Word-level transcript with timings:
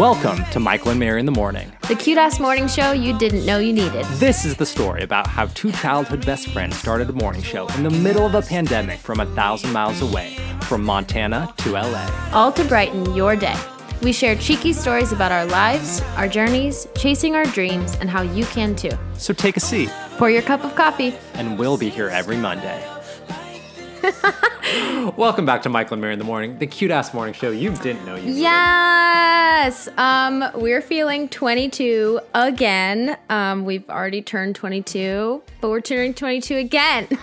Welcome 0.00 0.42
to 0.52 0.60
Michael 0.60 0.92
and 0.92 0.98
Mary 0.98 1.20
in 1.20 1.26
the 1.26 1.32
Morning. 1.32 1.70
The 1.86 1.94
cute 1.94 2.16
ass 2.16 2.40
morning 2.40 2.68
show 2.68 2.92
you 2.92 3.18
didn't 3.18 3.44
know 3.44 3.58
you 3.58 3.70
needed. 3.70 4.06
This 4.14 4.46
is 4.46 4.56
the 4.56 4.64
story 4.64 5.02
about 5.02 5.26
how 5.26 5.44
two 5.48 5.70
childhood 5.72 6.24
best 6.24 6.48
friends 6.48 6.78
started 6.78 7.10
a 7.10 7.12
morning 7.12 7.42
show 7.42 7.68
in 7.74 7.82
the 7.82 7.90
middle 7.90 8.24
of 8.24 8.34
a 8.34 8.40
pandemic 8.40 8.98
from 8.98 9.20
a 9.20 9.26
thousand 9.34 9.74
miles 9.74 10.00
away, 10.00 10.38
from 10.62 10.82
Montana 10.82 11.52
to 11.58 11.72
LA. 11.72 12.30
All 12.32 12.50
to 12.50 12.64
brighten 12.64 13.14
your 13.14 13.36
day. 13.36 13.54
We 14.00 14.12
share 14.12 14.36
cheeky 14.36 14.72
stories 14.72 15.12
about 15.12 15.32
our 15.32 15.44
lives, 15.44 16.00
our 16.16 16.28
journeys, 16.28 16.88
chasing 16.96 17.36
our 17.36 17.44
dreams, 17.44 17.94
and 18.00 18.08
how 18.08 18.22
you 18.22 18.46
can 18.46 18.74
too. 18.74 18.92
So 19.18 19.34
take 19.34 19.58
a 19.58 19.60
seat, 19.60 19.90
Pour 20.16 20.30
your 20.30 20.40
cup 20.40 20.64
of 20.64 20.74
coffee. 20.76 21.14
and 21.34 21.58
we'll 21.58 21.76
be 21.76 21.90
here 21.90 22.08
every 22.08 22.38
Monday. 22.38 22.82
Welcome 25.16 25.46
back 25.46 25.62
to 25.62 25.68
Michael 25.68 25.94
and 25.94 26.00
Mary 26.00 26.12
in 26.12 26.18
the 26.18 26.24
Morning, 26.24 26.58
the 26.58 26.66
cute 26.66 26.90
ass 26.90 27.12
morning 27.12 27.34
show 27.34 27.50
you 27.50 27.70
didn't 27.76 28.04
know 28.04 28.14
you 28.14 28.26
needed. 28.26 28.40
Yes. 28.40 29.88
Um, 29.96 30.44
we're 30.54 30.80
feeling 30.80 31.28
22 31.28 32.20
again. 32.34 33.16
Um, 33.28 33.64
we've 33.64 33.88
already 33.90 34.22
turned 34.22 34.56
22, 34.56 35.42
but 35.60 35.70
we're 35.70 35.80
turning 35.80 36.14
22 36.14 36.56
again. 36.56 37.08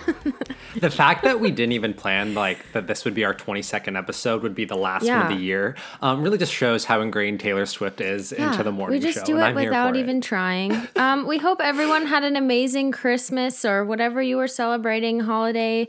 The 0.76 0.90
fact 0.90 1.24
that 1.24 1.40
we 1.40 1.50
didn't 1.50 1.72
even 1.72 1.94
plan 1.94 2.34
like 2.34 2.72
that 2.72 2.86
this 2.86 3.04
would 3.04 3.14
be 3.14 3.24
our 3.24 3.34
22nd 3.34 3.96
episode 3.96 4.42
would 4.42 4.54
be 4.54 4.64
the 4.64 4.76
last 4.76 5.06
one 5.06 5.22
of 5.22 5.28
the 5.28 5.34
year 5.34 5.74
um, 6.02 6.22
really 6.22 6.38
just 6.38 6.52
shows 6.52 6.84
how 6.84 7.00
ingrained 7.00 7.40
Taylor 7.40 7.66
Swift 7.66 8.00
is 8.00 8.32
into 8.32 8.62
the 8.62 8.70
morning 8.70 9.00
show. 9.00 9.06
we 9.06 9.12
just 9.12 9.26
show. 9.26 9.32
do 9.32 9.38
it 9.40 9.54
without 9.54 9.90
for 9.92 9.96
it. 9.96 10.00
even 10.00 10.20
trying. 10.20 10.88
Um, 10.98 11.26
we 11.26 11.38
hope 11.38 11.60
everyone 11.62 12.06
had 12.06 12.24
an 12.24 12.36
amazing 12.36 12.90
Christmas 12.92 13.64
or 13.64 13.84
whatever 13.84 14.20
you 14.20 14.36
were 14.36 14.48
celebrating 14.48 15.20
holiday 15.20 15.88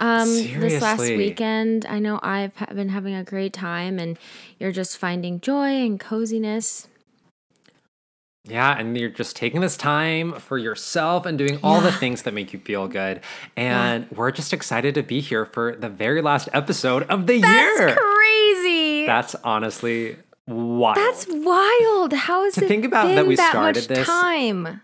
um, 0.00 0.28
this 0.28 0.82
last 0.82 1.00
weekend. 1.00 1.86
I 1.86 1.98
know 2.00 2.18
I've 2.22 2.52
been 2.74 2.88
having 2.88 3.14
a 3.14 3.22
great 3.22 3.52
time, 3.52 3.98
and 3.98 4.18
you're 4.58 4.72
just 4.72 4.98
finding 4.98 5.40
joy 5.40 5.68
and 5.86 6.00
coziness. 6.00 6.88
Yeah, 8.44 8.76
and 8.78 8.96
you're 8.96 9.10
just 9.10 9.36
taking 9.36 9.60
this 9.60 9.76
time 9.76 10.32
for 10.32 10.56
yourself 10.56 11.26
and 11.26 11.36
doing 11.36 11.58
all 11.62 11.80
the 11.82 11.92
things 11.92 12.22
that 12.22 12.32
make 12.32 12.52
you 12.54 12.58
feel 12.58 12.88
good. 12.88 13.20
And 13.54 14.10
we're 14.10 14.30
just 14.30 14.52
excited 14.54 14.94
to 14.94 15.02
be 15.02 15.20
here 15.20 15.44
for 15.44 15.76
the 15.76 15.90
very 15.90 16.22
last 16.22 16.48
episode 16.54 17.02
of 17.04 17.26
the 17.26 17.38
That's 17.40 17.78
year. 17.80 17.94
crazy. 17.96 19.04
That's 19.06 19.34
honestly 19.44 20.16
wild. 20.48 20.96
That's 20.96 21.26
wild. 21.28 22.14
How 22.14 22.44
is 22.46 22.54
To 22.54 22.64
it 22.64 22.68
think 22.68 22.86
about 22.86 23.14
that 23.14 23.26
we 23.26 23.36
that 23.36 23.50
started 23.50 23.80
much 23.82 23.88
this- 23.98 24.06
time? 24.06 24.80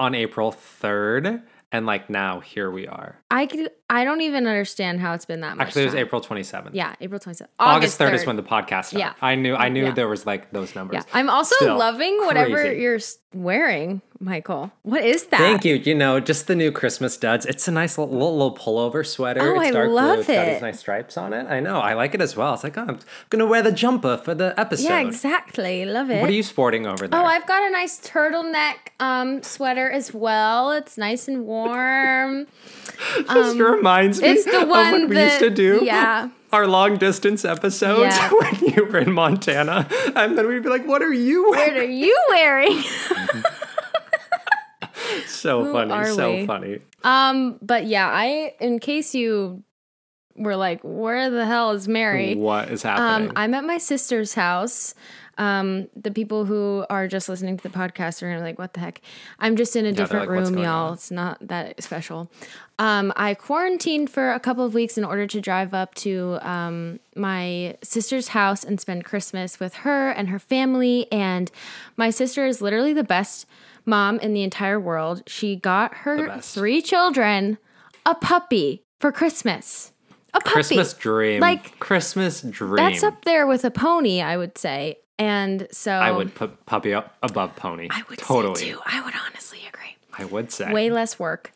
on 0.00 0.12
April 0.16 0.50
3rd, 0.50 1.42
and 1.72 1.86
like 1.86 2.08
now 2.10 2.40
here 2.40 2.70
we 2.70 2.86
are. 2.86 3.20
I 3.30 3.46
could, 3.46 3.70
I 3.90 4.04
don't 4.04 4.20
even 4.20 4.46
understand 4.46 5.00
how 5.00 5.12
it's 5.14 5.24
been 5.24 5.40
that 5.40 5.56
much. 5.56 5.66
Actually, 5.68 5.82
it 5.82 5.86
was 5.86 5.94
time. 5.94 6.02
April 6.02 6.20
27th. 6.20 6.70
Yeah, 6.72 6.94
April 7.00 7.18
27th. 7.20 7.48
August 7.58 7.98
3rd, 7.98 8.14
is 8.14 8.26
when 8.26 8.36
the 8.36 8.42
podcast 8.42 8.86
started. 8.86 8.98
Yeah. 9.00 9.12
I 9.20 9.34
knew 9.34 9.54
I 9.56 9.68
knew 9.68 9.86
Yeah. 9.86 9.90
there 9.92 10.08
was 10.08 10.24
like 10.26 10.50
those 10.52 10.74
numbers. 10.74 10.96
Yeah, 11.06 11.18
I'm 11.18 11.28
also 11.28 11.54
Still, 11.56 11.76
loving 11.76 12.16
whatever 12.18 12.60
crazy. 12.60 12.80
you're 12.82 12.98
wearing, 13.34 14.00
Michael. 14.20 14.70
What 14.82 15.02
is 15.04 15.26
that? 15.26 15.38
Thank 15.38 15.64
you. 15.64 15.74
You 15.74 15.94
know, 15.96 16.20
just 16.20 16.46
the 16.46 16.54
new 16.54 16.70
Christmas 16.70 17.16
duds. 17.16 17.44
It's 17.46 17.66
a 17.66 17.72
nice 17.72 17.98
little, 17.98 18.12
little, 18.14 18.32
little 18.38 18.56
pullover 18.56 19.04
sweater. 19.04 19.40
Oh, 19.40 19.60
it's 19.60 19.70
I 19.70 19.72
dark 19.72 19.86
blue. 19.88 19.94
love 19.96 20.18
It's 20.20 20.28
got 20.28 20.46
these 20.46 20.62
nice 20.62 20.78
stripes 20.78 21.16
on 21.16 21.32
it. 21.32 21.46
I 21.48 21.58
know. 21.60 21.80
I 21.80 21.94
like 21.94 22.14
it 22.14 22.20
as 22.20 22.36
well. 22.36 22.54
It's 22.54 22.62
like, 22.62 22.78
oh, 22.78 22.84
I'm 22.86 22.98
gonna 23.30 23.46
wear 23.46 23.62
the 23.62 23.72
jumper 23.72 24.16
for 24.16 24.34
the 24.34 24.54
episode. 24.58 24.84
Yeah, 24.88 25.00
exactly. 25.00 25.84
Love 25.84 26.10
it. 26.10 26.20
What 26.20 26.30
are 26.30 26.34
you 26.34 26.44
sporting 26.44 26.86
over 26.86 27.08
there? 27.08 27.20
Oh, 27.20 27.24
I've 27.24 27.46
got 27.46 27.64
a 27.66 27.70
nice 27.70 27.98
turtleneck 28.00 28.76
um, 29.00 29.42
sweater 29.42 29.90
as 29.90 30.14
well. 30.14 30.70
It's 30.70 30.96
nice 30.96 31.26
and 31.26 31.44
warm. 31.46 31.63
This 31.64 33.54
reminds 33.58 34.20
me 34.20 34.28
um, 34.28 34.34
it's 34.34 34.44
the 34.44 34.62
of 34.62 34.68
one 34.68 34.92
what 34.92 35.08
we 35.08 35.20
used 35.22 35.38
to 35.40 35.50
do. 35.50 35.80
yeah. 35.82 36.28
Our 36.52 36.68
long 36.68 36.98
distance 36.98 37.44
episodes 37.44 38.14
Yeah. 38.16 38.30
when 38.40 38.54
you 38.74 38.84
were 38.84 38.98
in 38.98 39.12
Montana, 39.12 39.88
and 40.14 40.38
then 40.38 40.46
we'd 40.46 40.62
be 40.62 40.68
like, 40.68 40.86
"What 40.86 41.02
are 41.02 41.12
you 41.12 41.50
wearing?" 41.50 41.74
What 41.74 41.82
are 41.82 41.90
you 41.90 42.16
wearing? 42.28 42.82
So 45.26 45.64
Who 45.64 45.72
funny, 45.72 46.10
so 46.14 46.32
we? 46.34 46.46
funny. 46.46 46.78
um, 47.02 47.58
but 47.60 47.86
yeah, 47.86 48.08
I 48.10 48.54
in 48.60 48.78
case 48.78 49.14
you 49.14 49.62
were 50.34 50.56
like, 50.56 50.80
where 50.82 51.30
the 51.30 51.44
hell 51.44 51.72
is 51.72 51.86
Mary? 51.86 52.34
What 52.34 52.70
is 52.70 52.82
happening? 52.82 53.28
Um, 53.30 53.32
I'm 53.36 53.54
at 53.54 53.64
my 53.64 53.78
sister's 53.78 54.34
house. 54.34 54.94
Um, 55.38 55.88
the 55.96 56.10
people 56.10 56.44
who 56.44 56.86
are 56.90 57.08
just 57.08 57.28
listening 57.28 57.56
to 57.56 57.62
the 57.62 57.68
podcast 57.68 58.22
are 58.22 58.28
gonna 58.28 58.40
be 58.40 58.44
like, 58.44 58.58
what 58.58 58.74
the 58.74 58.80
heck? 58.80 59.00
I'm 59.38 59.56
just 59.56 59.76
in 59.76 59.86
a 59.86 59.92
different 59.92 60.28
like, 60.28 60.38
room, 60.38 60.58
y'all. 60.58 60.88
on?" 60.88 60.94
It's 60.94 61.10
not 61.10 61.38
that 61.46 61.82
special. 61.82 62.30
Um, 62.78 63.12
I 63.16 63.34
quarantined 63.34 64.10
for 64.10 64.32
a 64.32 64.40
couple 64.40 64.64
of 64.64 64.74
weeks 64.74 64.98
in 64.98 65.04
order 65.04 65.26
to 65.26 65.40
drive 65.40 65.74
up 65.74 65.94
to 65.96 66.38
um, 66.42 66.98
my 67.14 67.76
sister's 67.82 68.28
house 68.28 68.64
and 68.64 68.80
spend 68.80 69.04
Christmas 69.04 69.60
with 69.60 69.74
her 69.74 70.10
and 70.10 70.28
her 70.28 70.38
family. 70.38 71.06
And 71.12 71.50
my 71.96 72.10
sister 72.10 72.46
is 72.46 72.60
literally 72.60 72.92
the 72.92 73.04
best 73.04 73.46
mom 73.86 74.18
in 74.18 74.34
the 74.34 74.42
entire 74.42 74.80
world. 74.80 75.22
She 75.26 75.56
got 75.56 75.94
her 75.98 76.40
three 76.40 76.82
children 76.82 77.58
a 78.06 78.14
puppy 78.14 78.82
for 79.00 79.12
Christmas. 79.12 79.92
A 80.32 80.40
puppy. 80.40 80.50
Christmas 80.50 80.94
dream. 80.94 81.40
Like, 81.40 81.78
Christmas 81.78 82.42
dream. 82.42 82.76
That's 82.76 83.02
up 83.02 83.24
there 83.24 83.46
with 83.46 83.64
a 83.64 83.70
pony, 83.70 84.20
I 84.20 84.36
would 84.36 84.58
say. 84.58 84.98
And 85.18 85.68
so 85.70 85.92
I 85.92 86.10
would 86.10 86.34
put 86.34 86.66
puppy 86.66 86.92
up 86.92 87.16
above 87.22 87.54
pony. 87.56 87.88
I 87.90 88.02
would 88.08 88.18
totally. 88.18 88.60
too. 88.60 88.80
I 88.84 89.00
would 89.00 89.14
honestly 89.26 89.60
agree. 89.68 89.96
I 90.16 90.24
would 90.24 90.50
say. 90.50 90.72
Way 90.72 90.90
less 90.90 91.18
work. 91.18 91.52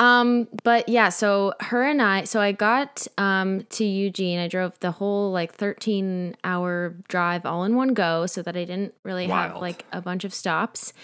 Um, 0.00 0.48
but 0.64 0.88
yeah, 0.88 1.10
so 1.10 1.52
her 1.60 1.82
and 1.82 2.00
I, 2.00 2.24
so 2.24 2.40
I 2.40 2.52
got 2.52 3.06
um 3.18 3.66
to 3.70 3.84
Eugene. 3.84 4.38
I 4.38 4.48
drove 4.48 4.78
the 4.80 4.92
whole 4.92 5.30
like 5.30 5.52
13 5.54 6.36
hour 6.42 6.94
drive 7.08 7.44
all 7.44 7.64
in 7.64 7.76
one 7.76 7.92
go 7.92 8.26
so 8.26 8.40
that 8.42 8.56
I 8.56 8.64
didn't 8.64 8.94
really 9.02 9.26
have 9.26 9.56
like 9.56 9.84
a 9.92 10.00
bunch 10.00 10.24
of 10.24 10.32
stops. 10.32 10.94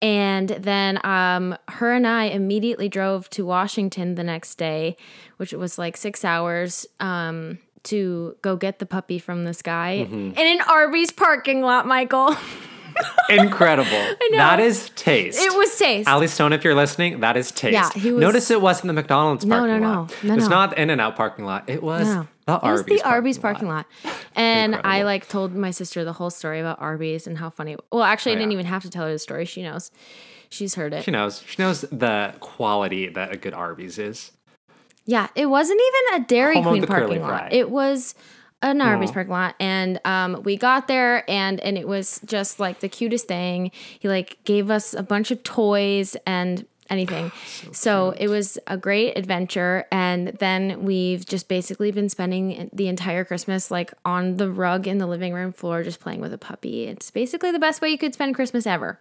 And 0.00 0.48
then 0.48 1.04
um 1.04 1.58
her 1.68 1.92
and 1.92 2.06
I 2.06 2.24
immediately 2.24 2.88
drove 2.88 3.28
to 3.30 3.44
Washington 3.44 4.14
the 4.14 4.24
next 4.24 4.54
day, 4.54 4.96
which 5.36 5.52
was 5.52 5.76
like 5.76 5.98
6 5.98 6.24
hours 6.24 6.86
um 7.00 7.58
to 7.84 8.36
go 8.42 8.56
get 8.56 8.78
the 8.78 8.86
puppy 8.86 9.18
from 9.18 9.44
this 9.44 9.62
guy 9.62 10.06
Mm-hmm. 10.06 10.38
in 10.38 10.46
an 10.60 10.60
Arby's 10.68 11.10
parking 11.10 11.62
lot, 11.62 11.86
Michael. 11.86 12.36
Incredible. 13.28 14.16
That 14.32 14.58
is 14.60 14.90
taste. 14.96 15.38
it 15.40 15.56
was 15.56 15.76
taste. 15.78 16.08
Ali 16.08 16.26
Stone, 16.26 16.52
if 16.52 16.64
you're 16.64 16.74
listening, 16.74 17.20
that 17.20 17.36
is 17.36 17.52
taste. 17.52 17.72
Yeah, 17.72 17.90
he 18.00 18.12
was- 18.12 18.20
Notice 18.20 18.50
it 18.50 18.60
wasn't 18.60 18.88
the 18.88 18.92
McDonald's 18.92 19.44
No, 19.44 19.58
parking 19.60 19.80
no, 19.80 19.88
lot. 19.88 20.22
no. 20.24 20.28
No, 20.30 20.34
no. 20.34 20.38
It's 20.40 20.48
not 20.48 20.70
the 20.70 20.82
In 20.82 20.90
and 20.90 21.00
Out 21.00 21.16
parking 21.16 21.44
lot. 21.44 21.64
It 21.68 21.82
was 21.82 22.06
No. 22.06 22.26
the 22.46 22.54
It 22.54 22.62
was 22.62 22.80
Arby's 22.80 23.00
the 23.02 23.08
Arby's 23.08 23.38
parking 23.38 23.68
lot. 23.68 23.86
And 24.34 24.74
I 24.76 25.02
like 25.02 25.28
told 25.28 25.54
my 25.54 25.70
sister 25.70 26.04
the 26.04 26.14
whole 26.14 26.30
story 26.30 26.60
about 26.60 26.80
Arby's 26.80 27.26
and 27.26 27.38
how 27.38 27.50
funny. 27.50 27.76
Well, 27.92 28.02
actually, 28.02 28.32
I 28.32 28.34
Oh, 28.36 28.38
didn't 28.38 28.52
yeah. 28.52 28.56
even 28.56 28.66
have 28.66 28.82
to 28.82 28.90
tell 28.90 29.04
her 29.04 29.12
the 29.12 29.18
story. 29.18 29.44
She 29.44 29.62
knows. 29.62 29.90
She's 30.50 30.74
heard 30.74 30.94
it. 30.94 31.04
She 31.04 31.10
knows. 31.10 31.42
She 31.46 31.60
knows 31.62 31.82
the 31.82 32.34
quality 32.40 33.08
that 33.10 33.32
a 33.32 33.36
good 33.36 33.52
Arby's 33.52 33.98
is. 33.98 34.32
Yeah, 35.08 35.28
it 35.34 35.46
wasn't 35.46 35.80
even 35.80 36.22
a 36.22 36.26
Dairy 36.26 36.56
Home 36.56 36.64
Queen 36.64 36.86
parking 36.86 37.22
lot. 37.22 37.28
fry. 37.28 37.48
It 37.50 37.70
was 37.70 38.14
an 38.60 38.82
Arby's 38.82 39.08
Aw. 39.08 39.14
parking 39.14 39.32
lot, 39.32 39.54
and 39.58 39.98
um, 40.04 40.42
we 40.42 40.58
got 40.58 40.86
there, 40.86 41.24
and 41.30 41.58
and 41.60 41.78
it 41.78 41.88
was 41.88 42.20
just 42.26 42.60
like 42.60 42.80
the 42.80 42.90
cutest 42.90 43.26
thing. 43.26 43.70
He 43.98 44.06
like 44.06 44.36
gave 44.44 44.70
us 44.70 44.92
a 44.92 45.02
bunch 45.02 45.30
of 45.30 45.42
toys 45.42 46.14
and 46.26 46.66
anything. 46.90 47.32
so 47.72 48.10
it 48.18 48.28
was 48.28 48.58
a 48.66 48.76
great 48.76 49.16
adventure, 49.16 49.86
and 49.90 50.28
then 50.40 50.84
we've 50.84 51.24
just 51.24 51.48
basically 51.48 51.90
been 51.90 52.10
spending 52.10 52.68
the 52.74 52.88
entire 52.88 53.24
Christmas 53.24 53.70
like 53.70 53.94
on 54.04 54.36
the 54.36 54.50
rug 54.50 54.86
in 54.86 54.98
the 54.98 55.06
living 55.06 55.32
room 55.32 55.54
floor, 55.54 55.82
just 55.82 56.00
playing 56.00 56.20
with 56.20 56.34
a 56.34 56.38
puppy. 56.38 56.84
It's 56.84 57.10
basically 57.10 57.50
the 57.50 57.58
best 57.58 57.80
way 57.80 57.88
you 57.88 57.96
could 57.96 58.12
spend 58.12 58.34
Christmas 58.34 58.66
ever. 58.66 59.00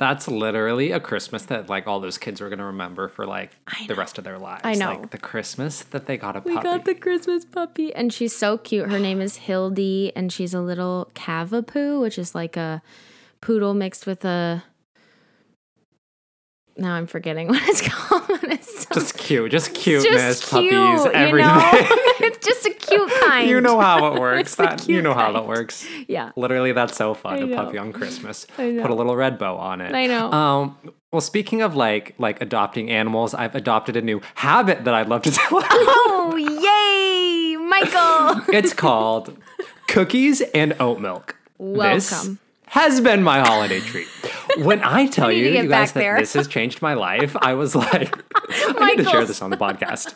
That's 0.00 0.26
literally 0.28 0.92
a 0.92 0.98
Christmas 0.98 1.42
that 1.44 1.68
like 1.68 1.86
all 1.86 2.00
those 2.00 2.16
kids 2.16 2.40
were 2.40 2.48
gonna 2.48 2.64
remember 2.64 3.08
for 3.08 3.26
like 3.26 3.50
the 3.86 3.94
rest 3.94 4.16
of 4.16 4.24
their 4.24 4.38
lives. 4.38 4.62
I 4.64 4.72
know. 4.72 4.94
Like 4.94 5.10
the 5.10 5.18
Christmas 5.18 5.82
that 5.82 6.06
they 6.06 6.16
got 6.16 6.36
a 6.36 6.40
puppy. 6.40 6.54
We 6.54 6.62
got 6.62 6.86
the 6.86 6.94
Christmas 6.94 7.44
puppy, 7.44 7.94
and 7.94 8.10
she's 8.10 8.34
so 8.34 8.56
cute. 8.56 8.90
Her 8.90 8.98
name 8.98 9.20
is 9.20 9.36
Hildy, 9.36 10.10
and 10.16 10.32
she's 10.32 10.54
a 10.54 10.62
little 10.62 11.10
Cavapoo, 11.14 12.00
which 12.00 12.18
is 12.18 12.34
like 12.34 12.56
a 12.56 12.80
poodle 13.42 13.74
mixed 13.74 14.06
with 14.06 14.24
a. 14.24 14.64
Now 16.78 16.94
I'm 16.94 17.06
forgetting 17.06 17.48
what 17.50 17.62
it's 17.68 17.86
called. 17.86 18.24
It's 18.44 18.84
so- 18.84 18.94
just 18.94 19.18
cute. 19.18 19.50
Just 19.52 19.74
cuteness, 19.74 20.40
just 20.40 20.50
puppies, 20.50 20.70
cute, 20.70 21.14
everything. 21.14 21.50
You 21.50 21.96
know? 21.96 22.02
it's 22.22 22.46
just 22.46 22.66
a 22.66 22.70
cute 22.70 23.10
kind. 23.22 23.48
you 23.48 23.60
know 23.60 23.80
how 23.80 24.12
it 24.14 24.20
works. 24.20 24.54
That 24.56 24.88
you 24.88 25.02
know 25.02 25.14
how 25.14 25.32
that 25.32 25.46
works. 25.46 25.86
Yeah. 26.08 26.32
Literally, 26.36 26.72
that's 26.72 26.96
so 26.96 27.14
fun. 27.14 27.42
A 27.52 27.54
puppy 27.56 27.78
on 27.78 27.92
Christmas. 27.92 28.46
Put 28.56 28.90
a 28.90 28.94
little 28.94 29.16
red 29.16 29.38
bow 29.38 29.56
on 29.56 29.80
it. 29.80 29.94
I 29.94 30.06
know. 30.06 30.30
Um, 30.32 30.76
well, 31.12 31.20
speaking 31.20 31.62
of 31.62 31.74
like 31.74 32.14
like 32.18 32.40
adopting 32.40 32.90
animals, 32.90 33.34
I've 33.34 33.54
adopted 33.54 33.96
a 33.96 34.02
new 34.02 34.20
habit 34.36 34.84
that 34.84 34.94
I'd 34.94 35.08
love 35.08 35.22
to 35.22 35.30
tell. 35.30 35.48
Oh 35.52 36.36
yay, 36.36 37.56
Michael! 37.56 38.54
it's 38.54 38.72
called 38.72 39.36
cookies 39.88 40.40
and 40.54 40.74
oat 40.78 41.00
milk. 41.00 41.36
This 41.58 42.12
Welcome. 42.12 42.38
has 42.68 43.00
been 43.00 43.22
my 43.22 43.40
holiday 43.40 43.80
treat. 43.80 44.06
When 44.58 44.82
I 44.82 45.06
tell 45.06 45.30
you, 45.30 45.46
you 45.46 45.68
guys, 45.68 45.92
that 45.92 46.00
there. 46.00 46.18
this 46.18 46.32
has 46.34 46.48
changed 46.48 46.80
my 46.82 46.94
life, 46.94 47.36
I 47.40 47.54
was 47.54 47.74
like, 47.74 48.16
I 48.32 48.94
need 48.94 49.04
to 49.04 49.10
share 49.10 49.24
this 49.24 49.42
on 49.42 49.50
the 49.50 49.56
podcast. 49.56 50.14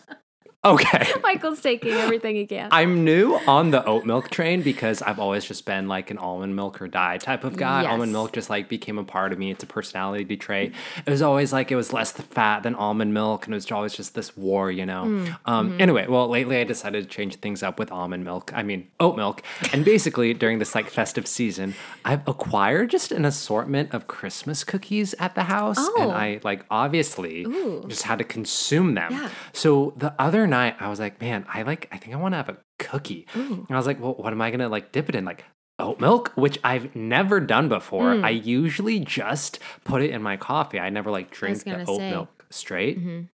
Okay. 0.64 1.06
Michael's 1.22 1.60
taking 1.60 1.92
everything 1.92 2.36
he 2.36 2.46
can. 2.46 2.68
I'm 2.72 3.04
new 3.04 3.34
on 3.46 3.70
the 3.70 3.84
oat 3.84 4.04
milk 4.04 4.30
train 4.30 4.62
because 4.62 5.02
I've 5.02 5.18
always 5.18 5.44
just 5.44 5.64
been 5.66 5.88
like 5.88 6.10
an 6.10 6.18
almond 6.18 6.56
milk 6.56 6.80
or 6.80 6.88
die 6.88 7.18
type 7.18 7.44
of 7.44 7.56
guy. 7.56 7.82
Yes. 7.82 7.90
Almond 7.90 8.12
milk 8.12 8.32
just 8.32 8.48
like 8.50 8.68
became 8.68 8.98
a 8.98 9.04
part 9.04 9.32
of 9.32 9.38
me. 9.38 9.50
It's 9.50 9.62
a 9.62 9.66
personality 9.66 10.36
trait. 10.36 10.72
It 11.06 11.10
was 11.10 11.22
always 11.22 11.52
like 11.52 11.70
it 11.70 11.76
was 11.76 11.92
less 11.92 12.12
fat 12.12 12.62
than 12.62 12.74
almond 12.74 13.12
milk, 13.12 13.44
and 13.46 13.54
it 13.54 13.56
was 13.56 13.70
always 13.70 13.94
just 13.94 14.14
this 14.14 14.36
war, 14.36 14.70
you 14.70 14.86
know. 14.86 15.04
Mm, 15.04 15.36
Um, 15.44 15.70
mm-hmm. 15.70 15.80
Anyway, 15.80 16.06
well, 16.08 16.28
lately 16.28 16.56
I 16.58 16.64
decided 16.64 17.04
to 17.04 17.08
change 17.10 17.36
things 17.36 17.62
up 17.62 17.78
with 17.78 17.92
almond 17.92 18.24
milk. 18.24 18.50
I 18.54 18.62
mean 18.62 18.88
oat 19.00 19.16
milk, 19.16 19.42
and 19.72 19.84
basically 19.84 20.32
during 20.34 20.58
this 20.60 20.74
like 20.74 20.88
festive 20.88 21.26
season, 21.26 21.74
I've 22.04 22.26
acquired 22.26 22.90
just 22.90 23.12
an 23.12 23.24
assortment 23.24 23.92
of 23.92 24.06
Christmas 24.06 24.64
cookies 24.64 25.14
at 25.18 25.34
the 25.34 25.44
house, 25.44 25.78
and 25.78 25.88
Oh. 25.98 26.10
I 26.10 26.40
like 26.42 26.64
obviously 26.70 27.44
Ooh. 27.44 27.84
just 27.88 28.04
had 28.04 28.18
to 28.18 28.24
consume 28.24 28.94
them. 28.94 29.12
Yeah. 29.12 29.28
So 29.52 29.92
the 29.96 30.14
other 30.18 30.46
night 30.46 30.53
I 30.54 30.88
was 30.88 31.00
like, 31.00 31.20
man, 31.20 31.44
I 31.52 31.62
like 31.62 31.88
I 31.92 31.98
think 31.98 32.14
I 32.14 32.18
want 32.18 32.32
to 32.32 32.36
have 32.36 32.48
a 32.48 32.58
cookie. 32.78 33.26
And 33.34 33.66
I 33.70 33.76
was 33.76 33.86
like, 33.86 34.00
well, 34.00 34.14
what 34.14 34.32
am 34.32 34.40
I 34.40 34.50
gonna 34.50 34.68
like 34.68 34.92
dip 34.92 35.08
it 35.08 35.14
in? 35.14 35.24
Like 35.24 35.44
oat 35.78 36.00
milk, 36.00 36.32
which 36.36 36.58
I've 36.62 36.94
never 36.94 37.40
done 37.40 37.68
before. 37.68 38.14
Mm. 38.14 38.24
I 38.24 38.30
usually 38.30 39.00
just 39.00 39.58
put 39.84 40.02
it 40.02 40.10
in 40.10 40.22
my 40.22 40.36
coffee. 40.36 40.78
I 40.78 40.90
never 40.90 41.10
like 41.10 41.30
drink 41.30 41.64
the 41.64 41.84
oat 41.86 41.98
say. 41.98 42.10
milk 42.10 42.46
straight. 42.50 43.04
Mhm. 43.04 43.28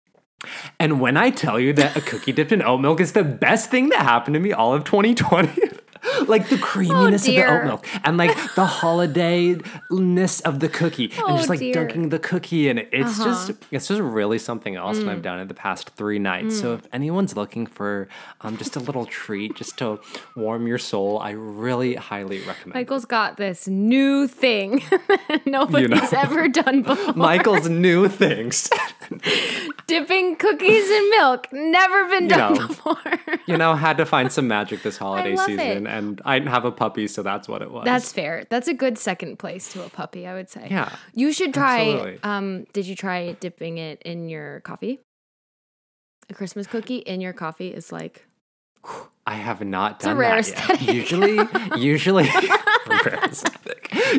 And 0.80 1.02
when 1.02 1.18
I 1.18 1.32
tell 1.32 1.60
you 1.60 1.74
that 1.74 1.98
a 1.98 2.02
cookie 2.02 2.32
dipped 2.32 2.54
in 2.54 2.62
oat 2.62 2.80
milk 2.80 3.02
is 3.02 3.12
the 3.12 3.26
best 3.26 3.70
thing 3.70 3.90
that 3.90 4.00
happened 4.00 4.36
to 4.36 4.40
me 4.40 4.54
all 4.54 4.74
of 4.74 4.86
2020. 4.86 5.52
Like 6.30 6.48
the 6.50 6.58
creaminess 6.58 7.28
of 7.28 7.34
the 7.36 7.44
oat 7.44 7.66
milk 7.66 7.86
and 8.04 8.18
like 8.18 8.34
the 8.56 8.66
holidayness 8.66 10.42
of 10.44 10.60
the 10.60 10.70
cookie 10.70 11.12
and 11.12 11.22
Oh, 11.28 11.38
just 11.38 11.50
like 11.50 11.60
dear. 11.60 11.74
dunking 11.74 12.10
the 12.10 12.20
cookie 12.20 12.70
and 12.70 12.80
it's 12.80 13.20
Uh-huh. 13.20 13.26
just 13.26 13.52
it's 13.72 13.88
just 13.88 14.02
really 14.02 14.40
something 14.40 14.76
else 14.76 15.00
that 15.00 15.08
I've 15.10 15.22
done 15.22 15.40
in 15.40 15.48
the 15.48 15.54
past 15.54 15.90
three 15.92 16.20
nights. 16.20 16.60
So 16.60 16.74
if 16.74 16.82
anyone's 16.94 17.36
looking 17.36 17.66
for 17.66 18.08
um, 18.42 18.58
just 18.58 18.76
a 18.76 18.80
little 18.80 19.06
treat 19.06 19.56
just 19.56 19.78
to 19.80 20.00
warm 20.36 20.68
your 20.68 20.78
soul, 20.78 21.20
I 21.20 21.32
really 21.32 21.96
highly 21.96 22.40
recommend. 22.40 22.76
it. 22.76 22.80
Michael's 22.80 23.06
got 23.06 23.38
this 23.38 23.68
new 23.68 24.28
thing 24.28 24.84
nobody's 25.46 26.14
ever 26.14 26.48
done 26.48 26.82
before. 26.90 27.14
Michael's 27.14 27.68
new 27.70 28.08
things. 28.08 28.70
Dipping 29.88 30.36
cookies 30.36 30.90
in 30.90 31.10
milk. 31.12 31.48
Never 31.52 32.08
been 32.10 32.24
You 32.24 32.30
done 32.30 32.54
know, 32.54 32.68
before. 32.68 32.98
you 33.48 33.58
know, 33.58 33.76
had 33.76 33.98
to 33.98 34.06
find 34.06 34.32
some 34.32 34.48
magic 34.48 34.84
this 34.84 34.98
holiday 34.98 35.36
season, 35.36 35.88
it. 35.88 35.90
and 35.90 36.19
I 36.26 36.40
didn't 36.40 36.52
have 36.52 36.66
a 36.66 36.72
puppy, 36.72 37.08
so 37.08 37.24
that's 37.24 37.48
what 37.48 37.62
it 37.62 37.72
was. 37.72 37.86
That's 37.86 38.12
fair. 38.12 38.46
That's 38.50 38.68
a 38.68 38.74
good 38.74 38.98
second 38.98 39.40
place 39.40 39.72
to 39.74 39.86
a 39.86 39.90
puppy, 39.90 40.28
I 40.28 40.34
would 40.34 40.50
say. 40.50 40.68
Yeah, 40.70 40.96
You 41.14 41.32
should 41.34 41.54
try 41.54 42.18
um 42.24 42.66
did 42.74 42.86
you 42.86 42.96
try 42.96 43.34
dipping 43.34 43.78
it 43.78 44.02
in 44.04 44.30
your 44.30 44.62
coffee? 44.62 45.00
A 46.30 46.34
Christmas 46.34 46.68
cookie 46.68 46.98
in 46.98 47.22
your 47.22 47.34
coffee 47.34 47.70
is 47.70 47.92
like 47.92 48.28
I 49.26 49.34
have 49.36 49.62
not 49.64 50.00
done 50.00 50.18
that 50.18 50.48
yet. 50.48 50.82
Usually, 50.82 51.38
usually, 51.78 52.28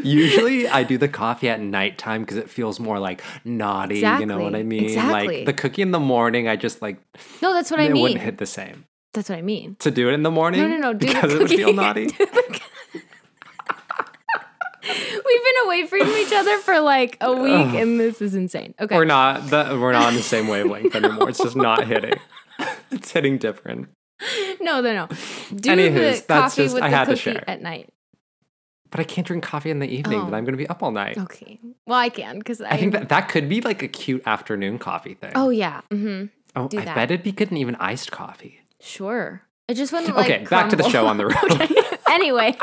usually, 0.02 0.68
I 0.68 0.82
do 0.84 0.98
the 0.98 1.08
coffee 1.08 1.48
at 1.48 1.60
nighttime 1.60 2.22
because 2.22 2.36
it 2.36 2.48
feels 2.50 2.78
more 2.78 2.98
like 2.98 3.22
naughty. 3.44 4.00
You 4.00 4.26
know 4.26 4.38
what 4.38 4.54
I 4.54 4.62
mean? 4.62 4.84
exactly. 4.84 5.38
Like 5.38 5.46
the 5.46 5.52
cookie 5.52 5.82
in 5.82 5.90
the 5.90 6.00
morning, 6.00 6.48
I 6.48 6.56
just 6.56 6.82
like 6.82 6.98
No, 7.42 7.52
that's 7.52 7.70
what 7.70 7.80
I 7.80 7.88
mean. 7.88 7.96
it 7.96 8.00
wouldn't 8.00 8.20
hit 8.20 8.38
the 8.38 8.46
same. 8.46 8.84
That's 9.12 9.28
what 9.28 9.38
I 9.38 9.42
mean. 9.42 9.76
To 9.80 9.90
do 9.90 10.08
it 10.08 10.12
in 10.12 10.22
the 10.22 10.30
morning, 10.30 10.60
No, 10.60 10.68
no, 10.68 10.76
no. 10.76 10.92
Do 10.92 11.06
because 11.06 11.32
it 11.34 11.38
would 11.40 11.48
feel 11.50 11.72
naughty. 11.72 12.08
We've 14.82 15.44
been 15.44 15.66
away 15.66 15.86
from 15.86 16.00
each 16.08 16.32
other 16.32 16.58
for 16.58 16.80
like 16.80 17.16
a 17.20 17.32
week, 17.32 17.74
and 17.80 18.00
this 18.00 18.22
is 18.22 18.34
insane. 18.34 18.74
Okay. 18.80 18.96
We're 18.96 19.04
not 19.04 19.48
the, 19.50 19.78
we're 19.80 19.92
not 19.92 20.06
on 20.08 20.14
the 20.14 20.22
same 20.22 20.48
wavelength 20.48 20.94
anymore. 20.94 21.28
It's 21.28 21.38
just 21.38 21.54
not 21.56 21.86
hitting. 21.86 22.14
it's 22.90 23.10
hitting 23.10 23.38
different. 23.38 23.88
No, 24.60 24.80
no, 24.80 24.92
no. 24.94 25.06
Do 25.54 25.70
Anywho's, 25.70 26.22
the 26.22 26.26
that's 26.28 26.54
coffee 26.54 26.62
just- 26.62 26.74
with 26.74 26.82
I 26.82 26.90
the 26.90 26.96
had 26.96 27.04
to 27.06 27.10
cookie 27.12 27.20
share. 27.32 27.44
at 27.48 27.60
night. 27.62 27.92
But 28.90 29.00
I 29.00 29.04
can't 29.04 29.24
drink 29.26 29.44
coffee 29.44 29.70
in 29.70 29.78
the 29.78 29.86
evening. 29.88 30.18
Oh. 30.20 30.24
But 30.24 30.34
I'm 30.34 30.44
going 30.44 30.54
to 30.54 30.58
be 30.58 30.66
up 30.68 30.82
all 30.82 30.90
night. 30.90 31.16
Okay. 31.16 31.60
Well, 31.86 31.98
I 31.98 32.08
can 32.08 32.38
because 32.38 32.60
I, 32.60 32.70
I 32.70 32.76
think 32.76 32.92
that 32.92 33.08
that 33.10 33.28
could 33.28 33.48
be 33.48 33.60
like 33.60 33.82
a 33.82 33.88
cute 33.88 34.22
afternoon 34.26 34.78
coffee 34.80 35.14
thing. 35.14 35.32
Oh 35.36 35.50
yeah. 35.50 35.82
Mm-hmm. 35.92 36.26
Oh, 36.56 36.66
do 36.68 36.78
I 36.80 36.84
that. 36.86 36.94
bet 36.96 37.10
it'd 37.12 37.22
be 37.22 37.30
good 37.30 37.50
in 37.52 37.56
even 37.58 37.76
iced 37.76 38.10
coffee. 38.10 38.59
Sure. 38.80 39.42
It 39.68 39.74
just 39.74 39.92
wouldn't 39.92 40.16
like. 40.16 40.28
okay, 40.28 40.44
back 40.46 40.68
to 40.70 40.76
the 40.76 40.88
show 40.88 41.06
on 41.06 41.16
the 41.16 41.26
road. 41.28 41.86
anyway, 42.10 42.56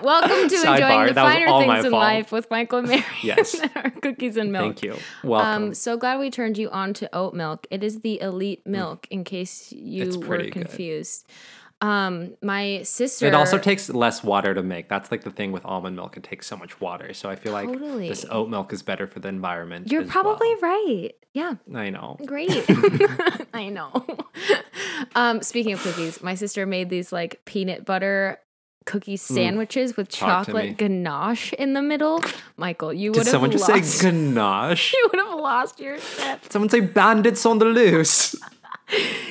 welcome 0.00 0.48
to 0.48 0.56
Sidebar, 0.56 0.74
enjoying 0.74 1.06
the 1.08 1.14
finer 1.14 1.46
things 1.58 1.84
in 1.84 1.90
fault. 1.90 2.02
life 2.02 2.32
with 2.32 2.50
Michael 2.50 2.78
and 2.78 2.88
Mary. 2.88 3.04
Yes. 3.22 3.60
and 3.60 3.70
our 3.76 3.90
cookies 3.90 4.38
and 4.38 4.52
milk. 4.52 4.78
Thank 4.80 4.82
you. 4.82 4.96
Welcome. 5.22 5.64
Um, 5.64 5.74
so 5.74 5.98
glad 5.98 6.18
we 6.18 6.30
turned 6.30 6.56
you 6.56 6.70
on 6.70 6.94
to 6.94 7.14
oat 7.14 7.34
milk. 7.34 7.66
It 7.70 7.84
is 7.84 8.00
the 8.00 8.18
elite 8.22 8.66
milk, 8.66 9.06
in 9.10 9.22
case 9.24 9.70
you 9.70 10.04
Mm. 10.04 10.06
It's 10.06 10.16
were 10.16 10.44
confused. 10.50 11.26
good. 11.26 11.34
Um, 11.82 12.36
my 12.42 12.82
sister. 12.84 13.26
it 13.26 13.34
also 13.34 13.58
takes 13.58 13.90
less 13.90 14.24
water 14.24 14.54
to 14.54 14.62
make. 14.62 14.88
That's 14.88 15.10
like 15.10 15.24
the 15.24 15.30
thing 15.30 15.52
with 15.52 15.64
almond 15.66 15.94
milk. 15.96 16.16
It 16.16 16.22
takes 16.22 16.46
so 16.46 16.56
much 16.56 16.80
water. 16.80 17.12
So 17.12 17.28
I 17.28 17.36
feel 17.36 17.52
like 17.52 17.68
this 17.70 18.24
oat 18.30 18.48
milk 18.48 18.72
is 18.72 18.82
better 18.82 19.06
for 19.06 19.20
the 19.20 19.28
environment. 19.28 19.92
You're 19.92 20.06
probably 20.06 20.48
well. 20.62 20.72
right. 20.72 21.10
Yeah, 21.34 21.54
I 21.74 21.90
know. 21.90 22.16
great. 22.24 22.50
I 23.54 23.68
know. 23.68 24.06
um, 25.14 25.42
speaking 25.42 25.74
of 25.74 25.82
cookies, 25.82 26.22
my 26.22 26.34
sister 26.34 26.64
made 26.64 26.88
these 26.88 27.12
like 27.12 27.42
peanut 27.44 27.84
butter 27.84 28.38
cookie 28.86 29.16
sandwiches 29.16 29.96
with 29.96 30.08
Mm. 30.08 30.18
Talk 30.18 30.46
to 30.46 30.54
me. 30.54 30.60
chocolate 30.60 30.78
ganache 30.78 31.52
in 31.54 31.72
the 31.74 31.82
middle. 31.82 32.22
Michael, 32.56 32.92
you 32.94 33.10
would 33.10 33.18
have 33.18 33.26
someone 33.26 33.50
just 33.50 33.68
lost. 33.68 33.84
say 33.84 34.10
ganache? 34.10 34.94
you 34.94 35.08
would 35.12 35.20
have 35.26 35.38
lost 35.38 35.80
your 35.80 35.98
shit. 35.98 36.52
someone 36.52 36.68
say 36.70 36.80
bandits 36.80 37.44
on 37.44 37.58
the 37.58 37.64
loose. 37.66 38.34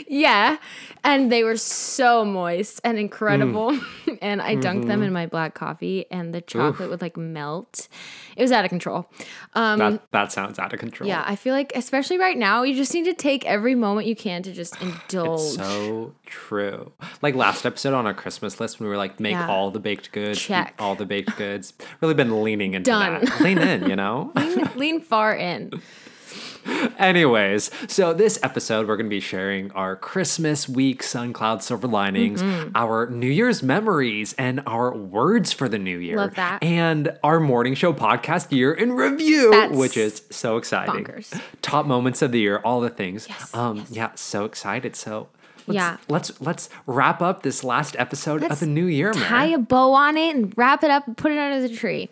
Yeah. 0.07 0.57
And 1.04 1.31
they 1.31 1.44
were 1.44 1.56
so 1.57 2.25
moist 2.25 2.81
and 2.84 2.98
incredible. 2.98 3.78
and 4.22 4.42
I 4.42 4.56
dunked 4.56 4.88
them 4.88 5.04
in 5.04 5.13
my 5.13 5.28
black 5.28 5.54
coffee 5.54 6.06
and 6.10 6.34
the 6.34 6.42
chocolate 6.42 6.90
would 6.90 7.02
like 7.02 7.16
melt. 7.16 7.88
It 8.36 8.42
was 8.42 8.52
out 8.52 8.66
of 8.66 8.69
control. 8.69 9.07
Um, 9.54 9.80
that 9.80 10.12
that 10.12 10.31
sounds 10.31 10.57
out 10.60 10.74
of 10.74 10.80
control. 10.80 11.07
yeah, 11.07 11.24
I 11.25 11.36
feel 11.36 11.54
like, 11.54 11.72
especially 11.75 12.18
right 12.18 12.38
now, 12.38 12.63
you 12.63 12.75
just 12.75 12.94
need 12.94 13.06
to 13.06 13.13
take 13.13 13.46
every 13.46 13.75
moment 13.75 14.07
you 14.07 14.16
can 14.16 14.42
to 14.44 14.52
just 14.52 14.81
indulge. 14.81 15.40
It's 15.42 15.56
so 15.56 16.13
true. 16.25 16.92
Like 17.22 17.36
last 17.36 17.66
episode 17.66 17.94
on 17.94 18.06
our 18.07 18.13
Christmas 18.16 18.60
list, 18.60 18.80
when 18.80 18.88
we 18.88 18.92
were 18.92 18.98
like, 18.98 19.19
make 19.19 19.34
Yeah. 19.34 19.48
all 19.48 19.69
the 19.72 19.80
baked 19.80 20.12
goods, 20.12 20.42
Check. 20.42 20.74
all 20.80 20.96
the 20.96 21.06
baked 21.06 21.38
goods. 21.38 21.74
Really 22.02 22.16
been 22.16 22.44
leaning 22.44 22.74
into 22.74 22.90
Done. 22.92 23.24
that. 23.25 23.42
Lean 23.42 23.60
in, 23.60 23.90
you 23.90 23.96
know? 23.96 24.31
lean, 24.36 24.69
lean 24.75 25.02
far 25.02 25.36
in. 25.36 25.72
Anyways, 26.98 27.69
so 27.88 28.13
this 28.13 28.39
episode, 28.42 28.88
we're 28.88 28.98
going 28.98 29.06
to 29.07 29.10
be 29.16 29.19
sharing 29.19 29.72
our 29.72 29.95
Christmas 29.95 30.68
week 30.68 31.04
sun 31.04 31.33
cloud 31.33 31.62
silver 31.63 31.88
linings, 31.88 32.42
Mm-hmm. 32.42 32.72
our 32.75 33.10
New 33.10 33.30
Year's 33.30 33.62
memories, 33.63 34.33
and 34.38 34.61
our 34.66 34.95
words 34.95 35.52
for 35.54 35.69
the 35.69 35.78
new 35.80 35.97
year. 35.97 36.18
Love 36.18 36.35
that. 36.35 36.64
And 36.64 37.18
our 37.23 37.40
morning 37.40 37.76
show 37.76 37.94
podcast 37.94 38.52
year 38.52 38.73
in 38.73 38.94
review, 38.94 39.52
That's 39.52 39.76
which 39.76 39.97
is 39.97 40.23
so 40.31 40.57
exciting. 40.57 41.04
bonkers. 41.06 41.40
Top 41.61 41.85
moments 41.85 42.21
of 42.21 42.31
the 42.31 42.40
year, 42.40 42.57
all 42.64 42.81
the 42.81 42.90
things. 42.90 43.28
Yes, 43.30 43.54
um, 43.54 43.85
Yeah, 43.90 44.11
so 44.16 44.45
excited. 44.45 44.95
So. 44.95 45.30
Let's, 45.68 45.76
Yeah. 45.76 45.97
let's 46.09 46.42
let's 46.42 46.69
wrap 46.85 47.23
up 47.23 47.42
this 47.42 47.64
last 47.64 47.95
episode 47.97 48.44
of 48.44 48.49
Let's 48.49 48.59
the 48.59 48.68
new 48.68 48.85
year, 48.85 49.14
Tie 49.14 49.47
man. 49.47 49.54
a 49.56 49.57
bow 49.57 49.94
on 49.94 50.16
it 50.16 50.35
and 50.35 50.54
wrap 50.56 50.83
it 50.83 50.92
up 50.92 51.07
and 51.07 51.18
put 51.18 51.31
it 51.31 51.40
under 51.40 51.68
the 51.68 51.76
tree. 51.76 52.09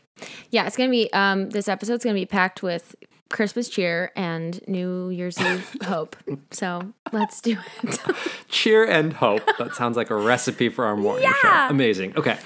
Yeah, 0.49 0.65
it's 0.65 0.75
gonna 0.75 0.89
be 0.89 1.13
um 1.13 1.51
this 1.51 1.67
episode's 1.67 2.03
gonna 2.03 2.15
be 2.15 2.25
packed 2.25 2.63
with 2.63 2.95
Christmas 3.33 3.67
cheer 3.67 4.11
and 4.15 4.65
New 4.67 5.09
Year's 5.09 5.37
Eve 5.41 5.75
hope. 5.83 6.15
So 6.51 6.93
let's 7.11 7.41
do 7.41 7.57
it. 7.83 7.99
Cheer 8.47 8.85
and 8.85 9.11
hope. 9.11 9.41
That 9.57 9.75
sounds 9.75 9.97
like 9.97 10.09
a 10.11 10.15
recipe 10.15 10.69
for 10.69 10.85
our 10.85 10.95
morning 10.95 11.23
Yeah. 11.23 11.33
show. 11.67 11.67
Amazing. 11.73 12.13
Okay. 12.15 12.37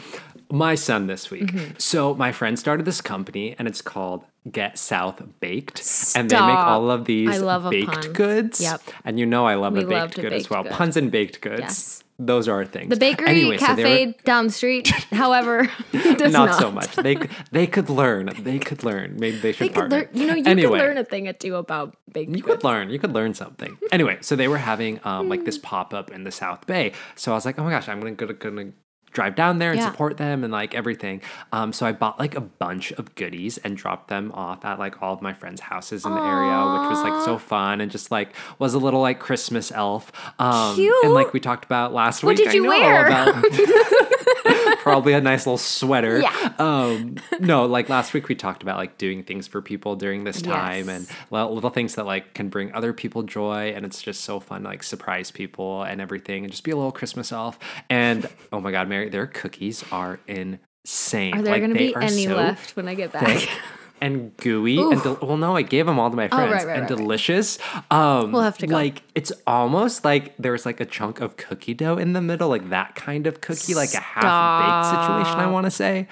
My 0.50 0.76
sun 0.76 1.08
this 1.08 1.30
week. 1.30 1.52
Mm-hmm. 1.52 1.74
So 1.78 2.16
my 2.16 2.32
friend 2.32 2.58
started 2.58 2.86
this 2.86 3.02
company 3.02 3.54
and 3.60 3.68
it's 3.68 3.82
called 3.82 4.24
Get 4.50 4.80
South 4.80 5.22
Baked. 5.42 5.84
And 6.16 6.30
they 6.30 6.40
make 6.40 6.58
all 6.58 6.90
of 6.90 7.04
these 7.04 7.30
I 7.30 7.38
love 7.38 7.70
baked 7.70 8.14
goods. 8.14 8.62
Yep. 8.62 8.82
And 9.04 9.20
you 9.20 9.26
know 9.26 9.46
I 9.46 9.56
love 9.56 9.74
We 9.74 9.80
a 9.80 9.82
baked 9.84 9.92
loved 10.00 10.20
a 10.20 10.22
good 10.22 10.34
as 10.34 10.50
well. 10.50 10.64
good. 10.64 10.72
Puns 10.72 10.96
and 10.96 11.12
baked 11.12 11.42
goods. 11.42 11.60
Yes. 11.60 12.04
Those 12.20 12.48
are 12.48 12.54
our 12.56 12.66
things. 12.66 12.90
The 12.90 12.96
bakery 12.96 13.30
Anyway, 13.30 13.58
so 13.58 13.66
cafe 13.68 14.08
were- 14.08 14.14
down 14.24 14.48
the 14.48 14.54
street, 14.54 14.88
however, 15.12 15.70
not, 15.94 16.32
not, 16.32 16.60
so 16.60 16.72
much. 16.72 16.96
They 16.96 17.16
they 17.52 17.68
could 17.68 17.90
learn. 17.92 18.32
They 18.40 18.58
could 18.58 18.84
learn. 18.84 19.18
Maybe 19.20 19.38
they 19.38 19.52
should 19.52 19.70
They 19.70 19.74
partner. 19.74 19.98
learn. 19.98 20.10
You 20.14 20.26
know, 20.28 20.34
you 20.36 20.44
anyway, 20.46 20.80
could 20.80 20.86
learn 20.88 20.98
a 20.98 21.04
thing 21.06 21.28
or 21.28 21.34
two 21.34 21.56
about 21.56 21.96
baking. 22.12 22.34
you 22.36 22.42
goods. 22.42 22.56
could 22.56 22.64
learn. 22.64 22.90
You 22.90 22.98
could 22.98 23.14
learn 23.14 23.36
something. 23.36 23.78
Anyway, 23.92 24.18
so 24.22 24.36
they 24.36 24.48
were 24.48 24.58
having 24.58 25.00
um, 25.04 25.30
like 25.30 25.46
this 25.46 25.60
pop 25.60 25.94
up 25.94 26.10
in 26.10 26.24
the 26.24 26.32
South 26.32 26.66
Bay. 26.66 26.94
So 27.16 27.34
I 27.34 27.36
was 27.36 27.46
like, 27.46 27.60
oh 27.60 27.64
my 27.64 27.70
gosh, 27.70 27.88
I'm 27.88 28.00
gonna 28.00 28.14
gonna, 28.14 28.34
gonna 28.34 28.72
drive 29.12 29.36
down 29.36 29.58
there 29.58 29.72
and 29.72 29.80
Yeah. 29.80 29.90
support 29.90 30.18
them 30.18 30.44
and 30.44 30.52
like 30.54 30.76
everything. 30.76 31.22
Um, 31.52 31.74
so 31.74 31.86
I 31.86 31.92
bought 31.92 32.20
like 32.20 32.36
a 32.36 32.42
bunch 32.42 32.92
of 32.94 33.16
goodies 33.16 33.58
and 33.60 33.76
dropped 33.76 34.10
them 34.10 34.32
off 34.34 34.64
at 34.66 34.78
like 34.80 35.02
all 35.02 35.14
of 35.14 35.22
my 35.22 35.34
friends' 35.34 35.62
houses 35.62 36.06
in 36.06 36.14
the 36.14 36.22
area, 36.22 36.80
which 36.80 36.90
was 36.90 37.02
like 37.04 37.24
so 37.26 37.38
fun 37.38 37.82
and 37.82 37.90
just 37.92 38.12
like 38.12 38.36
was 38.60 38.74
a 38.74 38.78
little 38.80 39.02
like 39.02 39.20
Christmas 39.20 39.72
elf. 39.72 40.12
Um, 40.40 40.76
Cute. 40.76 40.94
And 41.04 41.14
like 41.14 41.34
we 41.34 41.40
talked 41.40 41.66
about 41.66 41.94
last 41.94 42.24
What 42.24 42.38
week. 42.38 42.46
did 42.46 42.54
you 42.54 42.72
I 42.72 42.78
know 42.78 42.86
wear? 42.86 43.08
About, 43.08 43.44
Probably 44.80 45.14
a 45.14 45.22
nice 45.22 45.46
little 45.46 45.58
sweater. 45.58 46.20
Yeah. 46.20 46.54
Um, 46.60 47.18
no, 47.40 47.66
like 47.66 47.90
last 47.90 48.14
week 48.14 48.28
we 48.30 48.36
talked 48.36 48.64
about 48.64 48.78
like 48.78 48.98
doing 48.98 49.24
things 49.24 49.48
for 49.48 49.62
people 49.62 49.96
during 49.96 50.24
this 50.24 50.42
time 50.42 50.88
Yes. 50.88 50.98
and 50.98 51.08
li- 51.32 51.54
little 51.54 51.70
things 51.70 51.96
that 51.96 52.06
like 52.06 52.34
can 52.34 52.50
bring 52.50 52.74
other 52.74 52.94
people 52.94 53.24
joy 53.24 53.74
and 53.76 53.86
it's 53.86 54.02
just 54.02 54.22
so 54.22 54.40
fun 54.40 54.64
to 54.64 54.70
like 54.70 54.84
surprise 54.84 55.30
people 55.32 55.84
and 55.84 56.00
everything 56.00 56.44
and 56.44 56.52
just 56.52 56.64
be 56.64 56.72
a 56.72 56.76
little 56.76 56.92
Christmas 56.92 57.32
elf. 57.32 57.60
And 57.90 58.28
oh 58.54 58.60
my 58.62 58.72
god, 58.72 58.88
Mary, 58.88 59.10
their 59.10 59.28
cookies 59.28 59.84
are 59.92 60.20
insane. 60.28 61.36
Are 61.36 61.42
there 61.42 61.54
like, 61.54 61.62
going 61.62 61.74
to 61.74 61.78
be 61.78 61.96
any 61.96 62.26
so 62.26 62.36
left 62.36 62.76
when 62.76 62.88
I 62.88 62.94
get 62.96 63.12
back? 63.12 63.48
and 64.02 64.36
gooey 64.38 64.78
and 64.78 65.02
del- 65.04 65.18
well 65.22 65.38
no 65.38 65.56
i 65.56 65.62
gave 65.62 65.86
them 65.86 65.98
all 66.00 66.10
to 66.10 66.16
my 66.16 66.28
friends 66.28 66.52
Oh, 66.52 66.54
right, 66.56 66.66
right, 66.68 66.80
and 66.80 66.90
right, 66.90 66.98
delicious. 66.98 67.58
Um 67.90 68.32
We'll 68.32 68.42
have 68.44 68.58
to 68.60 68.68
go. 68.68 68.76
like 68.76 69.02
it's 69.16 69.32
almost 69.48 70.06
like 70.06 70.36
there's 70.38 70.66
like 70.66 70.80
a 70.80 70.86
chunk 70.86 71.20
of 71.22 71.36
cookie 71.38 71.74
dough 71.74 71.98
in 71.98 72.14
the 72.14 72.22
middle 72.22 72.50
like 72.50 72.70
that 72.70 72.96
kind 72.96 73.26
of 73.28 73.42
cookie 73.42 73.74
like 73.74 73.94
a 73.94 74.00
half 74.00 74.24
baked 74.62 75.02
situation 75.26 75.40
i 75.40 75.48
want 75.50 75.66
to 75.66 75.72
say. 75.72 76.08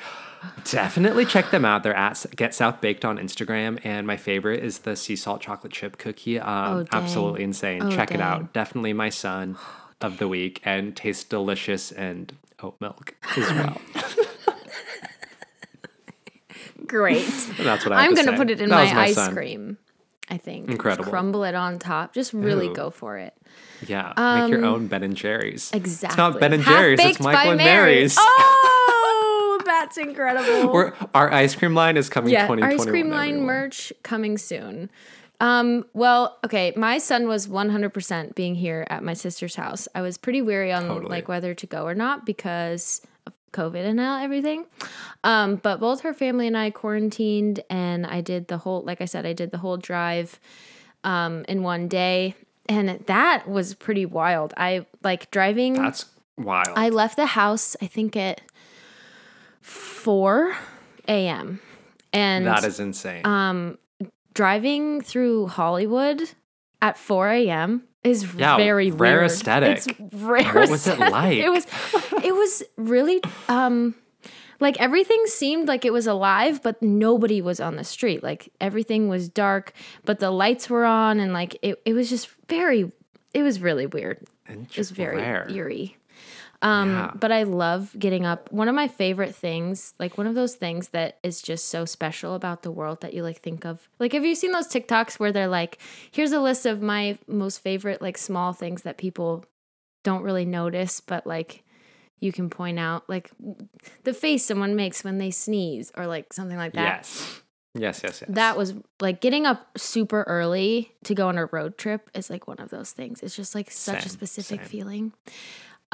Definitely 0.65 1.25
check 1.25 1.49
them 1.49 1.65
out. 1.65 1.81
They're 1.81 1.95
at 1.95 2.23
get 2.35 2.53
south 2.53 2.79
baked 2.79 3.03
on 3.03 3.17
instagram 3.17 3.79
and 3.83 4.05
my 4.05 4.15
favorite 4.15 4.63
is 4.63 4.79
the 4.79 4.95
sea 4.95 5.15
salt 5.15 5.41
chocolate 5.41 5.73
chip 5.73 5.97
cookie. 5.97 6.39
Um 6.39 6.73
Oh, 6.77 6.83
dang. 6.83 7.01
absolutely 7.01 7.43
insane. 7.43 7.81
Oh, 7.83 7.89
check 7.91 8.11
it 8.11 8.21
out. 8.21 8.53
definitely 8.53 8.93
my 8.93 9.09
sun 9.09 9.57
of 10.01 10.17
the 10.19 10.27
week 10.27 10.61
and 10.63 10.95
tastes 10.95 11.23
delicious 11.23 11.91
and 11.91 12.33
oat 12.61 12.75
milk 12.79 13.15
as 13.37 13.49
well 13.51 13.81
Great. 16.87 17.25
That's 17.59 17.85
what 17.85 17.93
I 17.93 18.05
I'm 18.05 18.13
gonna 18.15 18.31
say. 18.31 18.37
put 18.37 18.49
it 18.49 18.61
in 18.61 18.69
That 18.69 18.83
was 18.83 18.93
my, 18.93 19.01
ice 19.03 19.15
sun. 19.15 19.33
cream. 19.33 19.77
I 20.29 20.37
think. 20.37 20.65
Just 20.65 20.71
Incredible. 20.73 21.09
crumble 21.11 21.43
it 21.43 21.53
on 21.53 21.77
top. 21.77 22.13
Just 22.13 22.33
really 22.33 22.67
Ooh. 22.67 22.73
go 22.73 22.89
for 22.89 23.17
it. 23.17 23.33
Yeah, 23.87 24.13
make 24.41 24.49
your 24.49 24.65
own 24.65 24.87
Ben 24.87 25.03
and 25.03 25.15
Jerry's. 25.15 25.71
Exactly. 25.71 26.07
It's 26.13 26.17
not 26.17 26.39
Ben 26.39 26.53
and 26.53 26.63
Jerry's. 26.63 26.99
It's 26.99 27.19
Michael 27.19 27.51
and 27.51 27.57
Mary. 27.59 27.93
Mary's. 27.95 28.15
Oh, 28.17 29.61
that's 29.65 29.97
incredible. 29.97 30.71
We're, 30.73 30.93
our 31.13 31.31
ice 31.31 31.55
cream 31.55 31.75
line 31.75 31.95
is 31.97 32.09
coming. 32.09 32.31
yeah, 32.33 32.47
our 32.47 32.63
ice 32.63 32.85
cream 32.85 33.09
line 33.09 33.29
everyone. 33.29 33.45
merch 33.45 33.93
coming 34.03 34.37
soon. 34.39 34.89
Um, 35.41 35.85
well, 35.93 36.39
okay, 36.45 36.73
my 36.77 36.97
sun 36.97 37.27
was 37.27 37.47
100% 37.47 38.35
being 38.35 38.55
here 38.55 38.87
at 38.89 39.03
my 39.03 39.13
sister's 39.13 39.55
house. 39.55 39.87
I 39.93 40.01
was 40.01 40.17
pretty 40.17 40.41
weary 40.41 40.71
on 40.71 40.83
Totally. 40.87 41.09
like 41.09 41.27
whether 41.27 41.53
to 41.53 41.67
go 41.67 41.83
or 41.85 41.93
not 41.93 42.25
because 42.25 43.01
of 43.27 43.33
COVID 43.55 43.83
and 43.85 43.95
now 43.95 44.21
everything. 44.21 44.65
Um, 45.23 45.55
but 45.55 45.79
both 45.79 46.01
her 46.01 46.13
family 46.13 46.45
and 46.47 46.57
I 46.57 46.69
quarantined 46.69 47.61
and 47.69 48.05
I 48.05 48.21
did 48.21 48.47
the 48.47 48.57
whole 48.59 48.81
like 48.83 49.01
I 49.01 49.05
said 49.05 49.25
I 49.25 49.33
did 49.33 49.49
the 49.51 49.57
whole 49.57 49.77
drive 49.77 50.39
um 51.03 51.45
in 51.47 51.63
one 51.63 51.87
day 51.87 52.35
and 52.67 52.89
that 53.07 53.47
was 53.47 53.73
pretty 53.73 54.05
wild. 54.05 54.53
I 54.57 54.85
like 55.03 55.31
driving 55.31 55.73
That's 55.73 56.05
wild. 56.37 56.73
I 56.75 56.89
left 56.89 57.15
the 57.15 57.27
house 57.27 57.75
I 57.81 57.87
think 57.87 58.15
at 58.17 58.41
4 59.61 60.55
a.m. 61.07 61.59
And 62.13 62.45
that 62.45 62.63
is 62.63 62.79
insane. 62.79 63.25
um 63.25 63.77
driving 64.33 65.01
through 65.01 65.47
Hollywood 65.47 66.29
at 66.81 66.97
4 66.97 67.29
a.m. 67.29 67.83
is 68.03 68.33
Yeah, 68.35 68.57
very 68.57 68.91
rare 68.91 69.19
weird. 69.19 69.31
aesthetic. 69.31 69.77
It's 69.77 70.13
rare 70.13 70.53
What 70.53 70.69
was 70.69 70.87
it 70.87 70.99
like? 70.99 71.37
It 71.37 71.49
was 71.49 71.65
it 72.23 72.33
was 72.35 72.63
really 72.77 73.21
um 73.49 73.95
like 74.59 74.79
everything 74.79 75.21
seemed 75.27 75.67
like 75.67 75.83
it 75.85 75.91
was 75.91 76.07
alive, 76.07 76.61
but 76.63 76.81
nobody 76.81 77.41
was 77.41 77.59
on 77.59 77.75
the 77.75 77.83
street. 77.83 78.23
Like 78.23 78.51
everything 78.61 79.09
was 79.09 79.27
dark, 79.27 79.73
but 80.05 80.19
the 80.19 80.31
lights 80.31 80.69
were 80.69 80.85
on 80.85 81.19
and 81.19 81.33
like 81.33 81.57
it, 81.61 81.81
it 81.85 81.93
was 81.93 82.09
just 82.09 82.29
very 82.47 82.91
it 83.33 83.41
was 83.43 83.59
really 83.59 83.85
weird. 83.85 84.25
It 84.47 84.77
was 84.77 84.91
very 84.91 85.17
rare. 85.17 85.47
eerie. 85.49 85.97
Um, 86.61 86.89
Yeah. 86.89 87.11
but 87.15 87.31
I 87.31 87.43
love 87.43 87.95
getting 87.97 88.25
up. 88.25 88.51
One 88.51 88.67
of 88.67 88.75
my 88.75 88.87
favorite 88.87 89.35
things, 89.35 89.93
like 89.99 90.17
one 90.17 90.25
of 90.27 90.35
those 90.35 90.55
things 90.55 90.89
that 90.89 91.19
is 91.21 91.41
just 91.41 91.69
so 91.69 91.85
special 91.85 92.33
about 92.33 92.63
the 92.63 92.71
world 92.71 93.01
that 93.01 93.13
you 93.13 93.23
like 93.23 93.41
think 93.41 93.65
of. 93.65 93.87
Like, 93.99 94.13
have 94.13 94.25
you 94.25 94.35
seen 94.35 94.51
those 94.51 94.67
TikToks 94.67 95.19
where 95.19 95.31
they're 95.31 95.47
like, 95.47 95.79
here's 96.11 96.31
a 96.31 96.39
list 96.39 96.65
of 96.65 96.81
my 96.81 97.17
most 97.27 97.59
favorite, 97.59 98.01
like 98.01 98.17
small 98.17 98.53
things 98.53 98.83
that 98.83 98.97
people 98.97 99.45
don't 100.03 100.23
really 100.23 100.45
notice, 100.45 101.01
but 101.01 101.27
like 101.27 101.63
you 102.19 102.31
can 102.31 102.49
point 102.49 102.79
out, 102.79 103.07
like 103.09 103.29
the 104.03 104.13
face 104.13 104.45
someone 104.45 104.75
makes 104.75 105.03
when 105.03 105.17
they 105.17 105.31
sneeze 105.31 105.91
or 105.97 106.07
like 106.07 106.31
something 106.33 106.57
like 106.57 106.73
that. 106.73 107.05
yes. 107.05 107.41
Yes, 107.77 108.01
yes, 108.05 108.21
yes. 108.21 108.29
That 108.33 108.57
was 108.57 108.73
like 109.01 109.19
getting 109.19 109.45
up 109.45 109.77
super 109.77 110.23
early 110.23 110.93
to 111.03 111.13
go 111.13 111.27
on 111.27 111.37
a 111.37 111.47
road 111.47 111.77
trip 111.77 112.09
is 112.13 112.29
like 112.29 112.47
one 112.47 112.59
of 112.59 112.69
those 112.69 112.91
things. 112.93 113.21
It's 113.21 113.35
just 113.35 113.53
like 113.53 113.69
such 113.69 114.05
a 114.05 114.09
specific 114.09 114.61
same. 114.61 114.69
feeling. 114.69 115.13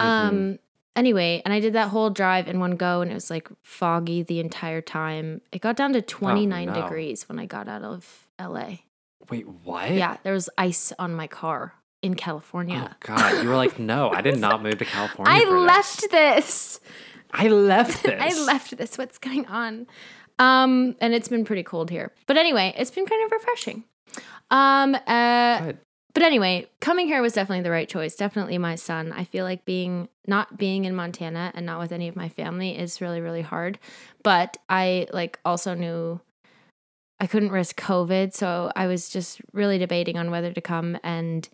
Mhm. 0.01 0.27
Um 0.29 0.60
anyway, 0.96 1.41
and 1.46 1.53
I 1.53 1.60
did 1.60 1.74
that 1.74 1.89
whole 1.89 2.10
drive 2.10 2.48
in 2.48 2.60
one 2.60 2.75
go 2.75 3.01
and 3.01 3.12
it 3.12 3.13
was 3.13 3.29
like 3.29 3.50
foggy 3.63 4.24
the 4.24 4.39
entire 4.39 4.81
time. 4.81 5.41
It 5.51 5.62
got 5.62 5.75
down 5.75 5.93
to 5.93 6.01
29 6.01 6.70
Oh, 6.70 6.74
no. 6.74 6.81
degrees 6.81 7.27
when 7.29 7.39
I 7.39 7.46
got 7.46 7.67
out 7.67 7.84
of 7.84 8.27
LA. 8.39 8.79
Wait, 9.29 9.48
what? 9.63 9.91
Yeah, 9.91 10.17
there 10.24 10.34
was 10.34 10.50
ice 10.58 10.91
on 11.00 11.13
my 11.13 11.27
car 11.27 11.74
in 12.01 12.15
California. 12.15 12.89
Oh. 12.91 12.96
God, 13.01 13.43
you 13.43 13.50
were 13.50 13.55
like, 13.55 13.79
no, 13.79 14.10
I 14.10 14.22
did 14.22 14.39
not 14.48 14.62
move 14.63 14.79
to 14.79 14.86
California. 14.86 15.34
I 15.34 15.46
for 15.46 15.51
this. 15.51 15.67
left 15.67 16.12
this. 16.12 16.79
I 17.31 17.48
left 17.48 18.03
this. 18.10 18.22
I 18.22 18.43
left 18.43 18.75
this. 18.77 18.98
What's 18.98 19.17
going 19.20 19.46
on? 19.46 19.88
Um, 20.39 20.96
and 21.00 21.13
it's 21.13 21.27
been 21.27 21.46
pretty 21.46 21.63
cold 21.63 21.89
here. 21.91 22.12
But 22.25 22.36
anyway, 22.38 22.74
it's 22.75 22.91
been 22.91 23.05
kind 23.05 23.24
of 23.25 23.31
refreshing. 23.31 23.84
Um, 24.50 24.96
uh, 25.08 25.62
Good. 25.62 25.77
But 26.13 26.23
anyway, 26.23 26.67
coming 26.79 27.07
here 27.07 27.21
was 27.21 27.33
definitely 27.33 27.63
the 27.63 27.71
right 27.71 27.87
choice. 27.87 28.15
Definitely 28.15 28.57
my 28.57 28.75
sun. 28.75 29.11
I 29.11 29.23
feel 29.23 29.45
like 29.45 29.65
being 29.65 30.09
not 30.27 30.57
being 30.57 30.85
in 30.85 30.95
Montana 30.95 31.51
and 31.55 31.65
not 31.65 31.79
with 31.79 31.91
any 31.91 32.07
of 32.07 32.15
my 32.15 32.29
family 32.29 32.77
is 32.77 33.01
really 33.01 33.21
really 33.21 33.41
hard. 33.41 33.79
But 34.23 34.57
I 34.69 35.07
like 35.13 35.39
also 35.45 35.73
knew 35.73 36.19
I 37.19 37.27
couldn't 37.27 37.51
risk 37.51 37.79
COVID, 37.79 38.33
so 38.33 38.71
I 38.75 38.87
was 38.87 39.09
just 39.09 39.41
really 39.53 39.77
debating 39.77 40.17
on 40.17 40.31
whether 40.31 40.51
to 40.51 40.61
come 40.61 40.97
and 41.03 41.47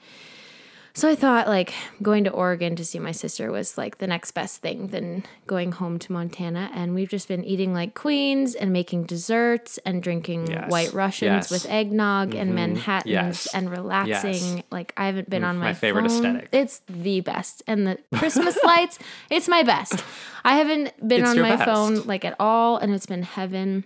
so 0.97 1.07
I 1.07 1.13
thought 1.15 1.47
like 1.47 1.73
going 2.01 2.23
to 2.23 2.31
Oregon 2.31 2.75
to 2.75 2.83
see 2.83 2.97
my 2.97 3.11
sister 3.11 3.51
was 3.51 3.77
like 3.77 3.99
the 3.99 4.07
next 4.07 4.31
best 4.31 4.61
thing 4.63 4.87
than 4.87 5.23
going 5.45 5.71
home 5.73 5.99
to 5.99 6.11
Montana. 6.11 6.71
And 6.73 6.95
we've 6.95 7.07
just 7.09 7.27
been 7.27 7.43
eating 7.45 7.71
like 7.71 7.93
queens 7.93 8.55
and 8.55 8.73
making 8.73 9.03
desserts 9.03 9.77
and 9.85 10.01
drinking 10.01 10.47
Yes. 10.47 10.71
white 10.71 10.93
Russians 10.93 11.49
Yes. 11.49 11.51
with 11.51 11.69
eggnog 11.69 12.33
and 12.33 12.49
Mhm. 12.51 12.55
Manhattans 12.55 13.11
Yes. 13.11 13.47
and 13.53 13.69
relaxing. 13.69 14.63
Like 14.71 14.93
I 14.97 15.05
haven't 15.05 15.29
been 15.29 15.43
Mm, 15.43 15.49
on 15.49 15.57
my, 15.59 15.65
my 15.65 15.73
favorite 15.73 16.09
phone. 16.09 16.25
aesthetic. 16.25 16.49
It's 16.51 16.81
the 16.89 17.21
best. 17.21 17.61
And 17.67 17.85
the 17.85 17.99
Christmas 18.17 18.57
lights, 18.63 18.97
it's 19.29 19.47
my 19.47 19.61
best. 19.61 20.03
I 20.43 20.55
haven't 20.57 20.93
been 21.07 21.21
It's 21.21 21.29
on 21.29 21.39
my 21.39 21.57
best. 21.57 21.65
phone 21.65 22.01
like 22.07 22.25
at 22.25 22.35
all, 22.39 22.77
and 22.77 22.91
it's 22.91 23.05
been 23.05 23.21
heaven. 23.23 23.83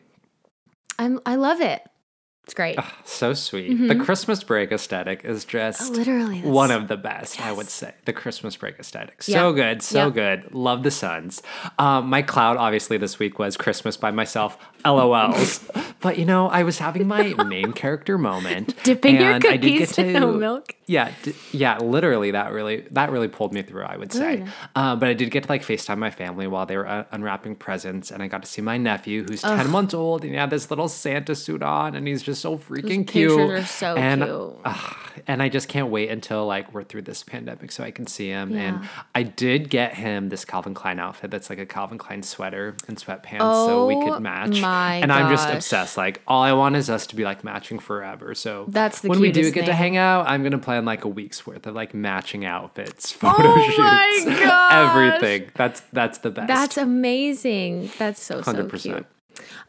I'm 0.98 1.20
I 1.26 1.36
love 1.36 1.60
it. 1.60 1.82
It's 2.46 2.56
great. 2.56 2.78
So 3.06 3.34
sweet. 3.34 3.88
The 3.88 3.96
Christmas 3.96 4.44
break 4.44 4.72
aesthetic 4.72 5.24
is 5.24 5.46
just 5.46 5.82
Mm-hmm. 5.82 5.94
Oh, 5.94 5.98
Literally, 5.98 6.36
that's- 6.38 6.54
one 6.54 6.72
of 6.72 6.88
the 6.88 6.98
best, 6.98 7.40
I 7.40 7.52
would 7.52 7.70
say. 7.70 7.94
The 8.06 8.14
Christmas 8.14 8.56
break 8.58 8.80
aesthetic. 8.80 9.22
So 9.24 9.50
Yeah. 9.50 9.56
good, 9.56 9.82
so 9.84 10.06
Yeah. 10.06 10.10
good. 10.10 10.54
Love 10.54 10.84
the 10.84 10.92
Suns. 10.92 11.42
Um, 11.78 12.08
my 12.10 12.24
cloud, 12.24 12.58
obviously, 12.58 12.98
this 12.98 13.20
week 13.20 13.38
was 13.40 13.56
Christmas 13.58 13.96
by 13.96 14.12
myself. 14.12 14.58
LOLs. 14.84 15.60
but 16.02 16.18
you 16.18 16.26
know, 16.26 16.48
I 16.50 16.64
was 16.64 16.80
having 16.80 17.08
my 17.08 17.34
main 17.46 17.74
character 17.74 18.18
moment. 18.18 18.76
Dipping 18.84 19.16
your 19.16 19.32
and 19.32 19.46
I 19.46 19.58
did 19.58 19.62
cookies 19.62 19.92
get 19.96 20.08
in 20.08 20.14
to- 20.22 20.28
oat 20.28 20.40
milk. 20.40 20.76
Yeah, 20.88 21.14
d- 21.24 21.34
yeah, 21.54 21.78
literally 21.78 22.32
that 22.32 22.52
really 22.52 22.82
that 22.92 23.12
really 23.12 23.30
pulled 23.30 23.54
me 23.54 23.62
through. 23.62 23.84
I 23.84 23.96
would 23.96 24.12
say, 24.12 24.46
uh, 24.76 24.96
but 24.98 25.08
I 25.08 25.14
did 25.14 25.32
get 25.32 25.44
to 25.44 25.50
like 25.50 25.62
Facetime 25.64 26.00
my 26.00 26.12
family 26.12 26.48
while 26.48 26.66
they 26.66 26.76
were 26.76 26.86
uh, 26.88 27.06
unwrapping 27.14 27.56
presents, 27.56 28.12
and 28.12 28.22
I 28.22 28.28
got 28.28 28.42
to 28.44 28.48
see 28.50 28.62
my 28.62 28.78
nephew 28.78 29.24
who's 29.24 29.42
ten 29.42 29.70
months 29.70 29.94
old, 29.94 30.24
and 30.24 30.32
he 30.32 30.38
had 30.38 30.50
this 30.50 30.70
little 30.70 30.90
Santa 30.90 31.34
suit 31.34 31.64
on, 31.64 31.96
and 31.96 32.08
he's 32.08 32.22
just 32.22 32.42
so 32.42 32.58
freaking 32.58 33.08
pictures 33.08 33.36
cute. 33.36 33.40
are 33.52 33.64
so 33.66 33.96
and, 33.96 34.22
cute. 34.24 34.54
ah, 34.66 35.00
and 35.28 35.42
I 35.42 35.48
just 35.48 35.70
can't 35.70 35.88
wait 35.88 36.10
until 36.10 36.46
like 36.46 36.74
we're 36.74 36.84
through 36.84 37.04
this 37.04 37.24
pandemic 37.24 37.72
so 37.72 37.86
I 37.86 37.92
can 37.92 38.06
see 38.06 38.28
him. 38.28 38.54
And 38.54 38.82
I 39.16 39.24
did 39.24 39.70
get 39.70 39.94
him 39.94 40.28
this 40.28 40.44
Calvin 40.44 40.74
Klein 40.74 41.00
outfit 41.00 41.32
that's 41.32 41.50
like 41.50 41.60
a 41.60 41.66
Calvin 41.66 42.00
Klein 42.00 42.22
sweater 42.22 42.76
and 42.90 42.98
sweatpants, 42.98 43.66
so 43.66 43.88
we 43.88 43.96
Oh 43.96 44.12
could 44.12 44.22
match. 44.22 44.60
My 44.72 44.96
and 44.96 45.12
I'm 45.12 45.30
just 45.30 45.50
obsessed. 45.50 45.98
Like 45.98 46.22
all 46.28 46.42
I 46.42 46.54
want 46.54 46.76
is 46.76 46.90
us 46.90 47.08
to 47.08 47.16
be 47.16 47.24
like 47.24 47.44
matching 47.44 47.80
forever. 47.80 48.34
So 48.36 48.66
That's 48.68 49.02
the 49.02 49.10
when 49.10 49.20
we 49.20 49.32
do 49.32 49.52
get 49.52 49.66
to 49.66 49.74
hang 49.74 49.98
out, 49.98 50.28
I'm 50.28 50.44
gonna 50.44 50.58
plan 50.58 50.86
like 50.86 51.04
a 51.04 51.08
week's 51.08 51.46
worth 51.46 51.68
of 51.68 51.76
like 51.76 51.94
matching 51.94 52.46
outfits, 52.46 53.12
photo 53.12 53.36
Oh 53.40 53.64
shoots, 53.66 54.26
my 54.28 54.40
gosh. 54.46 54.96
everything. 55.20 55.52
That's 55.56 55.82
that's 55.92 56.20
the 56.20 56.32
best. 56.32 56.48
That's 56.48 56.78
amazing. 56.78 57.92
That's 57.98 58.22
so 58.22 58.42
so 58.42 58.54
100%. 58.54 58.82
cute. 58.82 59.06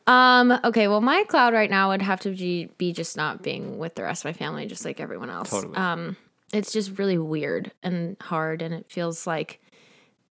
Um. 0.06 0.58
Okay. 0.64 0.88
Well, 0.88 1.00
my 1.00 1.24
cloud 1.24 1.52
right 1.54 1.70
now 1.70 1.90
would 1.90 2.02
have 2.02 2.20
to 2.20 2.30
be, 2.30 2.66
be 2.76 2.92
just 2.92 3.16
not 3.16 3.42
being 3.42 3.78
with 3.78 3.94
the 3.94 4.02
rest 4.02 4.24
of 4.24 4.28
my 4.28 4.32
family, 4.32 4.66
just 4.66 4.84
like 4.84 5.00
everyone 5.00 5.30
else. 5.30 5.50
Totally. 5.50 5.76
Um. 5.76 6.16
It's 6.52 6.70
just 6.72 6.98
really 6.98 7.16
weird 7.16 7.72
and 7.82 8.16
hard, 8.20 8.60
and 8.60 8.74
it 8.74 8.84
feels 8.90 9.26
like 9.26 9.60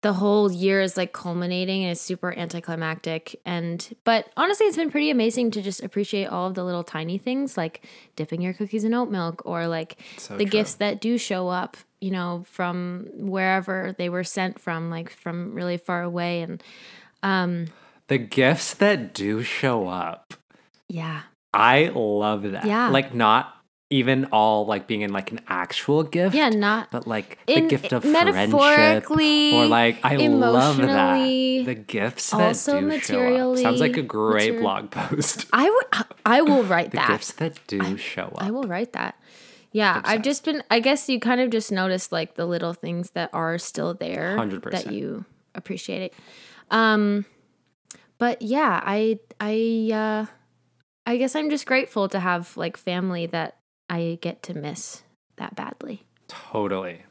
the 0.01 0.13
whole 0.13 0.51
year 0.51 0.81
is 0.81 0.97
like 0.97 1.13
culminating 1.13 1.83
and 1.83 1.91
it's 1.91 2.01
super 2.01 2.33
anticlimactic 2.37 3.39
and 3.45 3.95
but 4.03 4.27
honestly 4.35 4.65
it's 4.65 4.75
been 4.77 4.89
pretty 4.91 5.09
amazing 5.11 5.51
to 5.51 5.61
just 5.61 5.83
appreciate 5.83 6.25
all 6.25 6.47
of 6.47 6.55
the 6.55 6.63
little 6.63 6.83
tiny 6.83 7.17
things 7.19 7.55
like 7.55 7.85
dipping 8.15 8.41
your 8.41 8.53
cookies 8.53 8.83
in 8.83 8.93
oat 8.93 9.09
milk 9.11 9.41
or 9.45 9.67
like 9.67 9.97
So 10.17 10.37
the 10.37 10.45
true. 10.45 10.51
gifts 10.51 10.75
that 10.75 11.01
do 11.01 11.17
show 11.17 11.49
up 11.49 11.77
you 11.99 12.09
know 12.11 12.43
from 12.49 13.07
wherever 13.13 13.93
they 13.97 14.09
were 14.09 14.23
sent 14.23 14.59
from 14.59 14.89
like 14.89 15.11
from 15.11 15.53
really 15.53 15.77
far 15.77 16.01
away 16.01 16.41
and 16.41 16.63
um 17.21 17.67
The 18.07 18.17
gifts 18.17 18.73
that 18.75 19.13
do 19.13 19.43
show 19.43 19.87
up, 19.87 20.33
yeah 20.89 21.21
I 21.53 21.91
love 21.93 22.43
that. 22.51 22.63
Yeah. 22.65 22.87
Like 22.89 23.13
not 23.13 23.60
even 23.91 24.25
all 24.31 24.65
like 24.65 24.87
being 24.87 25.01
in 25.01 25.11
like 25.13 25.31
an 25.31 25.39
actual 25.47 26.01
gift. 26.01 26.33
yeah 26.33 26.49
not 26.49 26.89
But 26.91 27.05
like 27.05 27.37
In- 27.45 27.63
the 27.63 27.69
gift 27.69 27.91
of 27.93 28.03
metaphorically, 28.03 29.51
friendship, 29.51 29.65
or 29.65 29.65
like 29.67 29.99
I 30.03 30.15
love 30.27 30.77
that 30.77 31.15
the 31.65 31.75
gifts 31.75 32.31
that 32.31 32.41
also 32.41 32.81
do 32.81 32.99
show 32.99 33.51
up. 33.51 33.57
Sounds 33.59 33.79
like 33.79 33.97
a 33.97 34.01
great 34.01 34.53
materi- 34.53 34.59
blog 34.61 34.91
post. 34.91 35.45
i 35.53 35.69
would 35.69 36.05
i 36.25 36.41
will 36.41 36.63
write 36.63 36.91
the 36.91 36.97
that 36.97 37.07
gifts 37.09 37.33
that 37.33 37.59
do 37.67 37.97
show 37.97 38.23
up. 38.35 38.41
I 38.43 38.49
will 38.51 38.63
write 38.63 38.93
that. 38.93 39.15
Yeah, 39.73 40.01
I've 40.03 40.21
just 40.21 40.43
been. 40.43 40.63
I 40.69 40.81
guess 40.81 41.07
you 41.07 41.17
kind 41.19 41.39
of 41.39 41.49
just 41.49 41.71
notice 41.71 42.11
like 42.11 42.35
the 42.35 42.45
little 42.45 42.73
things 42.73 43.11
that 43.11 43.29
are 43.31 43.57
still 43.57 43.93
there 43.93 44.35
100%. 44.37 44.69
that 44.71 44.91
you 44.91 45.23
appreciate 45.55 46.01
it. 46.01 46.13
Um, 46.69 47.23
but 48.17 48.41
yeah, 48.41 48.81
I 48.83 49.19
I 49.39 49.89
uh, 49.93 50.25
I 51.05 51.15
guess 51.15 51.37
I'm 51.37 51.49
just 51.49 51.65
grateful 51.65 52.09
to 52.09 52.19
have 52.19 52.57
like 52.57 52.75
family 52.75 53.27
that 53.27 53.59
I 53.91 54.17
get 54.21 54.41
to 54.43 54.53
miss 54.53 55.03
that 55.35 55.53
badly. 55.53 56.03
Totally. 56.29 57.01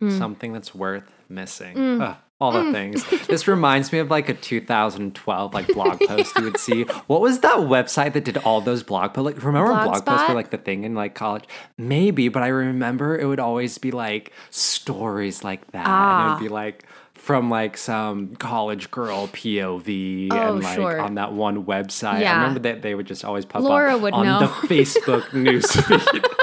Mm. 0.00 0.16
Something 0.16 0.54
that's 0.54 0.74
worth 0.74 1.12
missing. 1.28 2.00
Ugh, 2.00 2.16
all 2.38 2.52
the 2.52 2.70
things. 2.72 3.02
This 3.26 3.48
reminds 3.48 3.92
me 3.92 3.98
of 3.98 4.10
like 4.10 4.28
a 4.28 4.34
2012 4.34 5.54
like 5.54 5.66
blog 5.68 5.98
post 6.00 6.36
you 6.36 6.44
would 6.44 6.58
see. 6.58 6.82
What 7.06 7.20
was 7.22 7.40
that 7.40 7.56
website 7.58 8.12
that 8.12 8.24
did 8.24 8.36
all 8.38 8.60
those 8.60 8.82
blog 8.82 9.14
posts? 9.14 9.34
Like 9.36 9.42
remember 9.44 9.70
blog 9.72 10.04
posts 10.04 10.28
were 10.28 10.34
like 10.34 10.50
the 10.50 10.58
thing 10.58 10.84
in 10.84 10.94
like 10.94 11.14
college? 11.14 11.44
Maybe, 11.78 12.28
but 12.28 12.42
I 12.42 12.48
remember 12.48 13.18
it 13.18 13.24
would 13.26 13.40
always 13.40 13.78
be 13.78 13.90
like 13.90 14.32
stories 14.50 15.42
like 15.44 15.70
that. 15.72 15.86
And 15.86 15.88
it 15.88 15.90
Ah. 15.90 16.34
would 16.38 16.42
be 16.44 16.48
like 16.50 16.84
from 17.14 17.48
like 17.50 17.76
some 17.78 18.36
college 18.36 18.90
girl 18.90 19.28
POV 19.28 20.28
Oh, 20.30 20.54
and 20.54 20.62
like 20.62 20.76
sure. 20.76 21.00
on 21.00 21.14
that 21.14 21.32
one 21.32 21.64
website. 21.64 22.14
I 22.16 22.20
Yeah. 22.20 22.36
remember 22.36 22.60
that 22.60 22.82
they 22.82 22.94
would 22.94 23.06
just 23.06 23.24
always 23.24 23.44
pop 23.46 23.62
Laura 23.62 23.96
up 23.96 24.02
would 24.02 24.12
on 24.12 24.26
know. 24.26 24.40
the 24.40 24.46
Facebook 24.68 25.22
newsfeed. 25.30 26.24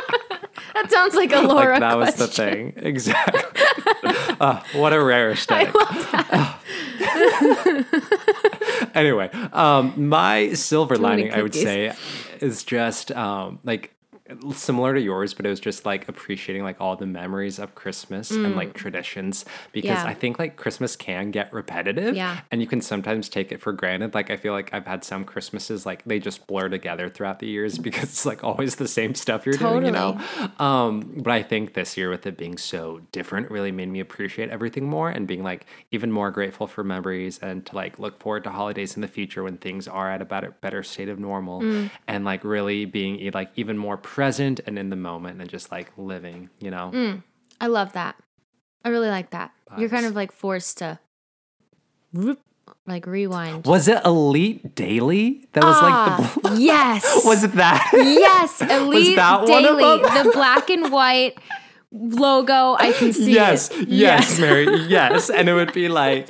That 0.74 0.90
sounds 0.92 1.14
like 1.14 1.32
a 1.32 1.42
Laura 1.42 1.74
like 1.74 1.80
that 1.82 1.98
was 2.00 2.16
the 2.16 2.26
thing 2.28 2.74
exactly 2.78 3.53
uh, 4.44 4.62
what 4.74 4.94
a 4.94 5.02
rare 5.02 5.32
aesthetic. 5.36 5.74
anyway 8.96 9.30
um 9.54 9.94
my 10.10 10.54
silver 10.54 10.98
lining 10.98 11.34
i 11.34 11.42
would 11.42 11.56
say 11.56 11.94
is 12.40 12.64
just 12.64 13.12
um 13.12 13.60
like 13.64 13.94
similar 14.54 14.94
to 14.94 15.02
yours 15.02 15.34
but 15.34 15.46
it 15.46 15.50
was 15.50 15.60
just 15.60 15.86
like 15.86 16.08
appreciating 16.08 16.64
like 16.64 16.80
all 16.80 16.96
the 16.96 17.06
memories 17.06 17.60
of 17.60 17.76
christmas 17.76 18.32
and 18.32 18.56
like 18.56 18.74
traditions 18.74 19.44
because 19.74 19.84
Mm. 20.00 20.04
Yeah. 20.06 20.10
i 20.10 20.14
think 20.14 20.40
like 20.40 20.56
christmas 20.56 20.96
can 20.96 21.30
get 21.32 21.52
repetitive 21.52 22.16
Yeah. 22.16 22.40
and 22.50 22.62
you 22.62 22.68
can 22.68 22.80
sometimes 22.80 23.28
take 23.28 23.52
it 23.52 23.60
for 23.60 23.74
granted 23.74 24.14
like 24.14 24.32
i 24.32 24.38
feel 24.38 24.54
like 24.54 24.74
i've 24.74 24.86
had 24.88 25.04
some 25.04 25.26
christmases 25.26 25.86
like 25.86 26.06
they 26.06 26.20
just 26.20 26.48
blur 26.48 26.70
together 26.70 27.10
throughout 27.10 27.40
the 27.40 27.48
years 27.48 27.78
because 27.88 28.04
it's 28.04 28.26
like 28.26 28.44
always 28.46 28.78
the 28.78 28.88
same 28.88 29.14
stuff 29.14 29.46
you're 29.46 29.56
doing 29.58 29.86
you 29.86 29.92
know 29.92 30.18
um, 30.60 31.02
but 31.18 31.32
I 31.32 31.44
think 31.44 31.74
this 31.74 31.98
year, 31.98 32.10
with 32.10 32.26
it 32.26 32.38
being 32.38 32.58
so 32.58 33.02
different, 33.12 33.50
really 33.52 33.72
made 33.72 33.90
me 33.90 34.00
appreciate 34.00 34.50
everything 34.50 34.86
more 34.90 35.10
and 35.10 35.28
being 35.28 35.44
like 35.44 35.66
even 35.92 36.12
more 36.12 36.32
grateful 36.32 36.68
for 36.68 36.84
memories 36.84 37.40
and 37.40 37.66
to 37.66 37.76
like 37.76 37.98
look 38.00 38.20
forward 38.22 38.44
to 38.46 38.50
holidays 38.52 38.96
in 38.96 39.02
the 39.02 39.08
future 39.08 39.44
when 39.44 39.58
things 39.58 39.88
are 39.88 40.10
at 40.12 40.22
a 40.22 40.26
better, 40.26 40.56
better 40.62 40.84
state 40.84 41.10
of 41.10 41.20
normal 41.20 41.62
Mm. 41.62 41.90
and 42.08 42.24
like 42.26 42.44
really 42.44 42.86
being 42.86 43.30
like 43.34 43.52
even 43.56 43.78
more 43.78 43.98
present 44.14 44.60
and 44.68 44.78
in 44.78 44.92
the 44.92 44.96
moment 44.96 45.42
and 45.42 45.50
just 45.50 45.72
like 45.72 45.92
living, 45.98 46.48
you 46.60 46.70
know? 46.70 46.92
Mm. 46.94 47.24
I 47.60 47.66
love 47.66 47.94
that. 47.94 48.16
I 48.86 48.90
really 48.90 49.10
like 49.10 49.32
that. 49.32 49.52
You're 49.76 49.90
kind 49.90 50.06
of 50.06 50.14
like 50.14 50.32
forced 50.32 50.78
to 50.78 51.00
like 52.86 53.08
rewind. 53.08 53.66
Was 53.66 53.88
it 53.88 54.06
Elite 54.06 54.76
Daily? 54.76 55.48
That 55.54 55.64
was 55.64 55.82
like 55.82 56.18
the. 56.18 56.48
Ah, 56.48 56.56
yes. 56.58 57.22
was 57.26 57.44
it 57.44 57.54
that? 57.54 57.90
yes, 57.92 58.62
Elite 58.70 59.16
that 59.16 59.48
Daily, 59.48 59.82
the 59.82 60.32
black 60.32 60.70
and 60.70 60.92
white 60.92 61.40
logo. 61.92 62.76
I 62.78 62.92
can 62.92 63.14
see 63.14 63.34
yes, 63.34 63.72
it. 63.72 63.90
yes, 63.90 64.40
Mary, 64.40 64.68
yes. 64.84 65.32
And 65.32 65.50
it 65.50 65.54
would 65.54 65.74
be 65.74 65.90
like 65.90 66.30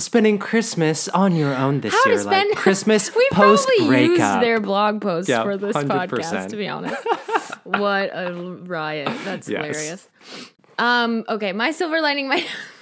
spending 0.00 0.38
Christmas 0.38 1.08
on 1.08 1.36
your 1.36 1.54
own 1.54 1.80
this 1.80 1.92
How 1.94 2.02
to 2.04 2.08
year, 2.10 2.18
spend 2.18 2.48
like 2.50 2.58
Christmas 2.64 3.10
post 3.10 3.16
breakout. 3.16 3.30
We 3.30 3.36
post 3.36 3.68
probably 3.78 4.04
used 4.06 4.42
their 4.42 4.60
blog 4.60 5.00
post 5.00 5.28
Yeah, 5.28 5.42
for 5.44 5.56
this 5.56 5.76
100%. 5.76 5.86
podcast. 6.08 6.48
To 6.50 6.56
be 6.56 6.66
honest, 6.68 6.96
what 7.64 8.10
a 8.12 8.32
riot! 8.64 9.08
That's 9.24 9.48
Yes. 9.48 9.64
hilarious. 9.66 10.08
Um. 10.78 11.24
Okay, 11.28 11.52
my 11.52 11.70
silver 11.72 12.00
lining. 12.00 12.28
My 12.28 12.44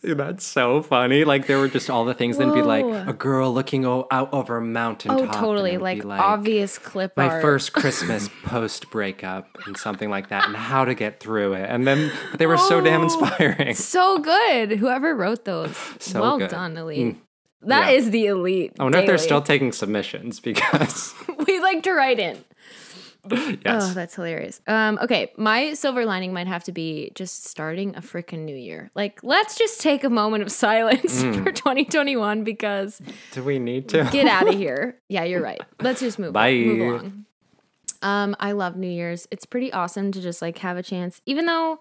That's 0.16 0.44
so 0.46 0.80
funny. 0.82 1.24
Like 1.24 1.46
there 1.46 1.58
were 1.58 1.68
just 1.68 1.90
all 1.90 2.04
the 2.04 2.14
things. 2.14 2.38
Then 2.38 2.52
be 2.54 2.62
like 2.62 2.84
a 2.84 3.12
girl 3.12 3.52
looking 3.52 3.84
o- 3.84 4.06
out 4.10 4.32
over 4.32 4.56
a 4.56 4.62
mountain. 4.62 5.10
oh, 5.10 5.26
totally. 5.26 5.76
Like, 5.76 6.04
obvious 6.04 6.78
clip 6.78 7.16
My 7.16 7.28
art. 7.28 7.42
first 7.42 7.72
Christmas 7.74 8.28
post 8.44 8.90
breakup 8.90 9.46
and 9.66 9.76
something 9.76 10.08
like 10.08 10.28
that, 10.30 10.46
and 10.46 10.56
how 10.56 10.84
to 10.86 10.94
get 10.94 11.20
through 11.20 11.52
it. 11.52 11.68
And 11.68 11.86
then 11.86 12.10
they 12.38 12.46
were 12.46 12.56
so 12.56 12.78
oh, 12.78 12.80
damn 12.80 13.00
Oh. 13.00 13.04
inspiring. 13.04 13.74
So 13.90 14.18
good. 14.18 14.72
Whoever 14.72 15.14
wrote 15.14 15.44
those. 15.44 15.76
So 15.98 16.20
well 16.22 16.38
good. 16.38 16.50
done, 16.50 16.76
Elite. 16.76 17.16
Mm. 17.16 17.20
That 17.62 17.90
yeah. 17.90 17.96
is 17.98 18.10
the 18.10 18.26
elite. 18.26 18.72
I 18.78 18.84
wonder 18.84 18.98
if 19.00 19.06
they're 19.06 19.18
still 19.18 19.42
taking 19.42 19.72
submissions 19.72 20.40
because 20.40 21.12
we 21.46 21.60
like 21.60 21.82
to 21.82 21.92
write 21.92 22.18
in. 22.18 22.42
yes, 23.30 23.58
Oh, 23.66 23.92
that's 23.94 24.14
hilarious. 24.14 24.60
Um, 24.66 24.98
okay, 25.02 25.32
my 25.36 25.74
silver 25.74 26.04
lining 26.06 26.32
might 26.32 26.46
have 26.46 26.64
to 26.64 26.72
be 26.72 27.12
just 27.14 27.44
starting 27.44 27.94
a 27.96 28.00
freaking 28.00 28.40
new 28.44 28.56
year. 28.56 28.90
Like, 28.94 29.20
let's 29.22 29.56
just 29.58 29.80
take 29.80 30.04
a 30.04 30.10
moment 30.10 30.42
of 30.42 30.50
silence 30.66 31.22
Mm. 31.22 31.42
for 31.44 31.52
2021 31.52 32.44
because 32.44 33.00
do 33.32 33.42
we 33.42 33.58
need 33.58 33.88
to? 33.90 34.08
get 34.12 34.26
out 34.26 34.48
of 34.48 34.54
here. 34.58 34.98
Yeah, 35.08 35.24
you're 35.24 35.42
right. 35.42 35.60
Let's 35.80 36.00
just 36.00 36.18
move, 36.18 36.32
Bye. 36.32 36.54
move 36.54 36.80
along. 36.80 37.24
Um, 38.02 38.34
I 38.40 38.52
love 38.52 38.76
New 38.76 38.88
Year's. 38.88 39.28
It's 39.30 39.44
pretty 39.44 39.72
awesome 39.72 40.12
to 40.12 40.20
just 40.22 40.40
like 40.40 40.56
have 40.58 40.76
a 40.78 40.82
chance, 40.82 41.20
even 41.26 41.44
though 41.46 41.80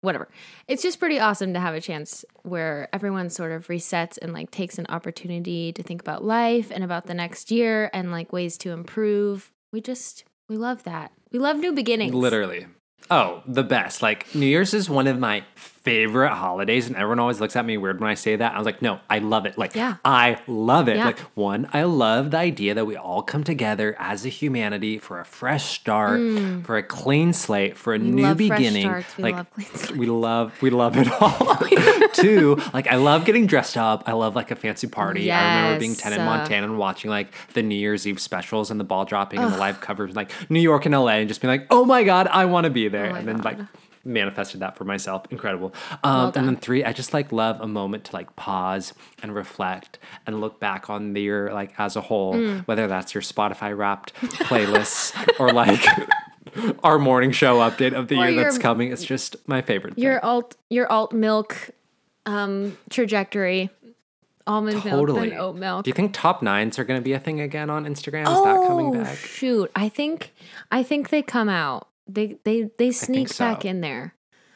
whatever. 0.00 0.26
It's 0.66 0.82
just 0.82 0.98
pretty 0.98 1.20
awesome 1.20 1.54
to 1.54 1.60
have 1.60 1.74
a 1.74 1.80
chance 1.80 2.24
where 2.42 2.88
everyone 2.92 3.30
sort 3.30 3.52
of 3.52 3.68
resets 3.68 4.18
and 4.20 4.32
like 4.32 4.50
takes 4.50 4.76
an 4.78 4.86
opportunity 4.88 5.72
to 5.72 5.82
think 5.84 6.00
about 6.00 6.24
life 6.24 6.72
and 6.72 6.82
about 6.82 7.06
the 7.06 7.14
next 7.14 7.52
year 7.52 7.88
and 7.92 8.10
like 8.10 8.32
ways 8.32 8.58
to 8.58 8.70
improve. 8.72 9.52
We 9.70 9.80
just 9.80 10.24
we 10.52 10.58
love 10.58 10.82
that. 10.82 11.12
We 11.32 11.38
love 11.38 11.56
new 11.56 11.72
beginnings. 11.72 12.12
Literally. 12.12 12.66
Oh, 13.10 13.42
the 13.46 13.62
best. 13.62 14.02
Like 14.02 14.32
New 14.34 14.44
Year's 14.44 14.74
is 14.74 14.90
one 14.90 15.06
of 15.06 15.18
my 15.18 15.44
favorite 15.82 16.30
holidays, 16.34 16.86
and 16.86 16.94
everyone 16.96 17.18
always 17.18 17.40
looks 17.40 17.56
at 17.56 17.64
me 17.64 17.76
weird 17.76 18.00
when 18.00 18.08
I 18.08 18.14
say 18.14 18.36
that. 18.36 18.54
I 18.54 18.58
was 18.58 18.64
like, 18.66 18.82
no, 18.82 19.00
I 19.10 19.18
love 19.18 19.46
it. 19.46 19.58
Like, 19.58 19.74
Yeah. 19.74 19.96
I 20.04 20.38
love 20.46 20.88
it. 20.88 20.96
Yeah. 20.96 21.06
Like, 21.06 21.18
one, 21.34 21.68
I 21.72 21.82
love 21.82 22.30
the 22.30 22.36
idea 22.38 22.74
that 22.74 22.84
we 22.86 22.96
all 22.96 23.22
come 23.22 23.42
together 23.42 23.96
as 23.98 24.24
a 24.24 24.28
humanity 24.28 24.98
for 24.98 25.18
a 25.18 25.24
fresh 25.24 25.64
start, 25.80 26.20
for 26.64 26.76
a 26.76 26.82
clean 26.82 27.32
slate, 27.32 27.76
for 27.76 27.94
a 27.94 27.98
new 27.98 28.22
Mm. 28.22 28.26
love 28.28 28.36
beginning. 28.36 29.04
We 29.18 29.22
like, 29.24 29.34
love 29.36 29.46
clean 29.50 29.98
we 29.98 30.06
love 30.06 30.62
we 30.62 30.70
love 30.70 30.96
it 30.96 31.08
all. 31.20 31.56
Two, 32.12 32.60
like 32.72 32.86
I 32.86 32.96
love 32.96 33.24
getting 33.24 33.46
dressed 33.46 33.76
up. 33.76 34.04
I 34.06 34.12
love 34.12 34.36
like 34.36 34.50
a 34.50 34.56
fancy 34.56 34.86
party. 34.86 35.30
I 35.32 35.56
remember 35.62 35.80
being 35.80 35.94
ten 35.96 36.12
in 36.12 36.20
uh, 36.20 36.24
Montana 36.26 36.66
and 36.66 36.78
watching 36.78 37.10
like 37.10 37.32
the 37.54 37.62
New 37.62 37.74
Year's 37.74 38.06
Eve 38.06 38.20
specials 38.20 38.70
and 38.70 38.78
the 38.78 38.84
ball 38.84 39.04
dropping 39.04 39.40
and 39.40 39.52
the 39.52 39.58
live 39.58 39.80
covers 39.80 40.14
like 40.14 40.30
New 40.50 40.60
York 40.60 40.86
and 40.86 40.94
LA 40.94 41.12
and 41.18 41.28
just 41.28 41.40
being 41.40 41.50
like, 41.50 41.66
oh 41.70 41.84
my 41.84 42.04
god, 42.04 42.28
I 42.28 42.44
want 42.44 42.64
to 42.64 42.70
be 42.70 42.88
there. 42.88 43.10
Oh 43.10 43.14
and 43.14 43.26
then 43.26 43.38
like 43.42 43.58
God. 43.58 43.68
Manifested 44.04 44.60
that 44.60 44.76
for 44.76 44.84
myself. 44.84 45.24
Incredible. 45.30 45.72
Um, 46.02 46.32
and 46.34 46.46
then 46.48 46.56
three, 46.56 46.84
I 46.84 46.92
just 46.92 47.12
like 47.14 47.30
love 47.32 47.60
a 47.60 47.68
moment 47.68 48.04
to 48.04 48.14
like 48.16 48.34
pause 48.36 48.92
and 49.22 49.34
reflect 49.34 49.98
and 50.26 50.40
look 50.40 50.58
back 50.60 50.90
on 50.90 51.12
the 51.12 51.20
year 51.22 51.52
like 51.52 51.72
as 51.78 51.96
a 51.96 52.00
whole, 52.00 52.34
Mm. 52.34 52.66
whether 52.66 52.86
that's 52.86 53.14
your 53.14 53.22
Spotify 53.22 53.76
wrapped 53.76 54.14
playlists 54.14 55.14
or 55.38 55.52
like 55.52 55.84
our 56.84 56.98
morning 56.98 57.30
show 57.30 57.58
update 57.58 57.92
of 57.92 58.08
the 58.08 58.16
Or 58.16 58.28
year 58.28 58.42
that's 58.44 58.56
your- 58.56 58.62
coming. 58.62 58.92
It's 58.92 59.04
just 59.04 59.36
my 59.48 59.62
favorite. 59.62 59.94
thing. 59.94 60.04
Your 60.04 60.24
alt 60.24 60.56
your 60.70 60.90
alt 60.90 61.12
milk 61.12 61.70
um 62.26 62.76
trajectory. 62.90 63.70
Almond 64.44 64.84
milk 64.84 64.98
Totally. 64.98 65.30
and 65.30 65.38
oat 65.38 65.54
milk. 65.54 65.84
Do 65.84 65.88
you 65.90 65.94
think 65.94 66.12
top 66.12 66.42
nines 66.42 66.76
are 66.76 66.82
going 66.82 66.98
to 66.98 67.04
be 67.04 67.12
a 67.12 67.20
thing 67.20 67.40
again 67.40 67.70
on 67.70 67.84
Instagram? 67.84 68.22
Is 68.22 68.42
that 68.42 68.66
coming 68.66 68.92
back? 68.92 69.12
Oh, 69.12 69.14
Shoot, 69.14 69.70
I 69.76 69.88
think 69.88 70.32
I 70.72 70.82
think 70.82 71.10
they 71.10 71.22
come 71.22 71.48
out. 71.48 71.86
They 72.08 72.38
they 72.44 72.70
they 72.78 72.90
sneak 72.92 73.36
back 73.38 73.64
in 73.64 73.80
there. 73.80 74.14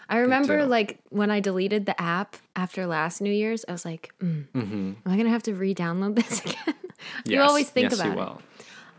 I 0.09 0.19
remember 0.19 0.65
like 0.67 1.01
when 1.11 1.31
I 1.31 1.41
deleted 1.41 1.87
the 1.87 2.01
app 2.01 2.37
after 2.55 2.87
last 2.87 3.21
New 3.21 3.33
Year's, 3.33 3.65
I 3.69 3.73
was 3.73 3.85
like, 3.85 4.13
mm, 4.21 4.47
Mm-hmm. 4.55 4.93
"Am 5.05 5.13
I 5.13 5.17
gonna 5.17 5.31
have 5.31 5.43
to 5.45 5.55
re-download 5.55 6.15
this 6.23 6.41
again?" 6.41 6.75
you 7.25 7.39
Yes. 7.41 7.49
always 7.49 7.71
think 7.71 7.91
yes, 7.91 7.99
about 8.01 8.07
you 8.07 8.13
it. 8.13 8.17
will. 8.17 8.43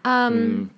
Um, 0.05 0.71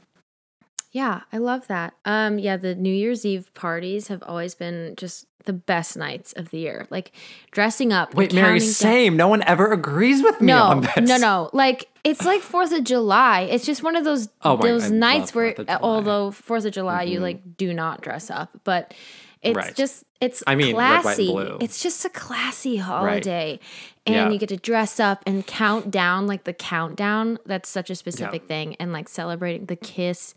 yeah, 0.91 1.21
I 1.31 1.37
love 1.37 1.67
that. 1.67 1.93
Um, 2.05 2.39
yeah, 2.39 2.57
the 2.57 2.73
New 2.75 2.93
Year's 2.93 3.25
Eve 3.25 3.53
parties 3.53 4.07
have 4.07 4.23
always 4.23 4.55
been 4.55 4.95
just 4.97 5.25
the 5.45 5.53
best 5.53 5.95
nights 5.97 6.33
of 6.33 6.49
the 6.49 6.59
year. 6.59 6.85
Like 6.89 7.11
dressing 7.51 7.91
up. 7.93 8.13
Wait, 8.13 8.33
Mary, 8.33 8.45
counting 8.59 8.67
down- 8.67 8.73
same. 8.73 9.17
No 9.17 9.27
one 9.27 9.41
ever 9.43 9.71
agrees 9.71 10.21
with 10.21 10.41
me 10.41 10.51
on 10.51 10.81
No, 10.81 10.87
this. 10.95 11.09
no, 11.09 11.17
no. 11.17 11.49
Like 11.53 11.87
it's 12.03 12.23
like 12.25 12.41
Fourth 12.41 12.71
of 12.71 12.83
July. 12.83 13.41
It's 13.41 13.65
just 13.65 13.83
one 13.83 13.95
of 13.95 14.03
those 14.03 14.29
Oh 14.43 14.57
my- 14.57 14.67
those 14.67 14.85
I 14.91 14.95
nights 14.95 15.33
where, 15.35 15.51
4th 15.53 15.59
of 15.59 15.65
July. 15.67 15.75
Mm-hmm. 15.75 15.83
although 15.85 16.31
Fourth 16.31 16.65
of 16.65 16.71
July, 16.73 17.03
you 17.03 17.19
like 17.19 17.57
do 17.57 17.73
not 17.73 18.01
dress 18.01 18.29
up, 18.29 18.49
but 18.63 18.93
it's 19.41 19.55
Right. 19.55 19.75
just 19.75 20.03
it's 20.21 20.43
I 20.45 20.55
mean, 20.55 20.75
red, 20.75 20.95
white, 20.95 21.01
classy. 21.01 21.33
It's 21.61 21.81
just 21.81 22.03
a 22.03 22.09
classy 22.09 22.75
holiday, 22.75 23.59
and 24.05 24.15
Yeah. 24.15 24.29
you 24.29 24.37
get 24.37 24.49
to 24.49 24.57
dress 24.57 24.99
up 24.99 25.23
and 25.25 25.47
count 25.47 25.89
down 25.91 26.27
like 26.27 26.43
the 26.43 26.51
countdown. 26.53 27.37
That's 27.45 27.69
such 27.69 27.89
a 27.89 27.95
specific 27.95 28.45
thing, 28.47 28.75
and 28.81 28.91
like 28.91 29.07
celebrating 29.07 29.67
the 29.67 29.77
kiss. 29.77 30.35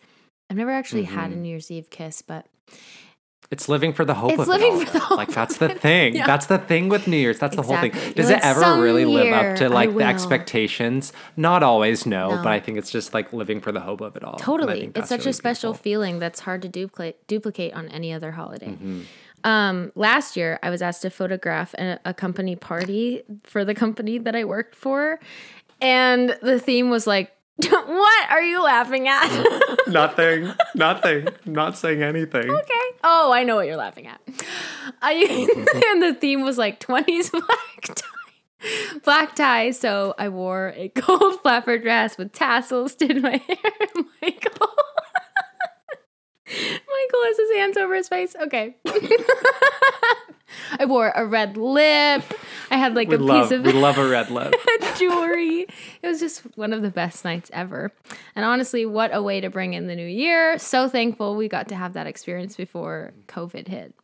I've 0.48 0.56
never 0.56 0.70
actually 0.70 1.04
had 1.04 1.30
Mm-hmm. 1.30 1.32
a 1.32 1.42
New 1.42 1.48
Year's 1.48 1.70
Eve 1.72 1.90
kiss, 1.90 2.22
but 2.22 2.46
It's 3.52 3.68
living 3.68 3.92
for 3.92 4.04
the 4.06 4.14
hope 4.14 4.32
It's 4.32 4.42
of 4.42 4.48
living 4.48 4.72
it 4.72 4.72
all. 4.72 4.84
for 4.86 4.92
the 4.92 4.98
hope 4.98 5.18
Like 5.18 5.28
that's 5.28 5.58
the 5.58 5.68
thing. 5.86 6.16
Yeah. 6.16 6.26
That's 6.26 6.46
the 6.46 6.56
thing 6.58 6.88
with 6.88 7.06
New 7.06 7.18
Year's. 7.18 7.38
That's 7.38 7.54
the 7.54 7.62
whole 7.62 7.76
thing. 7.76 7.92
Does 8.14 8.30
like, 8.30 8.38
it 8.38 8.44
ever 8.44 8.60
"Some 8.60 8.80
really 8.80 9.04
live 9.04 9.32
up 9.32 9.56
to 9.58 9.68
like 9.68 9.94
the 9.94 10.04
expectations? 10.04 11.12
Not 11.36 11.62
always, 11.62 12.06
no, 12.06 12.30
No. 12.30 12.36
But 12.42 12.52
I 12.52 12.60
think 12.60 12.78
it's 12.78 12.90
just 12.90 13.12
like 13.12 13.32
living 13.32 13.60
for 13.60 13.70
the 13.70 13.80
hope 13.80 14.00
of 14.00 14.16
it 14.16 14.24
all. 14.24 14.36
Totally. 14.36 14.90
It's 14.94 15.10
such 15.10 15.20
really 15.20 15.30
a 15.30 15.34
special 15.34 15.72
beautiful. 15.72 15.82
feeling 15.84 16.18
that's 16.18 16.40
hard 16.40 16.62
to 16.62 16.68
duplicate 16.68 17.26
duplicate 17.28 17.74
on 17.74 17.88
any 17.88 18.12
other 18.12 18.32
holiday. 18.32 18.68
Mm-hmm. 18.68 19.02
Um, 19.44 19.92
last 19.96 20.36
year, 20.36 20.58
I 20.62 20.70
was 20.70 20.80
asked 20.82 21.02
to 21.02 21.10
photograph 21.10 21.74
a, 21.74 21.98
a 22.04 22.14
company 22.14 22.56
party 22.56 23.22
for 23.44 23.64
the 23.64 23.74
company 23.74 24.18
that 24.18 24.34
I 24.36 24.44
worked 24.44 24.76
for, 24.76 25.18
and 25.80 26.38
the 26.42 26.58
theme 26.60 26.90
was 26.90 27.06
like, 27.06 27.32
"What 27.70 28.30
are 28.30 28.42
you 28.42 28.62
laughing 28.62 29.08
at?" 29.08 29.28
Nothing. 29.86 30.52
Nothing. 30.74 31.28
Not 31.44 31.76
saying 31.76 32.02
anything. 32.02 32.50
okay. 32.50 32.84
Oh, 33.04 33.32
I 33.32 33.44
know 33.44 33.56
what 33.56 33.66
you're 33.66 33.76
laughing 33.76 34.06
at. 34.06 34.20
Uh, 34.28 34.32
I 35.02 35.12
and 35.92 36.02
the 36.02 36.14
theme 36.14 36.42
was 36.42 36.58
like 36.58 36.80
20s 36.80 37.30
black 37.30 37.94
tie. 37.94 38.06
Black 39.04 39.34
tie, 39.34 39.70
so 39.72 40.14
I 40.18 40.28
wore 40.28 40.72
a 40.76 40.88
gold 40.88 41.40
flapper 41.42 41.78
dress 41.78 42.16
with 42.16 42.32
tassels, 42.32 42.94
did 42.94 43.20
my 43.20 43.36
hair. 43.48 43.88
Michael. 44.22 44.68
Michael 46.46 47.22
has 47.24 47.36
his 47.38 47.52
hands 47.56 47.76
over 47.76 47.94
his 47.94 48.08
face. 48.08 48.36
Okay. 48.40 48.76
I 50.78 50.84
wore 50.84 51.12
a 51.14 51.24
red 51.26 51.56
lip. 51.56 52.22
I 52.70 52.76
had 52.76 52.94
like 52.94 53.08
We 53.08 53.16
a 53.16 53.18
love, 53.18 53.48
piece 53.48 53.58
of 53.58 53.64
we 53.64 53.72
love 53.86 53.98
a 53.98 54.08
red 54.08 54.30
lip. 54.30 54.54
jewelry. 54.96 55.66
It 56.02 56.06
was 56.06 56.20
just 56.20 56.40
one 56.56 56.72
of 56.72 56.82
the 56.82 56.90
best 56.90 57.24
nights 57.24 57.50
ever. 57.52 57.92
And 58.34 58.44
honestly, 58.44 58.86
what 58.86 59.14
a 59.14 59.22
way 59.22 59.40
to 59.40 59.50
bring 59.50 59.74
in 59.74 59.86
the 59.86 59.96
new 59.96 60.06
year. 60.06 60.58
So 60.58 60.88
thankful 60.88 61.36
we 61.36 61.48
got 61.48 61.68
to 61.68 61.74
have 61.76 61.92
that 61.94 62.06
experience 62.06 62.56
before 62.56 63.12
COVID 63.28 63.68
hit. 63.68 63.94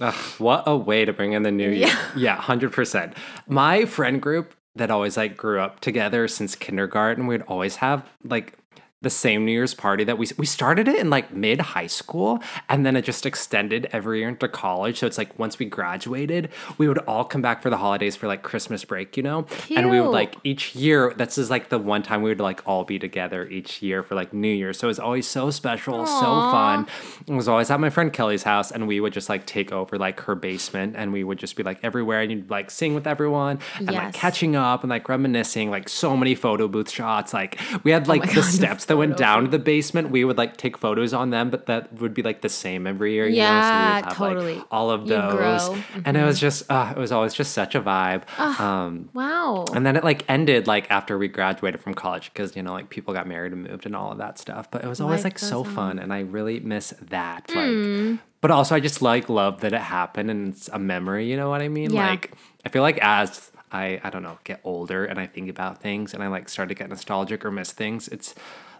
Ugh, 0.00 0.14
what 0.38 0.64
a 0.66 0.76
way 0.76 1.04
to 1.04 1.12
bring 1.12 1.32
in 1.32 1.42
the 1.42 1.52
new 1.52 1.70
year. 1.70 1.94
Yeah, 2.16 2.36
100%. 2.38 3.14
My 3.46 3.84
friend 3.84 4.20
group 4.20 4.54
that 4.74 4.90
always 4.90 5.16
like 5.18 5.36
grew 5.36 5.60
up 5.60 5.80
together 5.80 6.26
since 6.28 6.54
kindergarten, 6.56 7.26
we'd 7.26 7.42
always 7.42 7.76
have 7.76 8.08
like 8.24 8.54
the 9.02 9.10
same 9.10 9.44
New 9.44 9.52
Year's 9.52 9.74
party 9.74 10.04
that 10.04 10.18
we 10.18 10.28
we 10.38 10.46
started 10.46 10.88
it 10.88 10.96
in 10.96 11.10
like 11.10 11.32
mid 11.32 11.60
high 11.60 11.86
school 11.86 12.42
and 12.68 12.86
then 12.86 12.96
it 12.96 13.02
just 13.02 13.26
extended 13.26 13.88
every 13.92 14.20
year 14.20 14.28
into 14.28 14.48
college. 14.48 15.00
So 15.00 15.06
it's 15.06 15.18
like 15.18 15.38
once 15.38 15.58
we 15.58 15.66
graduated, 15.66 16.48
we 16.78 16.88
would 16.88 16.98
all 16.98 17.24
come 17.24 17.42
back 17.42 17.62
for 17.62 17.70
the 17.70 17.76
holidays 17.76 18.16
for 18.16 18.26
like 18.26 18.42
Christmas 18.42 18.84
break, 18.84 19.16
you 19.16 19.22
know? 19.22 19.46
And 19.74 19.90
we 19.90 20.00
would 20.00 20.10
like 20.10 20.36
each 20.44 20.74
year, 20.74 21.12
that's 21.16 21.36
just 21.36 21.50
like 21.50 21.68
the 21.68 21.78
one 21.78 22.02
time 22.02 22.22
we 22.22 22.30
would 22.30 22.40
like 22.40 22.62
all 22.66 22.84
be 22.84 22.98
together 22.98 23.46
each 23.48 23.82
year 23.82 24.02
for 24.02 24.14
like 24.14 24.32
New 24.32 24.52
Year. 24.52 24.72
So 24.72 24.86
it 24.86 24.88
was 24.88 24.98
always 24.98 25.26
so 25.26 25.50
special, 25.50 26.06
so 26.06 26.22
fun. 26.22 26.86
It 27.26 27.32
was 27.32 27.48
always 27.48 27.70
at 27.70 27.80
my 27.80 27.90
friend 27.90 28.12
Kelly's 28.12 28.44
house, 28.44 28.70
and 28.70 28.86
we 28.86 29.00
would 29.00 29.12
just 29.12 29.28
like 29.28 29.46
take 29.46 29.72
over 29.72 29.98
like 29.98 30.20
her 30.20 30.34
basement, 30.34 30.94
and 30.96 31.12
we 31.12 31.24
would 31.24 31.38
just 31.38 31.56
be 31.56 31.62
like 31.62 31.78
everywhere, 31.82 32.20
and 32.20 32.30
you'd 32.30 32.50
like 32.50 32.70
sing 32.70 32.94
with 32.94 33.06
everyone 33.06 33.58
and 33.76 33.92
like 33.92 34.12
catching 34.12 34.56
up 34.56 34.82
and 34.82 34.90
like 34.90 35.08
reminiscing, 35.08 35.70
like 35.70 35.88
so 35.88 36.16
many 36.16 36.34
photo 36.34 36.68
booth 36.68 36.90
shots. 36.90 37.34
Like 37.34 37.58
we 37.82 37.90
had 37.90 38.08
like 38.08 38.22
the 38.22 38.28
Oh 38.28 38.34
God, 38.34 38.44
the 38.44 38.50
steps 38.50 38.84
that 38.92 38.96
went 38.98 39.16
down 39.16 39.44
to 39.44 39.50
the 39.50 39.58
basement. 39.58 40.10
We 40.10 40.24
would 40.24 40.38
like 40.38 40.56
take 40.56 40.76
photos 40.78 41.12
on 41.12 41.30
them, 41.30 41.50
but 41.50 41.66
that 41.66 41.92
would 42.00 42.14
be 42.14 42.22
like 42.22 42.40
the 42.42 42.48
same 42.48 42.86
every 42.86 43.12
year. 43.14 43.26
You 43.26 43.36
know? 43.36 43.42
Yeah, 43.42 43.98
so 44.00 44.04
have, 44.04 44.16
totally. 44.16 44.54
Like, 44.56 44.66
all 44.70 44.90
of 44.90 45.06
those. 45.06 45.68
Mm-hmm. 45.68 46.00
and 46.04 46.16
it 46.16 46.24
was 46.24 46.38
just 46.40 46.70
uh, 46.70 46.92
it 46.96 46.98
was 47.00 47.12
always 47.12 47.34
just 47.34 47.52
such 47.52 47.74
a 47.74 47.80
vibe. 47.80 48.22
um, 48.38 49.08
Wow. 49.14 49.64
and 49.74 49.84
then 49.84 49.96
it 49.96 50.04
like 50.04 50.24
ended 50.28 50.66
like 50.66 50.90
after 50.90 51.18
we 51.18 51.28
graduated 51.28 51.80
from 51.82 51.94
college 51.94 52.32
because 52.32 52.54
you 52.56 52.62
know 52.62 52.72
like 52.72 52.88
people 52.90 53.12
got 53.14 53.26
married 53.26 53.52
and 53.52 53.64
moved 53.64 53.86
and 53.86 53.96
all 53.96 54.12
of 54.12 54.18
that 54.18 54.38
stuff. 54.38 54.70
But 54.70 54.84
it 54.84 54.88
was 54.88 55.00
always 55.00 55.24
Life 55.24 55.32
like 55.32 55.38
so 55.38 55.62
goes 55.64 55.72
fun, 55.74 55.98
and 55.98 56.12
I 56.12 56.20
really 56.20 56.60
miss 56.60 56.94
that. 57.00 57.50
Hmm. 57.50 58.10
Like, 58.12 58.18
but 58.40 58.50
also 58.50 58.74
I 58.74 58.80
just 58.80 59.00
like 59.02 59.28
love 59.28 59.60
that 59.60 59.72
it 59.72 59.80
happened 59.80 60.30
and 60.30 60.52
it's 60.52 60.68
a 60.68 60.78
memory. 60.78 61.30
You 61.30 61.36
know 61.36 61.48
what 61.48 61.62
I 61.62 61.68
mean? 61.68 61.92
Yeah. 61.92 62.08
Like 62.10 62.32
I 62.64 62.68
feel 62.70 62.82
like 62.82 62.98
as 62.98 63.50
I 63.70 64.00
I 64.02 64.10
don't 64.10 64.22
know 64.24 64.38
get 64.44 64.60
older 64.64 65.04
and 65.04 65.20
I 65.20 65.26
think 65.26 65.48
about 65.48 65.80
things 65.80 66.12
and 66.12 66.22
I 66.22 66.26
like 66.28 66.48
start 66.48 66.68
to 66.68 66.74
get 66.74 66.88
nostalgic 66.88 67.44
or 67.44 67.50
miss 67.52 67.70
things. 67.72 68.08
It's 68.08 68.34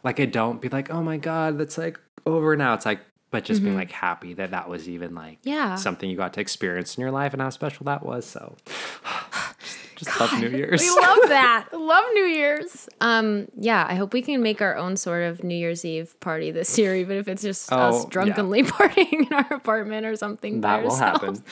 like 0.05 0.21
I 0.21 0.25
don't 0.27 0.61
be 0.61 0.69
like 0.69 0.91
oh 0.91 1.03
my 1.03 1.17
god 1.17 1.59
that's 1.59 1.79
like 1.79 1.99
over 2.27 2.57
now. 2.57 2.75
It's 2.75 2.87
like 2.87 3.01
but 3.31 3.45
just 3.45 3.63
being 3.63 3.75
like 3.77 3.91
happy 3.91 4.35
that 4.35 4.51
that 4.51 4.69
was 4.69 4.89
even 4.89 5.15
like 5.15 5.39
Mm-hmm. 5.41 5.49
Yeah. 5.49 5.75
something 5.77 6.09
you 6.11 6.17
got 6.19 6.35
to 6.35 6.41
experience 6.41 6.97
in 6.97 7.01
your 7.01 7.11
life 7.11 7.33
and 7.33 7.41
how 7.41 7.49
special 7.51 7.85
that 7.85 8.05
was. 8.05 8.27
So 8.27 8.57
just 9.97 10.19
love 10.21 10.39
New 10.39 10.49
Year's. 10.51 10.81
We 10.83 10.91
love 10.91 11.19
that. 11.29 11.69
love 11.73 12.05
New 12.15 12.25
Year's. 12.25 12.89
Um, 13.01 13.49
yeah, 13.59 13.87
I 13.89 13.95
hope 13.95 14.13
we 14.13 14.21
can 14.23 14.43
make 14.43 14.61
our 14.61 14.77
own 14.77 14.97
sort 14.97 15.23
of 15.25 15.43
New 15.45 15.55
Year's 15.55 15.85
Eve 15.85 16.19
party 16.21 16.51
this 16.51 16.77
year, 16.79 16.95
even 16.97 17.17
if 17.17 17.27
it's 17.29 17.43
just 17.43 17.73
Oh, 17.73 17.77
us 17.79 18.03
yeah. 18.05 18.11
drunkenly 18.11 18.63
partying 18.65 19.27
in 19.27 19.33
our 19.33 19.53
apartment 19.55 20.05
or 20.07 20.17
something. 20.17 20.61
That 20.63 20.83
will 20.83 20.95
happen. 20.97 21.43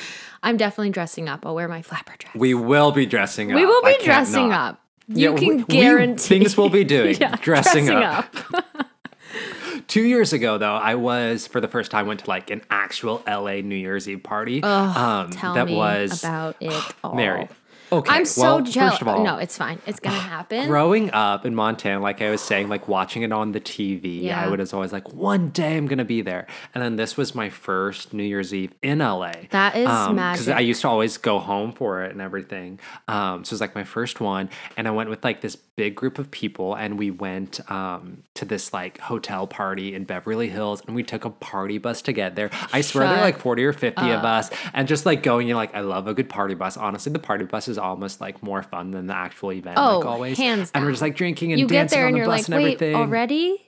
I'm 0.42 0.56
definitely 0.56 0.90
dressing 0.90 1.28
up. 1.28 1.46
I'll 1.46 1.54
wear 1.54 1.68
my 1.68 1.82
flapper 1.82 2.14
dress. 2.18 2.34
We 2.34 2.54
will 2.54 2.92
be 2.92 3.06
dressing 3.06 3.52
up. 3.52 3.56
We 3.56 3.64
will 3.66 3.82
be 3.82 3.96
dressing 4.04 4.48
not. 4.50 4.74
up. 4.74 4.80
You 5.12 5.30
Yeah, 5.32 5.36
can 5.36 5.48
we- 5.48 5.56
we- 5.56 5.64
guarantee 5.64 6.38
things 6.38 6.56
we'll 6.56 6.68
be 6.68 6.84
doing. 6.84 7.16
Yeah, 7.20 7.34
dressing, 7.36 7.86
dressing 7.86 8.04
up. 8.04 8.34
Two 9.88 10.02
years 10.02 10.32
ago, 10.32 10.56
though, 10.58 10.74
I 10.74 10.94
was 10.94 11.46
for 11.48 11.60
the 11.60 11.66
first 11.68 11.90
time 11.90 12.06
went 12.06 12.20
to 12.20 12.28
like 12.30 12.50
an 12.50 12.62
actual 12.70 13.22
LA 13.26 13.54
New 13.60 13.74
Year's 13.74 14.08
Eve 14.08 14.22
party. 14.22 14.62
um, 14.62 15.30
Tell 15.32 15.54
that 15.54 15.66
me 15.66 15.74
was 15.76 16.22
about 16.22 16.56
it 16.60 16.72
all. 17.04 17.14
Mary. 17.16 17.48
Okay, 17.92 18.10
I'm 18.12 18.24
so 18.24 18.42
well, 18.42 18.60
jealous. 18.60 18.92
First 18.92 19.02
of 19.02 19.08
all, 19.08 19.24
no, 19.24 19.36
it's 19.38 19.56
fine. 19.56 19.78
It's 19.86 20.00
gonna 20.00 20.16
happen. 20.36 20.68
growing 20.68 21.10
up 21.12 21.44
in 21.44 21.54
Montana, 21.54 22.00
like 22.00 22.22
I 22.22 22.30
was 22.30 22.40
saying, 22.40 22.68
like 22.68 22.88
watching 22.88 23.22
it 23.22 23.32
on 23.32 23.52
the 23.52 23.60
TV, 23.60 24.22
Yeah. 24.22 24.40
I 24.40 24.48
would 24.48 24.60
was 24.60 24.72
always 24.72 24.92
like, 24.92 25.12
one 25.12 25.50
day 25.50 25.76
I'm 25.76 25.86
gonna 25.86 26.04
be 26.04 26.22
there. 26.22 26.46
And 26.74 26.82
then 26.84 26.96
this 26.96 27.16
was 27.16 27.34
my 27.34 27.50
first 27.50 28.12
New 28.12 28.22
Year's 28.22 28.54
Eve 28.54 28.72
in 28.82 28.98
LA. 28.98 29.32
That 29.50 29.74
is 29.76 29.84
Because 29.84 30.14
magic. 30.14 30.54
I 30.54 30.60
used 30.60 30.82
to 30.82 30.88
always 30.88 31.16
go 31.16 31.38
home 31.38 31.72
for 31.72 32.04
it 32.04 32.12
and 32.12 32.20
everything. 32.20 32.78
Um, 33.08 33.44
so 33.44 33.50
it 33.50 33.52
was 33.54 33.60
like 33.60 33.74
my 33.74 33.84
first 33.84 34.20
one, 34.20 34.50
and 34.76 34.86
I 34.86 34.90
went 34.90 35.10
with 35.10 35.24
like 35.24 35.40
this 35.40 35.56
big 35.56 35.94
group 35.94 36.18
of 36.18 36.30
people, 36.30 36.74
and 36.74 36.98
we 36.98 37.10
went 37.10 37.58
um, 37.70 38.22
to 38.34 38.44
this 38.44 38.72
like 38.72 38.98
hotel 39.00 39.46
party 39.46 39.94
in 39.94 40.04
Beverly 40.04 40.48
Hills, 40.50 40.82
and 40.86 40.94
we 40.94 41.02
took 41.02 41.24
a 41.24 41.30
party 41.30 41.78
bus 41.78 42.02
to 42.02 42.12
get 42.12 42.36
there. 42.36 42.50
I 42.72 42.82
swear 42.82 43.06
there 43.08 43.16
were 43.16 43.22
like 43.22 43.38
40 43.38 43.64
or 43.64 43.72
50 43.72 44.10
of 44.10 44.24
us, 44.24 44.50
and 44.74 44.86
just 44.86 45.06
like 45.06 45.22
going, 45.22 45.48
you're 45.48 45.56
like, 45.56 45.74
I 45.74 45.80
love 45.80 46.06
a 46.06 46.14
good 46.14 46.28
party 46.28 46.54
bus. 46.54 46.76
Honestly, 46.76 47.10
the 47.12 47.18
party 47.18 47.44
bus 47.46 47.66
is 47.66 47.78
almost 47.80 48.20
like 48.20 48.42
more 48.42 48.62
fun 48.62 48.92
than 48.92 49.06
the 49.08 49.16
actual 49.16 49.52
event. 49.52 49.76
Oh, 49.78 49.98
like 49.98 50.06
always. 50.06 50.38
hands 50.38 50.70
And 50.74 50.84
we're 50.84 50.90
just 50.92 51.02
like 51.02 51.16
drinking 51.16 51.52
and 51.52 51.60
you 51.60 51.66
get 51.66 51.90
dancing 51.90 51.96
there 51.98 52.06
on 52.06 52.08
and 52.08 52.14
the 52.14 52.18
you're 52.18 52.26
bus 52.26 52.48
like, 52.48 52.48
and 52.48 52.54
wait, 52.64 52.74
everything. 52.74 52.94
already? 52.94 53.66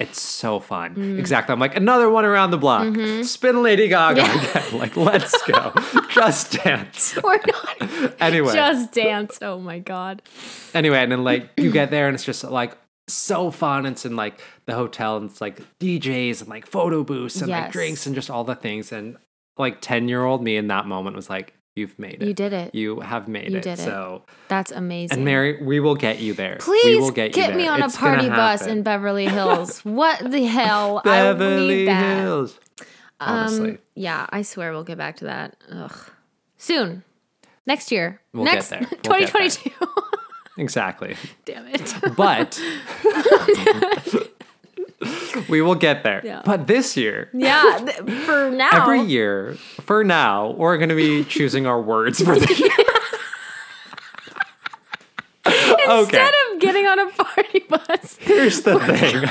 It's 0.00 0.20
so 0.20 0.58
fun. 0.58 0.96
Mm. 0.96 1.18
Exactly. 1.20 1.52
I'm 1.52 1.60
like, 1.60 1.76
another 1.76 2.10
one 2.10 2.24
around 2.24 2.50
the 2.50 2.58
block. 2.58 2.96
Spin 3.24 3.62
Lady 3.62 3.86
Gaga 3.88 4.22
again. 4.24 4.62
Like, 4.80 4.96
let's 4.96 5.40
go. 5.42 5.72
Just 6.10 6.50
dance. 6.64 7.16
We're 7.22 7.38
not 7.46 8.20
Anyway. 8.20 8.52
just 8.54 8.92
dance. 8.92 9.38
Oh 9.40 9.60
my 9.60 9.78
god. 9.78 10.20
anyway, 10.74 10.98
and 10.98 11.12
then 11.12 11.22
like 11.22 11.48
you 11.56 11.70
get 11.70 11.90
there 11.92 12.08
and 12.08 12.14
it's 12.16 12.24
just 12.24 12.42
like 12.44 12.76
so 13.08 13.50
fun. 13.52 13.86
It's 13.86 14.04
in 14.04 14.16
like 14.16 14.40
the 14.66 14.74
hotel 14.74 15.16
and 15.16 15.30
it's 15.30 15.40
like 15.40 15.60
DJs 15.78 16.40
and 16.40 16.48
like 16.50 16.66
photo 16.66 17.04
booths 17.04 17.40
and 17.40 17.50
like 17.50 17.70
drinks 17.70 18.04
and 18.06 18.14
just 18.16 18.30
all 18.30 18.42
the 18.44 18.54
things. 18.56 18.90
And 18.90 19.16
like 19.58 19.80
10 19.80 20.08
year 20.08 20.24
old 20.24 20.42
me 20.42 20.56
in 20.56 20.66
that 20.68 20.86
moment 20.86 21.14
was 21.14 21.30
like, 21.30 21.54
you've 21.74 21.98
made 21.98 22.22
it. 22.22 22.26
You 22.26 22.34
did 22.34 22.52
it. 22.52 22.74
You 22.74 23.00
have 23.00 23.28
made 23.28 23.50
You 23.50 23.58
it. 23.58 23.62
did 23.62 23.78
it. 23.78 23.84
So, 23.84 24.22
That's 24.48 24.70
amazing. 24.72 25.16
and 25.18 25.24
Mary, 25.24 25.62
we 25.62 25.80
will 25.80 25.94
get 25.96 26.20
you 26.20 26.34
there. 26.34 26.56
Please 26.60 26.84
we 26.84 27.00
will 27.00 27.10
get, 27.10 27.28
you 27.28 27.42
get 27.42 27.56
me 27.56 27.66
on 27.66 27.82
It's 27.82 27.94
a 27.96 27.98
party 27.98 28.28
bus 28.28 28.60
happen. 28.60 28.78
in 28.78 28.82
Beverly 28.84 29.26
Hills. 29.26 29.80
what 29.84 30.18
the 30.30 30.44
hell? 30.44 31.00
Beverly. 31.04 31.86
Hills. 31.86 32.58
Honestly. 33.20 33.70
Um, 33.70 33.78
yeah, 33.94 34.26
I 34.30 34.42
swear 34.42 34.72
we'll 34.72 34.84
get 34.84 34.98
back 34.98 35.16
to 35.18 35.24
that. 35.26 35.56
Ugh. 35.70 35.96
Soon. 36.58 37.02
Next 37.66 37.90
year. 37.92 38.20
We'll 38.32 38.44
get 38.44 38.54
Next 38.54 38.68
there. 38.68 38.80
We'll 39.08 39.18
get 39.20 39.32
there. 39.32 39.48
2022. 39.48 39.70
exactly. 40.58 41.16
Damn 41.44 41.66
it. 41.68 41.94
But 42.16 42.60
we 45.48 45.60
will 45.62 45.74
get 45.74 46.02
there. 46.02 46.20
Yeah. 46.24 46.42
But 46.44 46.66
this 46.66 46.96
year, 46.96 47.28
yeah, 47.32 47.80
th- 47.84 48.10
for 48.24 48.50
now. 48.54 48.70
every 48.72 49.02
year, 49.02 49.54
for 49.82 50.04
now, 50.04 50.52
we're 50.52 50.76
going 50.78 50.88
to 50.88 50.94
be 50.94 51.24
choosing 51.24 51.66
our 51.66 51.80
words 51.80 52.20
for 52.22 52.38
the 52.38 52.54
year. 52.54 52.70
Instead 56.00 56.32
of 56.52 56.60
getting 56.60 56.86
on 56.86 56.98
a 56.98 57.10
party 57.10 57.58
bus. 57.68 58.16
Here's 58.18 58.62
the 58.62 58.78
thing. 58.80 59.28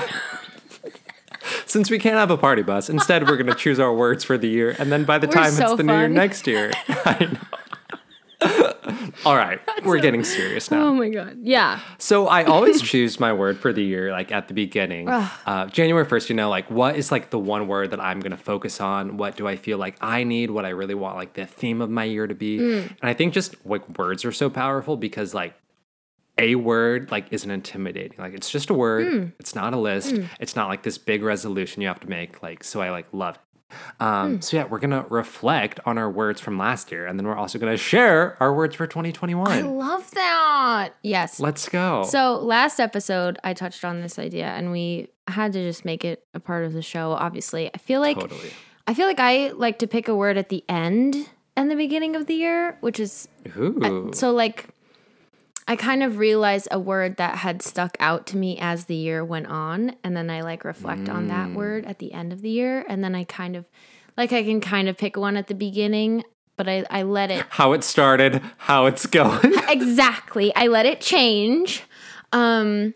since 1.65 1.89
we 1.89 1.97
can't 1.97 2.15
have 2.15 2.29
a 2.29 2.37
party 2.37 2.61
bus, 2.61 2.89
instead 2.89 3.27
we're 3.27 3.37
gonna 3.37 3.55
choose 3.55 3.79
our 3.79 3.91
words 3.93 4.23
for 4.23 4.37
the 4.37 4.47
year, 4.47 4.75
and 4.77 4.91
then 4.91 5.03
by 5.03 5.17
the 5.17 5.25
We're 5.27 5.33
time 5.33 5.51
so 5.51 5.69
it's 5.69 5.77
the 5.77 5.83
new 5.83 5.97
year 5.97 6.07
next 6.07 6.45
year, 6.45 6.71
I 6.87 7.25
know. 7.31 9.02
All 9.25 9.35
right, 9.35 9.59
we're 9.85 9.99
getting 9.99 10.23
serious 10.23 10.71
now. 10.71 10.87
Oh 10.87 10.93
my 10.93 11.09
god. 11.09 11.37
Yeah. 11.41 11.79
So 11.97 12.27
I 12.27 12.43
always 12.43 12.81
choose 12.89 13.19
my 13.19 13.33
word 13.33 13.57
for 13.57 13.73
the 13.73 13.83
year 13.83 14.11
like 14.11 14.31
at 14.31 14.47
the 14.47 14.53
beginning. 14.53 15.09
Uh, 15.09 15.67
January 15.67 16.05
1st, 16.05 16.29
you 16.29 16.35
know, 16.35 16.49
like 16.49 16.69
what 16.69 16.95
is 16.95 17.11
like 17.11 17.29
the 17.29 17.39
one 17.39 17.67
word 17.67 17.91
that 17.91 17.99
I'm 17.99 18.19
going 18.19 18.31
to 18.31 18.37
focus 18.37 18.79
on? 18.81 19.17
What 19.17 19.35
do 19.35 19.47
I 19.47 19.55
feel 19.55 19.77
like 19.77 19.97
I 20.01 20.23
need? 20.23 20.51
What 20.51 20.65
I 20.65 20.69
really 20.69 20.95
want 20.95 21.17
like 21.17 21.33
the 21.33 21.45
theme 21.45 21.81
of 21.81 21.89
my 21.89 22.03
year 22.03 22.27
to 22.27 22.35
be? 22.35 22.59
Mm. 22.59 22.89
And 22.89 22.97
I 23.03 23.13
think 23.13 23.33
just 23.33 23.55
like 23.65 23.97
words 23.97 24.25
are 24.25 24.31
so 24.31 24.49
powerful 24.49 24.97
because 24.97 25.33
like 25.33 25.53
a 26.37 26.55
word 26.55 27.11
like 27.11 27.27
isn't 27.31 27.49
intimidating. 27.49 28.17
Like 28.17 28.33
it's 28.33 28.49
just 28.49 28.69
a 28.69 28.73
word. 28.73 29.07
Mm. 29.07 29.33
It's 29.39 29.55
not 29.55 29.73
a 29.73 29.77
list. 29.77 30.13
Mm. 30.13 30.29
It's 30.39 30.55
not 30.55 30.67
like 30.67 30.83
this 30.83 30.97
big 30.97 31.23
resolution 31.23 31.81
you 31.81 31.87
have 31.87 31.99
to 32.01 32.09
make. 32.09 32.41
Like 32.41 32.63
so 32.63 32.81
I 32.81 32.89
like 32.89 33.07
love 33.11 33.37
Um, 33.99 34.41
So 34.41 34.57
yeah, 34.57 34.65
we're 34.65 34.79
gonna 34.79 35.05
reflect 35.09 35.79
on 35.85 35.97
our 35.97 36.09
words 36.09 36.41
from 36.41 36.57
last 36.57 36.91
year, 36.91 37.05
and 37.05 37.17
then 37.19 37.25
we're 37.27 37.35
also 37.35 37.59
gonna 37.59 37.77
share 37.77 38.37
our 38.39 38.53
words 38.53 38.75
for 38.75 38.87
2021. 38.87 39.51
I 39.51 39.61
love 39.61 40.09
that. 40.11 40.89
Yes. 41.03 41.39
Let's 41.39 41.67
go. 41.69 42.03
So 42.03 42.39
last 42.39 42.79
episode, 42.79 43.37
I 43.43 43.53
touched 43.53 43.85
on 43.85 44.01
this 44.01 44.19
idea, 44.19 44.47
and 44.47 44.71
we 44.71 45.09
had 45.27 45.53
to 45.53 45.61
just 45.61 45.85
make 45.85 46.03
it 46.03 46.25
a 46.33 46.39
part 46.39 46.65
of 46.65 46.73
the 46.73 46.81
show. 46.81 47.11
Obviously, 47.11 47.69
I 47.73 47.77
feel 47.77 48.01
like 48.01 48.19
totally. 48.19 48.51
I 48.87 48.93
feel 48.93 49.07
like 49.07 49.19
I 49.19 49.49
like 49.49 49.79
to 49.79 49.87
pick 49.87 50.07
a 50.07 50.15
word 50.15 50.37
at 50.37 50.49
the 50.49 50.63
end 50.67 51.29
and 51.55 51.71
the 51.71 51.75
beginning 51.75 52.15
of 52.15 52.25
the 52.25 52.33
year, 52.33 52.77
which 52.81 52.99
is 52.99 53.27
Ooh. 53.57 54.11
so 54.13 54.31
like 54.31 54.67
I 55.67 55.75
kind 55.75 56.03
of 56.03 56.17
realized 56.17 56.67
a 56.71 56.79
word 56.79 57.17
that 57.17 57.37
had 57.37 57.61
stuck 57.61 57.95
out 57.99 58.27
to 58.27 58.37
me 58.37 58.57
as 58.59 58.85
the 58.85 58.95
year 58.95 59.23
went 59.23 59.47
on, 59.47 59.95
and 60.03 60.15
then 60.15 60.29
I 60.29 60.41
like 60.41 60.63
reflect 60.65 61.07
on 61.09 61.27
that 61.27 61.49
Mm. 61.49 61.53
word 61.55 61.85
at 61.85 61.99
the 61.99 62.13
end 62.13 62.33
of 62.33 62.41
the 62.41 62.49
year, 62.49 62.85
and 62.89 63.03
then 63.03 63.15
I 63.15 63.23
kind 63.23 63.55
of 63.55 63.65
like 64.17 64.31
I 64.33 64.43
can 64.43 64.59
kind 64.61 64.89
of 64.89 64.97
pick 64.97 65.15
one 65.17 65.37
at 65.37 65.47
the 65.47 65.55
beginning, 65.55 66.23
but 66.57 66.67
I 66.67 66.83
I 66.89 67.03
let 67.03 67.31
it 67.31 67.45
how 67.49 67.73
it 67.73 67.83
started, 67.83 68.41
how 68.57 68.85
it's 68.87 69.05
going. 69.05 69.53
exactly. 69.69 70.53
I 70.55 70.67
let 70.67 70.85
it 70.85 70.99
change. 71.01 71.83
Um 72.31 72.93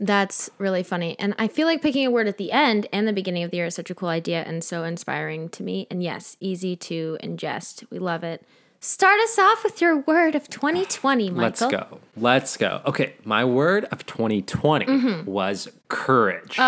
that's 0.00 0.50
really 0.58 0.82
funny. 0.82 1.14
And 1.20 1.32
I 1.38 1.46
feel 1.46 1.66
like 1.68 1.80
picking 1.80 2.04
a 2.06 2.10
word 2.10 2.26
at 2.26 2.36
the 2.36 2.50
end 2.50 2.88
and 2.92 3.06
the 3.06 3.12
beginning 3.12 3.44
of 3.44 3.52
the 3.52 3.58
year 3.58 3.66
is 3.66 3.74
such 3.76 3.88
a 3.90 3.94
cool 3.94 4.08
idea 4.08 4.42
and 4.42 4.64
so 4.64 4.82
inspiring 4.82 5.48
to 5.50 5.62
me. 5.62 5.86
And 5.92 6.02
yes, 6.02 6.36
easy 6.40 6.74
to 6.76 7.18
ingest. 7.22 7.84
We 7.88 8.00
love 8.00 8.24
it. 8.24 8.42
Start 8.84 9.20
us 9.20 9.38
off 9.38 9.62
with 9.62 9.80
your 9.80 9.98
word 9.98 10.34
of 10.34 10.48
2020, 10.50 11.30
Michael. 11.30 11.40
Let's 11.40 11.60
go. 11.60 12.00
Let's 12.16 12.56
go. 12.56 12.80
Okay, 12.84 13.14
my 13.24 13.44
word 13.44 13.84
of 13.92 14.04
2020 14.06 14.86
Mm-hmm. 14.86 15.30
was 15.30 15.68
courage, 15.86 16.58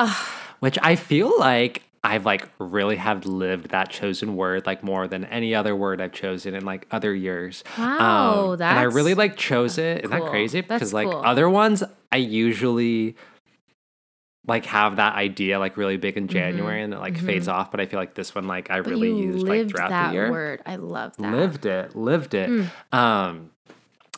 which 0.61 0.79
I 0.81 0.95
feel 0.95 1.33
like 1.41 1.83
I've 2.05 2.25
like 2.25 2.49
really 2.61 2.95
have 2.97 3.27
lived 3.27 3.71
that 3.71 3.91
chosen 3.91 4.37
word 4.37 4.65
like 4.65 4.85
more 4.85 5.09
than 5.09 5.25
any 5.25 5.57
other 5.57 5.75
word 5.75 6.01
I've 6.01 6.13
chosen 6.13 6.55
in 6.55 6.65
like 6.65 6.87
other 6.93 7.13
years. 7.13 7.65
Um, 7.79 7.85
Wow, 7.99 8.53
and 8.53 8.63
I 8.63 8.83
really 8.83 9.15
like 9.15 9.37
chose 9.37 9.77
it. 9.79 10.05
Isn't 10.05 10.11
that 10.11 10.31
crazy? 10.31 10.61
That's 10.61 10.69
Because 10.79 10.95
like 10.95 11.09
cool. 11.11 11.21
other 11.25 11.51
ones, 11.51 11.83
I 12.13 12.19
usually 12.19 13.17
like 14.47 14.67
have 14.67 14.97
that 14.97 15.15
idea 15.15 15.59
like 15.59 15.77
really 15.77 15.97
big 15.97 16.17
in 16.17 16.29
January 16.29 16.83
and 16.83 16.93
it 16.93 16.99
like 16.99 17.19
fades 17.19 17.49
off. 17.49 17.71
But 17.71 17.81
I 17.81 17.87
feel 17.87 17.99
like 17.99 18.15
this 18.15 18.35
one 18.35 18.47
like 18.47 18.71
I 18.71 18.77
really 18.79 19.09
Mm-hmm. 19.09 19.19
you 19.23 19.33
used 19.35 19.47
like 19.49 19.69
throughout 19.71 19.91
that 19.91 20.09
the 20.09 20.15
year 20.15 20.31
word. 20.31 20.63
I 20.67 20.77
love 20.77 21.17
that. 21.17 21.33
lived 21.33 21.67
it 21.67 21.97
lived 21.97 22.35
it 22.35 22.51
Mm. 22.51 22.69
um 22.97 23.51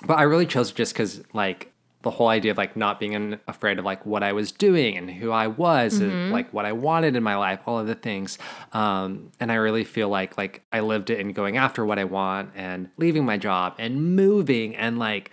but 0.05 0.19
i 0.19 0.23
really 0.25 0.47
chose 0.47 0.73
just 0.73 0.93
because 0.93 1.23
like 1.33 1.73
the 2.03 2.11
whole 2.11 2.29
idea 2.29 2.53
of 2.53 2.57
like 2.59 2.77
not 2.77 3.01
being 3.01 3.39
afraid 3.49 3.79
of 3.79 3.85
like 3.85 4.05
what 4.07 4.23
i 4.23 4.33
was 4.33 4.53
doing 4.53 4.97
and 4.97 5.11
who 5.11 5.31
i 5.33 5.47
was 5.47 5.95
Mm-hmm. 6.01 6.11
and 6.11 6.33
like 6.33 6.53
what 6.53 6.65
i 6.67 6.73
wanted 6.73 7.17
in 7.17 7.23
my 7.23 7.37
life 7.37 7.61
all 7.67 7.79
of 7.79 7.87
the 7.87 7.95
things 7.95 8.37
um 8.73 9.31
and 9.41 9.51
i 9.51 9.55
really 9.55 9.85
feel 9.85 10.09
like 10.09 10.37
like 10.37 10.63
i 10.73 10.81
lived 10.81 11.09
it 11.11 11.19
in 11.19 11.33
going 11.33 11.57
after 11.57 11.85
what 11.85 11.99
i 11.99 12.05
want 12.05 12.51
and 12.55 12.91
leaving 12.99 13.25
my 13.25 13.37
job 13.39 13.75
and 13.79 14.15
moving 14.15 14.77
and 14.77 14.99
like 14.99 15.31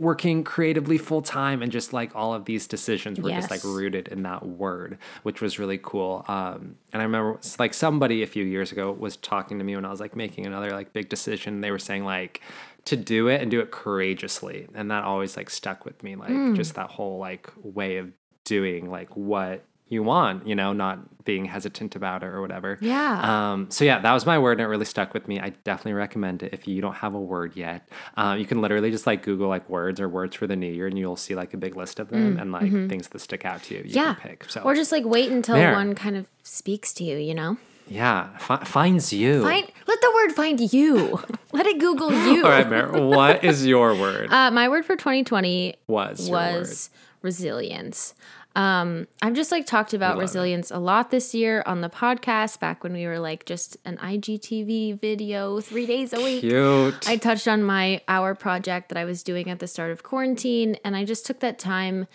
working 0.00 0.42
creatively 0.42 0.96
full 0.98 1.20
time 1.22 1.62
and 1.62 1.70
just 1.70 1.92
like 1.92 2.16
all 2.16 2.32
of 2.34 2.46
these 2.46 2.66
decisions 2.66 3.20
were 3.20 3.30
just 3.36 3.50
like 3.50 3.62
rooted 3.62 4.08
in 4.08 4.22
that 4.22 4.44
word, 4.46 4.96
which 5.24 5.40
was 5.42 5.58
really 5.58 5.78
cool. 5.80 6.24
Um, 6.26 6.76
and 6.92 7.02
I 7.02 7.04
remember 7.04 7.38
like 7.58 7.74
somebody 7.74 8.22
a 8.22 8.26
few 8.26 8.44
years 8.44 8.72
ago 8.72 8.90
was 8.90 9.16
talking 9.18 9.58
to 9.58 9.64
me 9.64 9.76
when 9.76 9.84
I 9.84 9.90
was 9.90 10.00
like 10.00 10.16
making 10.16 10.46
another 10.46 10.70
like 10.70 10.92
big 10.94 11.08
decision. 11.10 11.60
They 11.60 11.70
were 11.70 11.78
saying 11.78 12.04
like 12.04 12.40
to 12.86 12.96
do 12.96 13.28
it 13.28 13.42
and 13.42 13.50
do 13.50 13.60
it 13.60 13.70
courageously, 13.70 14.66
and 14.74 14.90
that 14.90 15.04
always 15.04 15.36
like 15.36 15.50
stuck 15.50 15.84
with 15.84 16.02
me. 16.02 16.16
Like 16.16 16.30
Hmm. 16.30 16.54
just 16.54 16.74
that 16.76 16.90
whole 16.90 17.18
like 17.18 17.50
way 17.62 17.98
of 17.98 18.10
doing 18.44 18.90
like 18.90 19.14
what 19.16 19.64
you 19.90 20.02
want, 20.02 20.46
you 20.46 20.54
know, 20.54 20.72
not 20.72 21.24
being 21.26 21.44
hesitant 21.44 21.94
about 21.94 22.22
it 22.22 22.26
or 22.26 22.40
whatever. 22.40 22.78
Yeah. 22.80 23.52
Um, 23.52 23.70
so 23.70 23.84
yeah, 23.84 23.98
that 24.00 24.12
was 24.12 24.24
my 24.24 24.38
word, 24.38 24.52
and 24.52 24.62
it 24.62 24.68
really 24.68 24.86
stuck 24.86 25.12
with 25.12 25.28
me. 25.28 25.38
I 25.38 25.50
definitely 25.64 25.92
recommend 25.92 26.42
it 26.42 26.54
if 26.54 26.66
you 26.66 26.80
don't 26.80 26.94
have 26.94 27.12
a 27.14 27.20
word 27.20 27.54
yet. 27.56 27.86
Um, 28.16 28.38
you 28.38 28.46
can 28.46 28.62
literally 28.62 28.90
just 28.90 29.06
like 29.06 29.22
Google 29.22 29.48
like 29.48 29.68
words 29.68 30.00
or 30.00 30.08
words 30.08 30.34
for 30.34 30.46
the 30.46 30.56
new 30.56 30.72
year, 30.72 30.86
and 30.86 30.98
you'll 30.98 31.16
see 31.16 31.34
like 31.34 31.52
a 31.52 31.58
big 31.58 31.76
list 31.76 32.00
of 32.00 32.08
them 32.08 32.38
and 32.38 32.50
like 32.52 32.70
things 32.88 33.08
that 33.08 33.18
stick 33.18 33.44
out 33.44 33.62
to 33.64 33.74
you. 33.74 33.80
You 33.80 33.86
Mm, 33.86 33.88
mm-hmm. 33.90 33.98
yeah. 33.98 34.14
can 34.14 34.30
pick. 34.30 34.50
So 34.50 34.60
Or 34.62 34.74
just 34.74 34.92
like 34.92 35.04
wait 35.04 35.30
until 35.30 35.56
There. 35.56 35.72
one 35.72 35.94
kind 35.94 36.16
of 36.16 36.26
speaks 36.42 36.94
to 36.94 37.04
you, 37.04 37.18
you 37.18 37.34
know? 37.34 37.58
yeah, 37.86 38.36
fi- 38.38 38.64
finds 38.64 39.12
you. 39.12 39.42
Find 39.42 39.66
let 39.88 40.00
the 40.00 40.12
word 40.14 40.32
find 40.32 40.72
you. 40.72 41.20
let 41.52 41.66
it 41.66 41.78
Google 41.80 42.12
you. 42.32 42.44
All 42.44 42.50
right, 42.50 42.70
Mare, 42.70 42.92
what 42.92 43.42
is 43.44 43.66
your 43.66 43.94
word? 43.96 44.32
Uh, 44.32 44.50
my 44.52 44.68
word 44.68 44.84
for 44.86 44.94
2020 44.96 45.74
was 45.88 46.30
was 46.30 46.90
resilience. 47.22 48.14
Um, 48.56 49.06
I've 49.22 49.34
just 49.34 49.52
like 49.52 49.66
talked 49.66 49.94
about 49.94 50.16
love 50.16 50.18
it. 50.18 50.22
resilience 50.22 50.70
a 50.70 50.78
lot 50.78 51.10
this 51.10 51.34
year 51.34 51.62
on 51.66 51.80
the 51.80 51.88
podcast. 51.88 52.58
Back 52.58 52.82
when 52.82 52.92
we 52.92 53.06
were 53.06 53.18
like 53.18 53.44
just 53.46 53.76
an 53.84 53.96
IGTV 53.98 55.00
video 55.00 55.60
three 55.60 55.86
days 55.86 56.12
a 56.12 56.20
week. 56.20 56.40
cute. 56.40 57.08
I 57.08 57.16
touched 57.16 57.46
on 57.46 57.62
my 57.62 58.00
hour 58.08 58.34
project 58.34 58.88
that 58.88 58.98
I 58.98 59.04
was 59.04 59.22
doing 59.22 59.50
at 59.50 59.60
the 59.60 59.66
start 59.66 59.92
of 59.92 60.02
quarantine, 60.02 60.76
and 60.84 60.96
I 60.96 61.04
just 61.04 61.26
took 61.26 61.40
that 61.40 61.58
time 61.58 62.06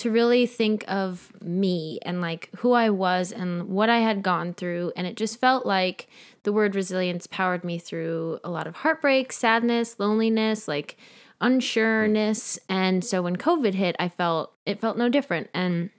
to 0.00 0.10
really 0.10 0.46
think 0.46 0.82
of 0.88 1.30
me 1.42 1.98
and 2.02 2.22
like 2.22 2.48
who 2.58 2.72
I 2.72 2.88
was 2.88 3.32
and 3.32 3.68
what 3.68 3.90
I 3.90 3.98
had 3.98 4.22
gone 4.22 4.54
through. 4.54 4.92
And 4.96 5.06
it 5.06 5.14
just 5.14 5.38
felt 5.38 5.66
like 5.66 6.08
the 6.44 6.54
word 6.54 6.74
resilience 6.74 7.26
powered 7.26 7.64
me 7.64 7.78
through 7.78 8.40
a 8.42 8.48
lot 8.48 8.66
of 8.66 8.76
heartbreak, 8.76 9.30
sadness, 9.30 9.96
loneliness, 9.98 10.66
like 10.66 10.96
unsureness. 11.40 12.58
And 12.68 13.04
so 13.04 13.22
when 13.22 13.36
COVID 13.36 13.74
hit, 13.74 13.96
I 13.98 14.08
felt 14.08 14.52
it 14.66 14.80
felt 14.80 14.96
no 14.96 15.08
different. 15.08 15.48
And 15.54 15.90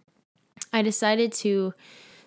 I 0.73 0.81
decided 0.81 1.31
to 1.33 1.73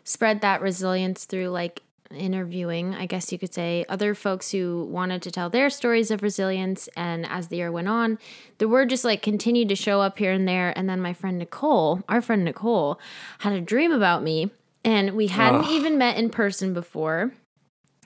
spread 0.05 0.41
that 0.43 0.61
resilience 0.61 1.25
through 1.25 1.49
like 1.49 1.81
interviewing, 2.11 2.95
I 2.95 3.07
guess 3.07 3.33
you 3.33 3.39
could 3.39 3.55
say, 3.55 3.85
other 3.89 4.15
folks 4.15 4.51
who 4.51 4.85
wanted 4.91 5.23
to 5.23 5.31
tell 5.31 5.51
their 5.51 5.71
stories 5.71 6.11
of 6.11 6.23
resilience. 6.23 6.89
And 6.97 7.27
as 7.27 7.49
the 7.49 7.57
year 7.57 7.73
went 7.73 7.89
on, 7.89 8.19
the 8.59 8.69
word 8.69 8.91
just 8.91 9.05
like 9.05 9.23
continued 9.23 9.69
to 9.71 9.77
show 9.77 10.01
up 10.01 10.19
here 10.19 10.33
and 10.33 10.47
there. 10.47 10.77
And 10.77 10.89
then 10.89 11.01
my 11.01 11.13
friend 11.13 11.39
Nicole, 11.39 12.03
our 12.09 12.21
friend 12.21 12.45
Nicole, 12.45 13.01
had 13.41 13.53
a 13.53 13.61
dream 13.61 13.93
about 13.93 14.23
me. 14.23 14.51
And 14.85 15.13
we 15.13 15.29
hadn't 15.29 15.71
even 15.71 15.97
met 15.97 16.19
in 16.19 16.29
person 16.29 16.75
before. 16.75 17.33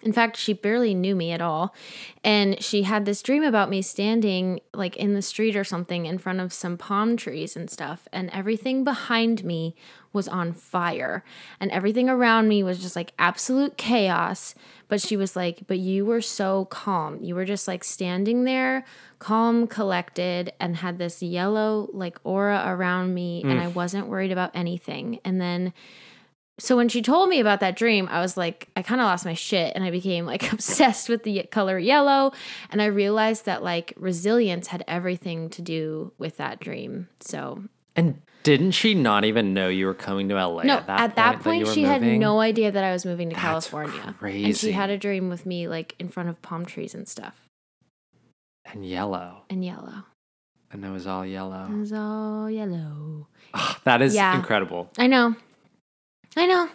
In 0.02 0.12
fact, 0.12 0.36
she 0.36 0.52
barely 0.52 0.94
knew 0.94 1.16
me 1.16 1.32
at 1.32 1.40
all. 1.40 1.74
And 2.22 2.62
she 2.62 2.82
had 2.84 3.04
this 3.04 3.22
dream 3.22 3.42
about 3.42 3.68
me 3.68 3.82
standing 3.82 4.60
like 4.72 4.96
in 4.96 5.14
the 5.14 5.22
street 5.22 5.56
or 5.56 5.64
something 5.64 6.06
in 6.06 6.18
front 6.18 6.40
of 6.40 6.52
some 6.52 6.76
palm 6.76 7.16
trees 7.16 7.56
and 7.56 7.68
stuff. 7.68 8.06
And 8.12 8.30
everything 8.30 8.84
behind 8.84 9.44
me 9.44 9.74
was 10.12 10.28
on 10.28 10.52
fire. 10.52 11.24
And 11.58 11.70
everything 11.70 12.08
around 12.08 12.48
me 12.48 12.62
was 12.62 12.80
just 12.80 12.96
like 12.96 13.12
absolute 13.18 13.76
chaos. 13.76 14.54
But 14.86 15.00
she 15.00 15.16
was 15.16 15.34
like, 15.34 15.66
But 15.66 15.78
you 15.78 16.06
were 16.06 16.22
so 16.22 16.66
calm. 16.66 17.18
You 17.20 17.34
were 17.34 17.44
just 17.44 17.66
like 17.66 17.82
standing 17.82 18.44
there, 18.44 18.84
calm, 19.18 19.66
collected, 19.66 20.52
and 20.60 20.76
had 20.76 20.98
this 20.98 21.22
yellow 21.22 21.88
like 21.92 22.18
aura 22.22 22.62
around 22.66 23.14
me. 23.14 23.42
And 23.42 23.60
I 23.60 23.66
wasn't 23.66 24.06
worried 24.06 24.32
about 24.32 24.52
anything. 24.54 25.18
And 25.24 25.40
then 25.40 25.72
so 26.58 26.76
when 26.76 26.88
she 26.88 27.02
told 27.02 27.28
me 27.28 27.38
about 27.40 27.60
that 27.60 27.76
dream, 27.76 28.08
I 28.10 28.20
was 28.20 28.36
like, 28.36 28.68
I 28.76 28.82
kind 28.82 29.00
of 29.00 29.04
lost 29.06 29.24
my 29.24 29.34
shit 29.34 29.72
and 29.74 29.84
I 29.84 29.90
became 29.90 30.26
like 30.26 30.52
obsessed 30.52 31.08
with 31.08 31.22
the 31.22 31.44
color 31.50 31.78
yellow. 31.78 32.32
And 32.70 32.82
I 32.82 32.86
realized 32.86 33.44
that 33.46 33.62
like 33.62 33.92
resilience 33.96 34.66
had 34.68 34.84
everything 34.88 35.50
to 35.50 35.62
do 35.62 36.12
with 36.18 36.36
that 36.38 36.58
dream. 36.60 37.08
So, 37.20 37.64
and 37.94 38.20
didn't 38.42 38.72
she 38.72 38.94
not 38.94 39.24
even 39.24 39.54
know 39.54 39.68
you 39.68 39.86
were 39.86 39.94
coming 39.94 40.28
to 40.30 40.34
LA 40.34 40.62
no, 40.64 40.76
at 40.78 40.86
that 40.86 41.00
at 41.00 41.16
that 41.16 41.40
point, 41.40 41.66
were 41.66 41.72
she 41.72 41.82
had 41.82 42.02
no 42.02 42.40
idea 42.40 42.70
that 42.72 42.82
I 42.84 42.92
was 42.92 43.04
moving 43.04 43.30
to 43.30 43.34
That's 43.36 43.68
California. 43.68 44.14
And 44.20 44.56
she 44.56 44.72
had 44.72 44.90
a 44.90 44.98
dream 44.98 45.28
with 45.28 45.46
me 45.46 45.68
like 45.68 45.94
in 45.98 46.08
front 46.08 46.28
of 46.28 46.40
palm 46.42 46.64
trees 46.66 46.94
and 46.94 47.06
stuff 47.08 47.48
and 48.72 48.84
yellow, 48.86 49.42
and 49.48 49.64
yellow. 49.64 50.04
and 50.72 50.84
it 50.84 50.90
was 50.90 51.06
all 51.06 51.24
yellow. 51.24 51.68
It 51.70 51.76
was 51.78 51.92
all 51.92 52.50
yellow. 52.50 53.26
Ah, 53.54 53.80
that 53.84 54.02
is 54.02 54.14
Yeah. 54.14 54.36
incredible. 54.36 54.90
I 54.98 55.06
know. 55.06 55.34
I 56.38 56.46
know. 56.46 56.68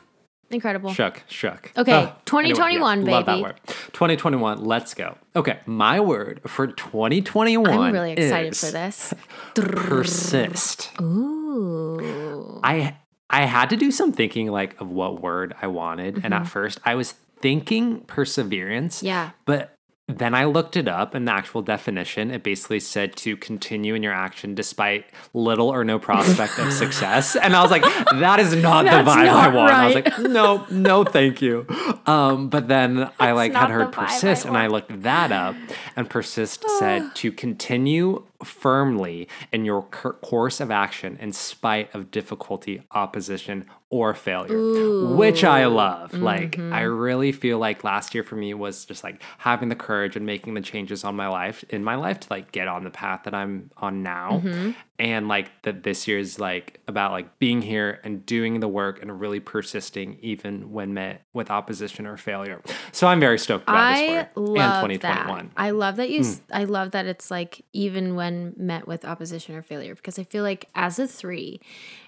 Incredible. 0.50 0.94
Shook, 0.94 1.24
shook. 1.28 1.72
Okay, 1.76 1.94
Oh, 1.94 1.98
anyway, 1.98 2.16
2021, 2.26 3.06
Love 3.06 3.26
that 3.26 3.32
baby. 3.32 3.44
word. 3.44 3.60
2021, 3.66 4.64
let's 4.64 4.94
go. 4.94 5.18
Okay, 5.36 5.60
my 5.66 6.00
word 6.00 6.42
for 6.46 6.68
2021 6.68 7.72
I'm 7.72 7.94
really 7.94 8.12
excited 8.12 8.52
is 8.52 8.60
for 8.60 8.72
this. 8.72 9.14
Persist. 9.56 10.92
Ooh. 11.02 12.60
I 12.64 12.98
I 13.30 13.46
had 13.46 13.70
to 13.72 13.78
do 13.78 13.90
some 13.90 14.12
thinking 14.12 14.52
like 14.52 14.80
of 14.80 14.90
what 14.90 15.22
word 15.22 15.56
I 15.62 15.68
wanted. 15.68 16.18
And 16.24 16.34
at 16.34 16.42
mm-hmm. 16.42 16.46
first 16.46 16.80
I 16.86 16.96
was 16.96 17.14
thinking 17.40 18.02
perseverance. 18.02 19.02
Yeah. 19.02 19.32
But 19.46 19.73
then 20.10 20.36
I 20.36 20.44
looked 20.46 20.76
it 20.76 20.90
up 20.90 21.16
and 21.16 21.28
the 21.28 21.32
actual 21.32 21.62
definition, 21.62 22.30
it 22.30 22.44
basically 22.44 22.82
said 22.82 23.16
to 23.18 23.38
continue 23.38 23.96
in 23.96 24.04
your 24.04 24.12
action 24.12 24.54
despite 24.54 25.06
little 25.34 25.70
or 25.70 25.86
no 25.86 25.98
prospect 25.98 26.60
of 26.60 26.74
success. 26.84 27.38
And 27.38 27.56
I 27.56 27.62
was 27.62 27.72
like, 27.72 27.84
that 27.84 28.40
is 28.42 28.54
not 28.54 28.84
the 28.84 28.92
That's 28.92 29.08
vibe 29.08 29.16
I 29.16 29.26
not 29.26 29.54
want. 29.54 29.74
I 29.74 29.86
was 29.86 29.96
like, 29.96 30.20
no, 30.20 30.66
no, 30.70 31.06
thank 31.06 31.42
you. 31.42 31.66
Um, 32.06 32.50
but 32.50 32.68
then 32.68 33.10
I 33.18 33.32
like 33.32 33.54
had 33.54 33.70
heard 33.70 33.94
vibe 33.94 34.00
I 34.00 34.06
persist 34.06 34.46
and 34.46 34.58
I 34.58 34.68
looked 34.68 35.04
that 35.04 35.32
up 35.32 35.56
and 35.96 36.10
persist 36.10 36.66
said 36.80 37.16
to 37.16 37.32
continue 37.32 38.26
firmly 38.44 39.30
in 39.54 39.64
your 39.64 39.84
cur- 39.84 40.14
course 40.14 40.60
of 40.60 40.70
action 40.70 41.18
in 41.22 41.32
spite 41.32 41.94
of 41.96 42.12
difficulty, 42.12 42.84
opposition, 42.92 43.68
or 43.94 44.16
failure, 44.16 45.16
which 45.16 45.44
I 45.44 45.68
love. 45.68 46.16
Like, 46.16 46.58
I 46.58 46.82
mm-hmm. 46.82 46.98
really 46.98 47.32
feel 47.32 47.60
like 47.60 47.84
last 47.84 48.16
year 48.16 48.24
for 48.24 48.36
me 48.36 48.52
was 48.56 48.86
just 48.86 49.04
like 49.04 49.22
having 49.38 49.70
the 49.70 49.76
courage 49.76 50.16
and 50.16 50.26
making 50.26 50.56
the 50.56 50.62
changes 50.62 51.04
on 51.04 51.16
my 51.16 51.28
life 51.28 51.64
in 51.70 51.84
my 51.84 51.94
life 51.94 52.22
to 52.22 52.28
like 52.32 52.52
get 52.52 52.68
on 52.68 52.86
the 52.86 52.90
path 52.90 53.22
that 53.26 53.36
I'm 53.36 53.70
on 53.78 54.02
now. 54.02 54.42
Mm-hmm. 54.44 54.72
And 54.98 55.28
like 55.28 55.52
that 55.64 55.84
this 55.84 56.08
year 56.08 56.18
is 56.18 56.40
like 56.40 56.80
about 56.88 57.12
like 57.12 57.38
being 57.38 57.62
here 57.62 58.00
and 58.04 58.26
doing 58.26 58.62
the 58.62 58.68
work 58.68 59.00
and 59.02 59.20
really 59.20 59.40
persisting 59.40 60.18
even 60.22 60.72
when 60.72 60.96
met 60.96 61.24
with 61.34 61.52
opposition 61.52 62.08
or 62.08 62.18
failure. 62.18 62.62
So 62.92 63.06
I'm 63.08 63.20
very 63.20 63.38
stoked 63.38 63.66
about 63.66 63.76
I 63.76 64.00
this 64.00 64.28
love 64.36 64.84
and 64.86 65.00
2021. 65.00 65.38
that. 65.38 65.46
I 65.56 65.70
love 65.72 65.98
that 65.98 66.10
you. 66.10 66.24
Hmm. 66.24 66.34
I 66.52 66.64
love 66.64 66.92
that 66.92 67.06
it's 67.06 67.30
like 67.30 67.64
even 67.74 68.16
when 68.16 68.54
met 68.58 68.88
with 68.88 69.06
opposition 69.06 69.56
or 69.56 69.62
failure, 69.62 69.94
because 69.94 70.18
I 70.18 70.24
feel 70.24 70.44
like 70.44 70.70
as 70.74 70.98
a 70.98 71.08
three, 71.08 71.60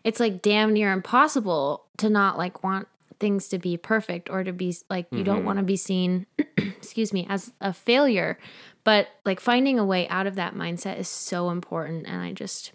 it's 0.03 0.19
like 0.19 0.41
damn 0.41 0.71
near 0.71 0.91
impossible 0.91 1.74
to 1.97 2.09
not 2.09 2.37
like 2.37 2.63
want 2.63 2.87
things 3.19 3.47
to 3.49 3.57
be 3.57 3.77
perfect 3.77 4.29
or 4.29 4.43
to 4.43 4.51
be 4.51 4.75
like 4.89 5.07
you 5.11 5.23
don't 5.23 5.45
want 5.45 5.57
to 5.57 5.63
be 5.63 5.77
seen, 5.77 6.25
excuse 6.57 7.13
me, 7.13 7.25
as 7.29 7.51
a 7.61 7.73
failure. 7.73 8.37
But 8.83 9.07
like 9.25 9.39
finding 9.39 9.79
a 9.79 9.85
way 9.85 10.07
out 10.09 10.27
of 10.27 10.35
that 10.35 10.53
mindset 10.53 10.99
is 10.99 11.07
so 11.07 11.49
important, 11.49 12.07
and 12.07 12.21
I 12.21 12.33
just. 12.33 12.71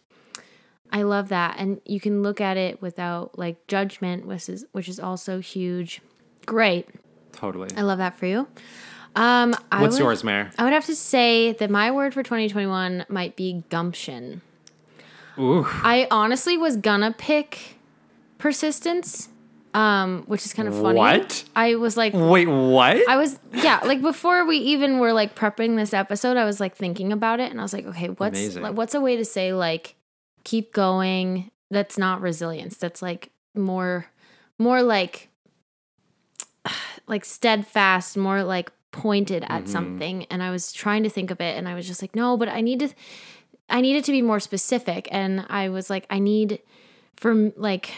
I 0.92 1.02
love 1.02 1.28
that. 1.28 1.54
And 1.56 1.80
you 1.84 2.00
can 2.00 2.20
look 2.20 2.40
at 2.40 2.56
it 2.56 2.82
without 2.82 3.38
like 3.38 3.64
judgment, 3.68 4.26
which 4.26 4.48
is 4.48 4.66
which 4.72 4.88
is 4.88 4.98
also 4.98 5.38
huge. 5.38 6.02
Great. 6.46 6.88
Totally. 7.30 7.68
I 7.76 7.82
love 7.82 7.98
that 7.98 8.18
for 8.18 8.26
you. 8.26 8.48
Um, 9.16 9.54
I 9.72 9.82
What's 9.82 9.94
would, 9.94 10.04
yours, 10.04 10.24
Mary? 10.24 10.48
I 10.58 10.64
would 10.64 10.72
have 10.72 10.86
to 10.86 10.94
say 10.94 11.52
that 11.52 11.70
my 11.70 11.90
word 11.90 12.14
for 12.14 12.22
2021 12.22 13.06
might 13.08 13.36
be 13.36 13.64
gumption. 13.68 14.42
Ooh. 15.38 15.66
I 15.66 16.06
honestly 16.10 16.56
was 16.56 16.76
gonna 16.76 17.12
pick 17.12 17.78
persistence, 18.40 19.28
um, 19.74 20.24
which 20.26 20.44
is 20.44 20.52
kind 20.52 20.66
of 20.66 20.74
funny. 20.74 20.98
What? 20.98 21.44
I 21.54 21.76
was 21.76 21.96
like, 21.96 22.12
Wait, 22.14 22.48
what? 22.48 23.08
I 23.08 23.16
was 23.16 23.38
yeah, 23.52 23.80
like 23.84 24.02
before 24.02 24.44
we 24.44 24.56
even 24.56 24.98
were 24.98 25.12
like 25.12 25.36
prepping 25.36 25.76
this 25.76 25.94
episode, 25.94 26.36
I 26.36 26.44
was 26.44 26.58
like 26.58 26.74
thinking 26.74 27.12
about 27.12 27.38
it, 27.38 27.50
and 27.50 27.60
I 27.60 27.62
was 27.62 27.72
like, 27.72 27.86
okay, 27.86 28.08
what's 28.08 28.56
like, 28.56 28.74
what's 28.74 28.94
a 28.94 29.00
way 29.00 29.16
to 29.16 29.24
say 29.24 29.52
like 29.52 29.94
keep 30.42 30.72
going? 30.72 31.50
That's 31.70 31.96
not 31.96 32.20
resilience. 32.20 32.76
That's 32.78 33.00
like 33.00 33.30
more, 33.54 34.06
more 34.58 34.82
like 34.82 35.28
like 37.06 37.24
steadfast, 37.24 38.16
more 38.16 38.42
like 38.42 38.72
pointed 38.90 39.44
at 39.48 39.68
something. 39.68 40.24
And 40.30 40.42
I 40.42 40.50
was 40.50 40.72
trying 40.72 41.04
to 41.04 41.10
think 41.10 41.30
of 41.30 41.40
it, 41.40 41.56
and 41.56 41.68
I 41.68 41.74
was 41.74 41.86
just 41.86 42.02
like, 42.02 42.16
no, 42.16 42.36
but 42.36 42.48
I 42.48 42.60
need 42.60 42.80
to, 42.80 42.88
I 43.68 43.82
needed 43.82 44.04
to 44.04 44.12
be 44.12 44.22
more 44.22 44.40
specific. 44.40 45.06
And 45.12 45.46
I 45.48 45.68
was 45.68 45.90
like, 45.90 46.06
I 46.10 46.18
need 46.18 46.60
for 47.16 47.52
like 47.56 47.92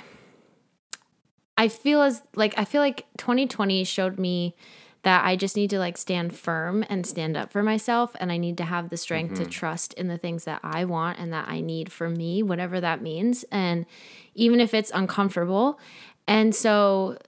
I 1.56 1.68
feel 1.68 2.02
as 2.02 2.22
like 2.34 2.54
I 2.56 2.64
feel 2.64 2.80
like 2.80 3.06
2020 3.18 3.84
showed 3.84 4.18
me 4.18 4.54
that 5.02 5.24
I 5.24 5.36
just 5.36 5.56
need 5.56 5.70
to 5.70 5.78
like 5.78 5.98
stand 5.98 6.34
firm 6.34 6.84
and 6.88 7.04
stand 7.04 7.36
up 7.36 7.52
for 7.52 7.62
myself 7.62 8.14
and 8.20 8.30
I 8.30 8.36
need 8.36 8.56
to 8.58 8.64
have 8.64 8.88
the 8.88 8.96
strength 8.96 9.34
to 9.34 9.42
mm-hmm. 9.42 9.50
trust 9.50 9.94
in 9.94 10.06
the 10.08 10.16
things 10.16 10.44
that 10.44 10.60
I 10.62 10.84
want 10.84 11.18
and 11.18 11.32
that 11.32 11.48
I 11.48 11.60
need 11.60 11.90
for 11.90 12.08
me, 12.08 12.42
whatever 12.42 12.80
that 12.80 13.02
means. 13.02 13.44
And 13.50 13.84
even 14.34 14.60
if 14.60 14.74
it's 14.74 14.92
uncomfortable. 14.94 15.80
And 16.28 16.54
so 16.54 17.18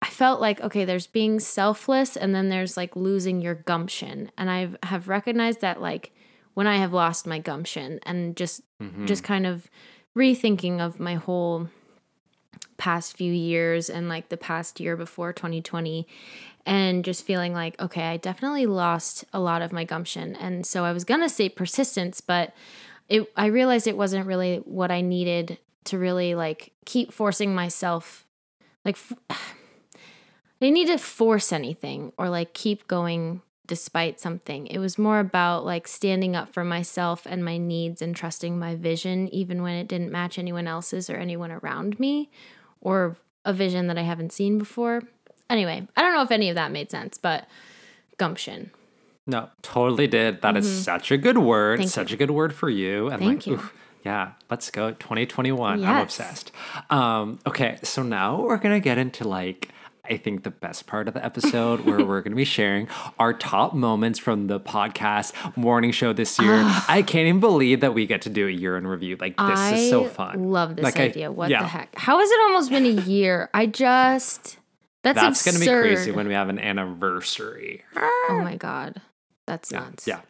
I 0.00 0.08
felt 0.08 0.40
like 0.40 0.60
okay, 0.62 0.84
there's 0.84 1.06
being 1.06 1.40
selfless 1.40 2.16
and 2.16 2.34
then 2.34 2.48
there's 2.48 2.76
like 2.76 2.96
losing 2.96 3.42
your 3.42 3.54
gumption. 3.54 4.30
And 4.38 4.50
I 4.50 4.70
have 4.82 5.08
recognized 5.08 5.60
that 5.60 5.80
like 5.80 6.12
when 6.54 6.66
I 6.66 6.76
have 6.78 6.92
lost 6.92 7.26
my 7.26 7.38
gumption 7.38 8.00
and 8.04 8.34
just 8.34 8.62
mm-hmm. 8.80 9.04
just 9.04 9.22
kind 9.22 9.46
of 9.46 9.70
rethinking 10.16 10.80
of 10.80 10.98
my 10.98 11.16
whole 11.16 11.68
past 12.76 13.16
few 13.16 13.32
years 13.32 13.88
and 13.88 14.08
like 14.08 14.28
the 14.28 14.36
past 14.36 14.80
year 14.80 14.96
before 14.96 15.32
2020 15.32 16.06
and 16.66 17.04
just 17.04 17.24
feeling 17.24 17.52
like 17.52 17.80
okay 17.80 18.02
i 18.02 18.16
definitely 18.16 18.66
lost 18.66 19.24
a 19.32 19.40
lot 19.40 19.62
of 19.62 19.72
my 19.72 19.84
gumption. 19.84 20.34
And 20.36 20.66
so 20.66 20.84
i 20.84 20.92
was 20.92 21.04
gonna 21.04 21.28
say 21.28 21.48
persistence 21.48 22.20
but 22.20 22.54
it 23.08 23.30
i 23.36 23.46
realized 23.46 23.86
it 23.86 23.96
wasn't 23.96 24.26
really 24.26 24.56
what 24.64 24.90
i 24.90 25.00
needed 25.00 25.58
to 25.84 25.98
really 25.98 26.34
like 26.34 26.72
keep 26.84 27.12
forcing 27.12 27.54
myself 27.54 28.26
like 28.84 28.96
f- 28.96 29.12
i 29.30 29.36
didn't 30.60 30.74
need 30.74 30.86
to 30.86 30.98
force 30.98 31.52
anything 31.52 32.12
or 32.16 32.28
like 32.28 32.54
keep 32.54 32.88
going 32.88 33.42
despite 33.66 34.20
something 34.20 34.66
it 34.66 34.78
was 34.78 34.98
more 34.98 35.20
about 35.20 35.64
like 35.64 35.88
standing 35.88 36.36
up 36.36 36.52
for 36.52 36.64
myself 36.64 37.26
and 37.26 37.44
my 37.44 37.56
needs 37.56 38.02
and 38.02 38.14
trusting 38.14 38.58
my 38.58 38.74
vision 38.74 39.26
even 39.28 39.62
when 39.62 39.74
it 39.74 39.88
didn't 39.88 40.12
match 40.12 40.38
anyone 40.38 40.66
else's 40.66 41.08
or 41.08 41.16
anyone 41.16 41.50
around 41.50 41.98
me 41.98 42.30
or 42.80 43.16
a 43.44 43.52
vision 43.52 43.88
that 43.88 43.98
I 43.98 44.02
haven't 44.02 44.32
seen 44.32 44.58
before. 44.58 45.02
Anyway, 45.50 45.86
I 45.96 46.02
don't 46.02 46.14
know 46.14 46.22
if 46.22 46.30
any 46.30 46.48
of 46.48 46.54
that 46.54 46.72
made 46.72 46.90
sense, 46.90 47.18
but 47.18 47.46
gumption. 48.16 48.70
No, 49.26 49.48
totally 49.62 50.06
did. 50.06 50.42
That 50.42 50.56
is 50.56 50.84
such 50.84 51.10
a 51.10 51.16
good 51.16 51.38
word. 51.38 51.74
Mm-hmm. 51.74 51.82
Thank 51.82 51.90
such 51.90 52.12
a 52.12 52.16
good 52.16 52.30
word 52.30 52.54
for 52.54 52.68
you. 52.68 53.08
And 53.08 53.20
Thank 53.20 53.38
like, 53.38 53.46
you. 53.46 53.54
oof, 53.54 53.72
yeah, 54.04 54.32
let's 54.50 54.70
go. 54.70 54.90
2021. 54.92 55.84
I'm 55.84 56.02
obsessed. 56.02 56.52
Um, 56.90 57.38
okay, 57.46 57.78
so 57.82 58.02
now 58.02 58.40
we're 58.42 58.58
gonna 58.58 58.80
get 58.80 58.98
into 58.98 59.26
like 59.26 59.70
I 60.08 60.16
think 60.18 60.42
the 60.42 60.50
best 60.50 60.86
part 60.86 61.08
of 61.08 61.14
the 61.14 61.24
episode 61.24 61.80
where 61.86 62.04
we're 62.04 62.20
gonna 62.20 62.36
be 62.36 62.44
sharing 62.44 62.88
our 63.18 63.32
top 63.32 63.72
moments 63.74 64.18
from 64.18 64.48
the 64.48 64.60
podcast 64.60 65.32
morning 65.56 65.92
show 65.92 66.12
this 66.12 66.38
year. 66.38 66.60
I 66.88 67.02
can't 67.06 67.26
even 67.26 67.40
believe 67.40 67.80
that 67.80 67.94
we 67.94 68.06
get 68.06 68.22
to 68.22 68.28
do 68.30 68.46
a 68.46 68.50
year 68.50 68.76
in 68.76 68.86
review. 68.86 69.16
Like 69.18 69.36
this 69.36 69.58
I 69.58 69.74
is 69.76 69.90
so 69.90 70.04
fun. 70.04 70.50
love 70.50 70.76
this 70.76 70.82
Like, 70.84 71.00
I- 71.00 71.04
idea. 71.04 71.32
what 71.32 71.50
yeah. 71.50 71.62
the 71.62 71.68
heck? 71.68 71.94
How 71.96 72.18
has 72.18 72.30
it 72.30 72.40
almost 72.42 72.70
been 72.70 72.84
a 72.84 73.02
year? 73.02 73.48
I 73.54 73.66
just 73.66 74.58
that's, 75.02 75.18
That's 75.20 75.44
gonna 75.44 75.58
be 75.58 75.64
absurd. 75.66 75.82
crazy 75.94 76.10
when 76.12 76.28
we 76.28 76.34
have 76.34 76.48
an 76.48 76.58
anniversary. 76.58 77.82
Oh 77.96 78.40
my 78.42 78.56
god. 78.56 79.00
That's 79.46 79.70
nuts. 79.72 80.06
Yeah. 80.06 80.20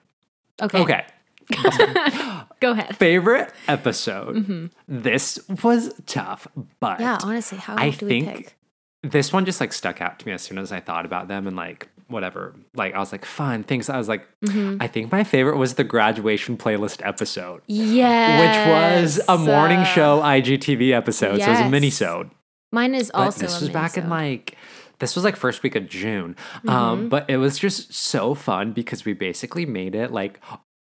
Okay. 0.63 0.81
Okay. 0.83 1.05
Go 2.61 2.71
ahead. 2.73 2.97
Favorite 2.97 3.53
episode. 3.69 4.71
This 4.89 5.39
was 5.63 5.93
tough, 6.07 6.47
but 6.81 6.95
Mm-hmm. 6.95 7.03
Yeah, 7.03 7.19
honestly, 7.23 7.59
how 7.59 7.77
I 7.77 7.91
do 7.91 8.09
think 8.09 8.27
we 8.27 8.33
pick? 8.35 8.57
This 9.05 9.33
one 9.33 9.45
just 9.45 9.61
like 9.61 9.73
stuck 9.73 10.01
out 10.01 10.19
to 10.19 10.27
me 10.27 10.33
as 10.33 10.43
soon 10.43 10.59
as 10.59 10.73
I 10.73 10.81
thought 10.81 11.05
about 11.07 11.29
them 11.29 11.47
and 11.47 11.57
like 11.57 11.89
whatever. 12.09 12.55
Like 12.75 12.95
I 12.95 12.99
was 12.99 13.13
like, 13.13 13.25
fun 13.25 13.63
things. 13.63 13.89
I 13.89 13.97
was 13.99 14.09
like, 14.09 14.27
Mm-hmm. 14.45 14.77
I 14.81 14.87
think 14.89 15.11
my 15.13 15.25
favorite 15.25 15.57
was 15.57 15.75
the 15.75 15.85
graduation 15.85 16.57
playlist 16.57 17.01
episode, 17.07 17.63
Yeah, 17.67 18.41
which 18.41 18.69
was 18.69 19.21
a 19.29 19.39
morning 19.39 19.79
Uh, 19.79 19.85
show 19.85 20.21
IGTV 20.21 20.91
episode. 20.93 21.39
So 21.41 21.47
it 21.47 21.51
was 21.51 21.59
a 21.61 21.63
yes. 21.63 21.71
mini-sode. 21.71 22.31
Mine 22.73 22.95
is 22.95 23.11
But 23.13 23.21
also 23.21 23.41
this 23.41 23.61
was 23.61 23.71
back 23.71 23.97
in 23.97 24.09
like 24.11 24.57
this 25.01 25.15
was 25.17 25.25
like 25.25 25.37
first 25.37 25.63
week 25.63 25.75
of 25.75 25.89
June. 25.89 26.37
Mm-hmm. 26.59 26.69
Um, 26.69 27.09
but 27.09 27.29
it 27.29 27.39
was 27.39 27.59
just 27.59 27.93
so 27.95 28.35
fun 28.35 28.73
because 28.73 29.05
we 29.05 29.13
basically 29.13 29.67
made 29.67 29.95
it 29.95 30.13
like 30.13 30.41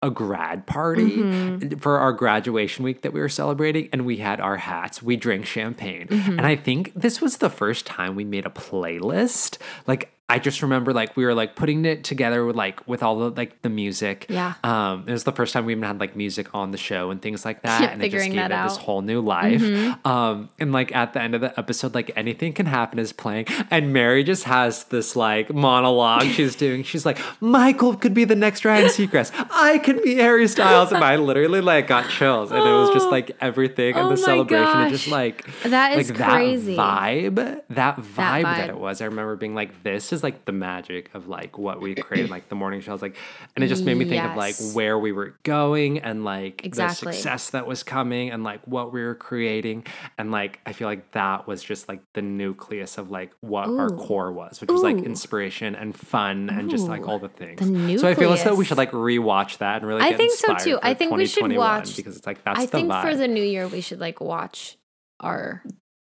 a 0.04 0.10
grad 0.12 0.68
party 0.68 1.18
Mm-hmm. 1.18 1.78
for 1.80 1.98
our 1.98 2.12
graduation 2.13 2.84
week 2.84 3.02
that 3.04 3.13
we 3.13 3.20
were 3.22 3.30
celebrating 3.30 3.89
and 3.94 4.06
we 4.06 4.18
had 4.18 4.39
our 4.39 4.58
hats 4.58 5.02
we 5.02 5.16
drank 5.16 5.46
champagne 5.46 6.08
Mm-hmm. 6.08 6.38
and 6.38 6.46
i 6.46 6.56
think 6.56 6.92
this 6.94 7.22
was 7.22 7.38
the 7.38 7.50
first 7.50 7.86
time 7.88 8.16
we 8.16 8.26
made 8.26 8.46
a 8.46 8.50
playlist 8.50 9.58
like 9.88 10.12
i 10.36 10.39
just 10.39 10.62
remember 10.62 10.91
like 10.93 11.15
we 11.15 11.24
were 11.26 11.34
like 11.34 11.56
putting 11.56 11.86
it 11.86 12.04
together 12.04 12.39
with 12.46 12.56
like 12.56 12.86
with 12.88 13.02
all 13.04 13.15
the 13.19 13.30
like 13.41 13.62
the 13.62 13.69
music. 13.69 14.26
Yeah. 14.30 14.54
um 14.63 15.06
it 15.08 15.12
was 15.12 15.24
the 15.24 15.32
first 15.32 15.54
time 15.54 15.65
we 15.65 15.74
even 15.74 15.84
had 15.84 16.00
like 16.00 16.15
music 16.15 16.48
on 16.54 16.72
the 16.72 16.78
show 16.78 17.12
and 17.12 17.22
things 17.22 17.46
like 17.46 17.62
that 17.62 17.82
Yeah, 17.82 17.89
and 17.91 18.04
it 18.04 18.10
just 18.12 18.26
gave 18.26 18.34
it 18.34 18.50
that 18.50 18.63
this 18.67 18.78
whole 18.78 19.02
new 19.02 19.22
life. 19.22 19.62
Mm-hmm. 19.62 20.08
um 20.08 20.50
and 20.60 20.72
like 20.72 20.93
at 20.96 21.13
the 21.13 21.22
end 21.22 21.36
of 21.36 21.41
the 21.41 21.58
episode 21.60 21.93
like 21.93 22.12
anything 22.15 22.52
can 22.54 22.65
happen 22.65 22.98
is 23.00 23.13
playing 23.13 23.46
and 23.69 23.93
mary 23.93 24.24
just 24.24 24.46
has 24.46 24.86
this 24.86 25.15
like 25.15 25.54
monologue 25.54 26.24
she's 26.38 26.56
doing. 26.56 26.84
She's 26.84 27.06
like 27.06 27.19
michael 27.39 27.96
could 27.96 28.13
be 28.13 28.26
the 28.26 28.36
next 28.36 28.65
ryan 28.65 28.88
seacrest. 28.88 29.32
I 29.52 29.78
could 29.78 30.02
be 30.04 30.15
harry 30.15 30.48
styles. 30.48 30.91
And 30.91 31.04
i 31.04 31.15
literally 31.15 31.62
like 31.62 31.88
got 31.88 32.10
chills 32.10 32.52
and 32.52 32.60
it 32.60 32.76
was 32.82 32.89
just 32.91 33.10
like 33.12 33.36
everything 33.39 33.96
and 33.96 34.08
Oh 34.08 34.10
the 34.12 34.17
celebration 34.17 34.78
and 34.78 34.91
just 34.91 35.08
like 35.08 35.46
That 35.63 35.98
is 35.98 36.10
like 36.10 36.19
crazy. 36.30 36.76
that 36.76 37.04
vibe 37.04 37.62
that 37.69 37.98
vibe 37.98 38.44
that, 38.44 38.44
vibe. 38.46 38.69
it 38.69 38.77
was. 38.77 39.02
I 39.02 39.06
remember 39.06 39.36
being 39.36 39.56
like 39.56 39.84
this 39.84 40.12
is 40.13 40.23
was 40.24 40.32
like 40.34 40.46
the 40.46 40.52
magic 40.52 41.13
of 41.13 41.28
like 41.28 41.58
what 41.58 41.82
we 41.82 41.96
created, 42.08 42.30
like 42.30 42.50
the 42.50 42.56
morning 42.56 42.82
shows, 42.82 43.02
like, 43.02 43.15
and 43.56 43.63
it 43.63 43.67
just 43.67 43.84
made 43.84 43.98
me 43.98 44.06
think 44.06 44.24
of 44.24 44.36
like 44.38 44.56
where 44.74 44.98
we 44.98 45.12
were 45.12 45.36
going 45.44 46.00
and 46.00 46.24
like 46.24 46.65
Exactly. 46.65 47.08
the 47.08 47.13
success 47.13 47.50
that 47.52 47.67
was 47.67 47.84
coming 47.84 48.32
and 48.32 48.44
like 48.44 48.62
what 48.65 48.94
we 48.94 49.04
were 49.04 49.15
creating, 49.15 49.86
and 50.17 50.32
like 50.32 50.60
I 50.65 50.74
feel 50.74 50.88
like 50.88 51.12
that 51.12 51.48
was 51.48 51.62
just 51.63 51.88
like 51.90 52.02
the 52.13 52.21
nucleus 52.21 52.98
of 52.98 53.12
like 53.12 53.32
what 53.42 53.67
our 53.69 53.90
core 53.90 54.32
was, 54.32 54.62
which 54.62 54.69
was 54.71 54.82
like 54.82 54.98
inspiration 54.98 55.76
and 55.76 55.96
fun 55.96 56.50
and 56.50 56.69
just 56.69 56.88
like 56.88 57.08
all 57.08 57.19
the 57.19 57.30
things. 57.30 57.60
The 57.60 57.98
So 57.98 58.08
I 58.08 58.15
feel 58.15 58.32
as 58.34 58.44
though 58.44 58.56
we 58.56 58.65
should 58.65 58.78
like 58.78 58.92
rewatch 58.92 59.58
that 59.58 59.78
and 59.78 59.88
really. 59.88 60.02
I 60.02 60.13
think 60.15 60.32
so, 60.34 60.56
too. 60.56 60.80
I 60.82 60.94
think 60.94 61.12
we 61.12 61.26
should 61.26 61.52
watch- 61.56 61.96
because 61.96 62.17
it's 62.17 62.26
like 62.28 62.44
that's 62.44 62.60
I 62.60 62.65
think 62.65 62.90
vibe. 62.90 63.02
for 63.10 63.15
the 63.15 63.28
new 63.28 63.44
year 63.44 63.67
we 63.67 63.82
should 63.82 64.00
like 64.00 64.21
watch 64.21 64.78
our 65.19 65.63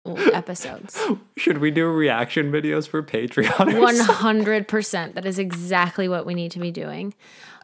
episodes. 0.06 1.00
Should 1.38 1.60
we 1.60 1.72
do 1.72 1.88
reaction 1.88 2.52
videos 2.52 2.88
for 2.88 3.02
Patreon? 3.04 3.80
One 3.80 4.00
hundred 4.00 4.68
percent. 4.68 5.16
That 5.16 5.26
is 5.26 5.40
exactly 5.40 6.08
what 6.08 6.26
we 6.26 6.34
need 6.34 6.52
to 6.52 6.60
be 6.60 6.72
doing. 6.72 7.14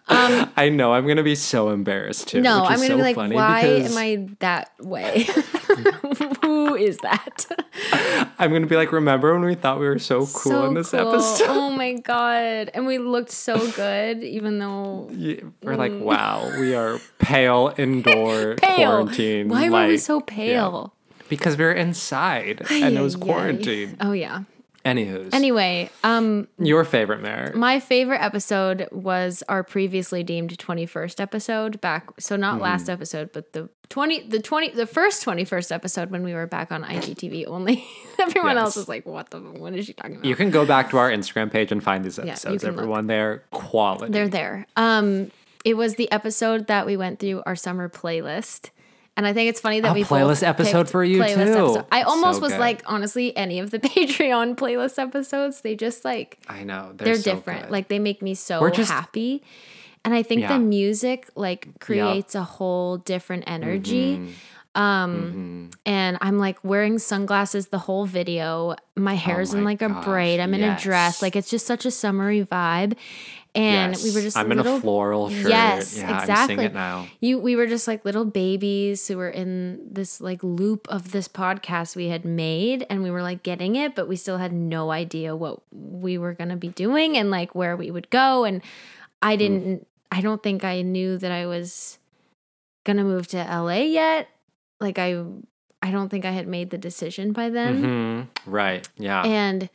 Um, 0.08 0.52
I 0.58 0.70
know 0.70 0.94
I'm 0.94 1.06
gonna 1.08 1.24
be 1.24 1.36
so 1.36 1.70
embarrassed 1.70 2.30
too. 2.30 2.42
no, 2.42 2.62
which 2.62 2.72
I'm 2.72 2.78
gonna 2.78 2.88
so 2.88 2.96
be 2.98 3.02
like, 3.04 3.16
funny 3.16 3.36
why 3.36 3.62
because 3.62 3.92
am 3.92 3.98
I 3.98 4.28
that 4.40 4.72
way? 4.80 5.28
Who 6.42 6.76
is 6.76 6.98
that? 7.00 7.46
I'm 8.40 8.52
gonna 8.52 8.66
be 8.66 8.76
like, 8.76 8.92
remember 8.92 9.34
when 9.34 9.44
we 9.44 9.56
thought 9.56 9.80
we 9.80 9.88
were 9.88 10.00
so 10.00 10.20
cool 10.20 10.52
so 10.52 10.66
in 10.68 10.74
this 10.74 10.92
cool. 10.92 11.00
episode? 11.14 11.46
Oh 11.50 11.70
my 11.70 11.94
god! 11.94 12.72
And 12.74 12.88
we 12.88 12.98
looked 12.98 13.32
so 13.32 13.70
good, 13.74 14.24
even 14.24 14.58
though 14.60 15.10
Yeah, 15.12 15.42
We're 15.62 15.76
like, 15.76 15.94
wow, 15.94 16.50
we 16.60 16.74
are 16.74 17.00
pale 17.20 17.74
indoor 17.78 18.56
pale. 18.56 18.76
quarantine. 19.04 19.50
Why 19.50 19.70
were 19.70 19.88
we 19.88 19.98
so 19.98 20.24
yeah. 20.32 20.88
Because 21.30 21.58
we 21.58 21.64
were 21.64 21.72
inside 21.72 22.64
and 22.70 22.98
it 22.98 23.02
was 23.02 23.16
quarantine. 23.16 23.96
Oh 24.02 24.12
yeah. 24.12 24.44
Anywho's, 24.86 25.34
Anyway, 25.34 25.90
um, 26.06 26.48
your 26.58 26.86
favorite 26.86 27.22
Mary. 27.22 27.52
my 27.54 27.82
favorite 27.82 28.22
episode 28.24 28.88
was 28.94 29.44
our 29.50 29.62
previously 29.62 30.24
deemed 30.24 30.58
21st 30.58 31.20
episode 31.20 31.82
back 31.82 32.08
so 32.18 32.38
not 32.38 32.54
Mm-hmm. 32.56 32.64
last 32.64 32.90
episode 32.90 33.32
but 33.34 33.52
the 33.52 33.70
20 33.90 34.30
the 34.30 34.40
20 34.42 34.70
the 34.70 34.86
first 34.86 35.24
21st 35.26 35.74
episode 35.74 36.12
when 36.12 36.24
we 36.24 36.34
were 36.34 36.48
back 36.48 36.72
on 36.72 36.84
IGTV 36.84 37.46
only 37.48 37.86
everyone 38.20 38.58
else 38.58 38.70
Yes. 38.72 38.78
was 38.78 38.88
like 38.88 39.06
what 39.06 39.32
the 39.32 39.40
what 39.42 39.74
is 39.76 39.86
she 39.86 39.94
talking 39.94 40.14
about 40.16 40.26
You 40.26 40.36
can 40.38 40.50
go 40.50 40.66
back 40.66 40.90
to 40.92 40.98
our 40.98 41.12
Instagram 41.12 41.52
page 41.52 41.74
and 41.74 41.84
find 41.84 42.06
these 42.06 42.18
episodes. 42.18 42.64
look. 42.64 42.74
Everyone, 42.74 43.08
they're 43.08 43.44
quality. 43.52 44.14
they're 44.14 44.30
there 44.30 44.66
um 44.78 45.30
it 45.66 45.76
was 45.76 45.96
the 45.96 46.10
episode 46.10 46.68
that 46.68 46.86
we 46.86 46.96
went 46.96 47.20
through 47.20 47.44
our 47.46 47.56
summer 47.56 47.90
playlist 47.90 48.70
and 49.20 49.28
I 49.28 49.34
think 49.34 49.50
it's 49.50 49.60
funny 49.60 49.82
that 49.82 49.92
A 49.92 49.94
we 49.94 50.02
both 50.04 50.10
playlist 50.12 50.48
episode 50.48 50.90
for 50.90 51.04
you, 51.04 51.22
too. 51.22 51.84
I 51.92 52.04
almost 52.04 52.38
So 52.38 52.44
was 52.44 52.54
good. 52.54 52.60
like, 52.60 52.82
honestly, 52.86 53.36
any 53.36 53.60
of 53.60 53.70
the 53.70 53.80
Patreon 53.92 54.56
playlist 54.56 54.98
episodes, 54.98 55.60
they 55.60 55.76
just 55.76 56.06
like 56.06 56.38
I 56.48 56.64
know 56.64 56.94
they're, 56.96 57.08
they're 57.08 57.16
so 57.22 57.36
different. 57.36 57.64
good. 57.64 57.72
Like 57.72 57.90
they 57.90 58.00
make 58.00 58.22
me 58.22 58.34
so 58.34 58.68
just- 58.70 58.90
happy. 58.90 59.44
And 60.06 60.14
I 60.14 60.24
think 60.24 60.42
Yeah. 60.42 60.54
the 60.54 60.60
music 60.60 61.30
like 61.36 61.78
creates 61.82 62.34
a 62.34 62.44
whole 62.44 62.96
different 62.98 63.44
energy. 63.48 64.16
Mm-hmm. 64.16 64.32
Um 64.80 65.72
and 65.86 66.18
I'm 66.22 66.38
like 66.38 66.58
wearing 66.64 67.00
sunglasses 67.00 67.68
the 67.68 67.78
whole 67.80 68.06
video. 68.06 68.76
My 68.96 69.16
hair's 69.16 69.54
in 69.54 69.60
Oh 69.60 69.64
my 69.64 69.72
like 69.72 69.82
a 69.82 69.90
braid. 69.90 70.40
I'm 70.40 70.54
in 70.54 70.64
a 70.64 70.78
dress. 70.80 71.22
Like 71.22 71.36
it's 71.36 71.50
just 71.50 71.66
such 71.66 71.86
a 71.86 71.92
summery 71.92 72.46
vibe. 72.46 72.96
And 73.56 73.96
we 74.04 74.12
were 74.12 74.20
Yes. 74.20 74.24
just 74.24 74.38
I'm 74.38 74.48
little, 74.50 74.74
in 74.74 74.78
a 74.78 74.82
floral 74.82 75.30
shirt. 75.30 75.50
Yes, 75.50 75.98
yeah, 75.98 76.12
I'm 76.12 76.20
exactly. 76.20 76.56
seeing 76.58 76.66
it 76.68 76.74
now. 76.74 77.08
You 77.20 77.40
we 77.40 77.56
were 77.56 77.66
just 77.66 77.88
like 77.88 78.06
little 78.06 78.24
babies 78.26 79.08
who 79.08 79.18
were 79.18 79.30
in 79.30 79.82
this 79.92 80.22
like 80.22 80.44
loop 80.44 80.88
of 80.90 81.12
this 81.12 81.28
podcast 81.28 81.96
we 81.96 82.08
had 82.10 82.24
made 82.26 82.86
and 82.90 83.02
we 83.02 83.10
were 83.12 83.24
like 83.24 83.42
getting 83.44 83.76
it, 83.76 83.96
but 83.96 84.08
we 84.08 84.16
still 84.16 84.38
had 84.38 84.54
no 84.54 84.92
idea 84.92 85.36
what 85.36 85.62
we 85.72 86.18
were 86.18 86.34
gonna 86.34 86.58
be 86.58 86.70
doing 86.70 87.18
and 87.18 87.32
like 87.32 87.56
where 87.56 87.76
we 87.76 87.90
would 87.92 88.10
go. 88.12 88.44
And 88.46 88.62
I 89.22 89.36
Mm. 89.36 89.40
didn't 89.40 89.88
I 90.12 90.22
don't 90.22 90.42
think 90.44 90.64
I 90.64 90.82
knew 90.84 91.18
that 91.18 91.32
I 91.32 91.46
was 91.48 91.98
gonna 92.84 93.04
move 93.04 93.28
to 93.30 93.38
LA 93.38 93.82
yet. 93.82 94.28
Like 94.80 94.98
I 95.00 95.24
I 95.82 95.92
don't 95.92 96.10
think 96.10 96.26
I 96.26 96.32
had 96.32 96.48
made 96.48 96.70
the 96.70 96.78
decision 96.78 97.32
by 97.32 97.50
then. 97.50 98.30
hmm 98.46 98.50
Right. 98.52 98.88
Yeah. 98.98 99.24
And 99.24 99.70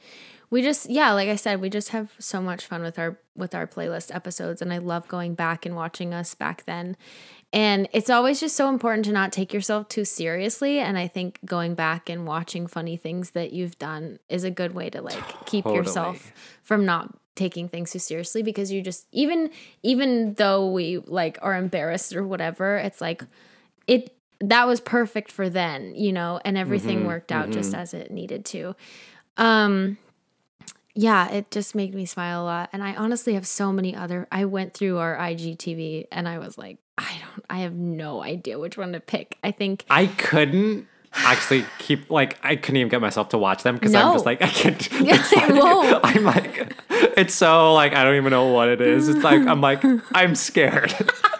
we 0.51 0.63
just 0.63 0.89
yeah, 0.89 1.13
like 1.13 1.29
I 1.29 1.37
said, 1.37 1.61
we 1.61 1.71
just 1.71 1.91
have 1.91 2.13
so 2.19 2.41
much 2.41 2.67
fun 2.67 2.83
with 2.83 2.99
our 2.99 3.19
with 3.37 3.55
our 3.55 3.67
playlist 3.67 4.15
episodes 4.15 4.63
and 4.63 4.73
I 4.73 4.79
love 4.79 5.09
going 5.09 5.35
back 5.35 5.67
and 5.67 5.75
watching 5.75 6.15
us 6.15 6.35
back 6.35 6.65
then. 6.65 6.97
And 7.53 7.89
it's 7.93 8.11
always 8.11 8.41
just 8.41 8.57
so 8.57 8.69
important 8.69 9.05
to 9.07 9.13
not 9.13 9.33
take 9.33 9.53
yourself 9.53 9.89
too 9.89 10.05
seriously 10.05 10.81
and 10.81 10.99
I 10.99 11.07
think 11.09 11.39
going 11.45 11.75
back 11.75 12.09
and 12.09 12.27
watching 12.27 12.67
funny 12.67 12.97
things 12.97 13.31
that 13.31 13.53
you've 13.53 13.79
done 13.79 14.19
is 14.29 14.43
a 14.45 14.51
good 14.51 14.75
way 14.75 14.91
to 14.91 15.01
like 15.03 15.47
keep 15.47 15.65
yourself 15.67 16.33
from 16.63 16.85
not 16.85 17.17
taking 17.37 17.69
things 17.69 17.91
too 17.93 17.99
seriously 17.99 18.43
because 18.43 18.71
you 18.71 18.81
just 18.83 19.07
even 19.13 19.51
even 19.83 20.35
though 20.35 20.69
we 20.71 20.99
like 20.99 21.39
are 21.43 21.57
embarrassed 21.57 22.15
or 22.15 22.25
whatever, 22.27 22.77
it's 22.77 23.01
like 23.01 23.25
it 23.87 24.14
that 24.41 24.67
was 24.67 24.81
perfect 24.81 25.31
for 25.33 25.49
then, 25.49 25.95
you 25.95 26.13
know, 26.13 26.41
and 26.45 26.59
everything 26.59 27.03
Mhm, 27.03 27.07
worked 27.07 27.33
out 27.33 27.51
just 27.51 27.73
mhm. 27.73 27.79
as 27.79 27.95
it 27.95 28.11
needed 28.11 28.45
to. 28.47 28.75
Um 29.37 29.99
yeah, 30.97 31.29
it 31.31 31.51
just 31.51 31.75
made 31.75 31.93
me 31.93 32.07
smile 32.07 32.43
a 32.43 32.45
lot. 32.45 32.71
And 32.73 32.83
I 32.83 32.95
honestly 32.95 33.35
have 33.35 33.47
so 33.47 33.73
many 33.73 33.97
other 33.97 34.29
I 34.31 34.45
went 34.45 34.75
through 34.75 34.99
our 34.99 35.17
IGTV 35.17 36.07
and 36.13 36.29
I 36.29 36.39
was 36.39 36.57
like, 36.57 36.79
I 36.99 37.11
don't 37.21 37.45
I 37.51 37.59
have 37.59 37.75
no 37.75 38.23
idea 38.23 38.59
which 38.59 38.77
one 38.79 38.93
to 38.93 39.01
pick. 39.01 39.39
I 39.43 39.51
think 39.51 39.85
I 39.91 40.07
couldn't 40.07 40.87
actually 41.17 41.65
keep 41.79 42.11
like 42.11 42.39
I 42.43 42.57
couldn't 42.57 42.77
even 42.77 42.89
get 42.91 43.01
myself 43.01 43.29
to 43.31 43.39
watch 43.39 43.63
them 43.63 43.75
because 43.77 43.95
I'm 43.95 44.13
just 44.13 44.27
like 44.27 44.43
I 44.43 44.49
can't. 44.49 44.89
Yeah, 45.01 45.15
like, 45.15 45.55
whoa. 45.55 46.01
I'm 46.05 46.25
like 46.25 46.73
it's 47.17 47.35
so 47.35 47.73
like 47.75 47.95
I 47.95 48.05
don't 48.05 48.17
even 48.17 48.31
know 48.31 48.49
what 48.49 48.69
it 48.69 48.81
is. 48.81 49.09
It's 49.09 49.25
like 49.25 49.47
I'm 49.47 49.61
like 49.61 49.83
I'm 50.13 50.35
scared. 50.35 50.93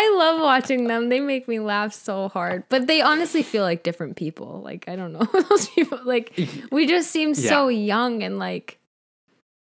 I 0.00 0.14
love 0.16 0.40
watching 0.40 0.86
them. 0.86 1.08
They 1.08 1.18
make 1.20 1.48
me 1.48 1.58
laugh 1.58 1.92
so 1.92 2.28
hard. 2.28 2.62
But 2.68 2.86
they 2.86 3.00
honestly 3.02 3.42
feel 3.42 3.64
like 3.64 3.82
different 3.82 4.16
people. 4.16 4.60
Like 4.62 4.88
I 4.88 4.94
don't 4.94 5.12
know 5.12 5.24
those 5.50 5.68
people 5.70 5.98
like 6.04 6.38
we 6.70 6.86
just 6.86 7.10
seem 7.10 7.34
so 7.34 7.66
young 7.68 8.22
and 8.22 8.38
like 8.38 8.78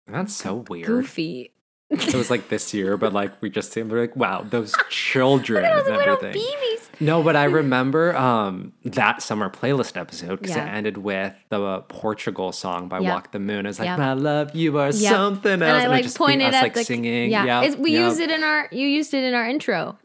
That's 0.08 0.34
so 0.34 0.66
weird. 0.70 0.88
goofy. 0.88 1.50
It 1.90 2.16
was 2.16 2.32
like 2.32 2.50
this 2.50 2.74
year, 2.74 2.98
but 2.98 3.14
like 3.14 3.40
we 3.42 3.50
just 3.52 3.72
seemed 3.72 3.92
like 3.92 4.16
wow, 4.16 4.44
those 4.50 4.74
children 4.90 5.64
Those 5.64 5.88
and 5.88 5.98
little 5.98 6.14
everything. 6.16 6.42
babies. 6.42 6.90
No, 7.00 7.22
but 7.22 7.36
I 7.36 7.44
remember 7.62 8.16
um, 8.16 8.74
that 8.86 9.22
summer 9.22 9.50
playlist 9.50 9.96
episode 10.00 10.40
because 10.40 10.56
Yeah. 10.56 10.66
it 10.66 10.70
ended 10.76 10.98
with 10.98 11.36
the 11.50 11.82
Portugal 11.90 12.52
song 12.52 12.88
by 12.88 13.00
Yep. 13.00 13.12
Walk 13.14 13.32
the 13.32 13.40
Moon. 13.40 13.66
It's 13.66 13.78
like, 13.78 13.88
Yep. 13.88 14.00
my 14.00 14.14
love, 14.14 14.56
you 14.56 14.80
are 14.80 14.90
Yep. 14.92 15.12
something 15.12 15.62
else. 15.62 15.62
And 15.62 15.82
I 15.82 15.86
it 15.86 15.90
like 15.90 16.04
just 16.04 16.18
pointed 16.18 16.48
us, 16.48 16.56
at 16.56 16.64
like 16.64 16.74
the 16.74 16.84
singing. 16.84 17.30
Yeah, 17.30 17.62
Yep, 17.64 17.78
we 17.80 17.92
used 17.98 18.20
it 18.20 18.32
in 18.32 18.44
our. 18.44 18.70
You 18.72 18.88
used 18.88 19.14
it 19.14 19.24
in 19.24 19.34
our 19.36 19.48
intro. 19.48 19.98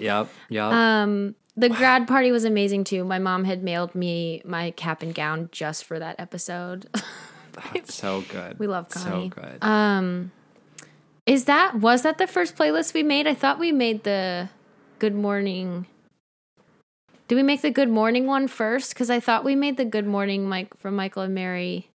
Yep, 0.00 0.28
yep. 0.48 0.72
Um, 0.72 1.34
the 1.56 1.68
grad 1.68 2.08
party 2.08 2.32
was 2.32 2.44
amazing 2.44 2.84
too. 2.84 3.04
My 3.04 3.18
mom 3.18 3.44
had 3.44 3.62
mailed 3.62 3.94
me 3.94 4.42
my 4.44 4.70
cap 4.72 5.02
and 5.02 5.14
gown 5.14 5.48
just 5.52 5.84
for 5.84 5.98
that 5.98 6.16
episode. 6.18 6.88
That's 7.74 7.94
so 7.94 8.22
good. 8.28 8.58
we 8.58 8.66
love 8.66 8.88
Connie. 8.88 9.30
So 9.34 9.42
good. 9.42 9.62
um, 9.64 10.32
is 11.26 11.44
that 11.44 11.74
was 11.76 12.02
that 12.02 12.18
the 12.18 12.26
first 12.26 12.56
playlist 12.56 12.94
we 12.94 13.02
made? 13.02 13.26
I 13.26 13.34
thought 13.34 13.58
we 13.58 13.72
made 13.72 14.04
the 14.04 14.48
Good 14.98 15.14
Morning. 15.14 15.86
Did 17.28 17.34
we 17.36 17.42
make 17.42 17.62
the 17.62 17.70
Good 17.70 17.88
Morning 17.90 18.26
one 18.26 18.48
first? 18.48 18.94
Because 18.94 19.10
I 19.10 19.20
thought 19.20 19.44
we 19.44 19.54
made 19.54 19.76
the 19.76 19.84
Good 19.84 20.06
Morning 20.06 20.48
Mike 20.48 20.76
from 20.78 20.96
Michael 20.96 21.22
and 21.22 21.34
Mary 21.34 21.90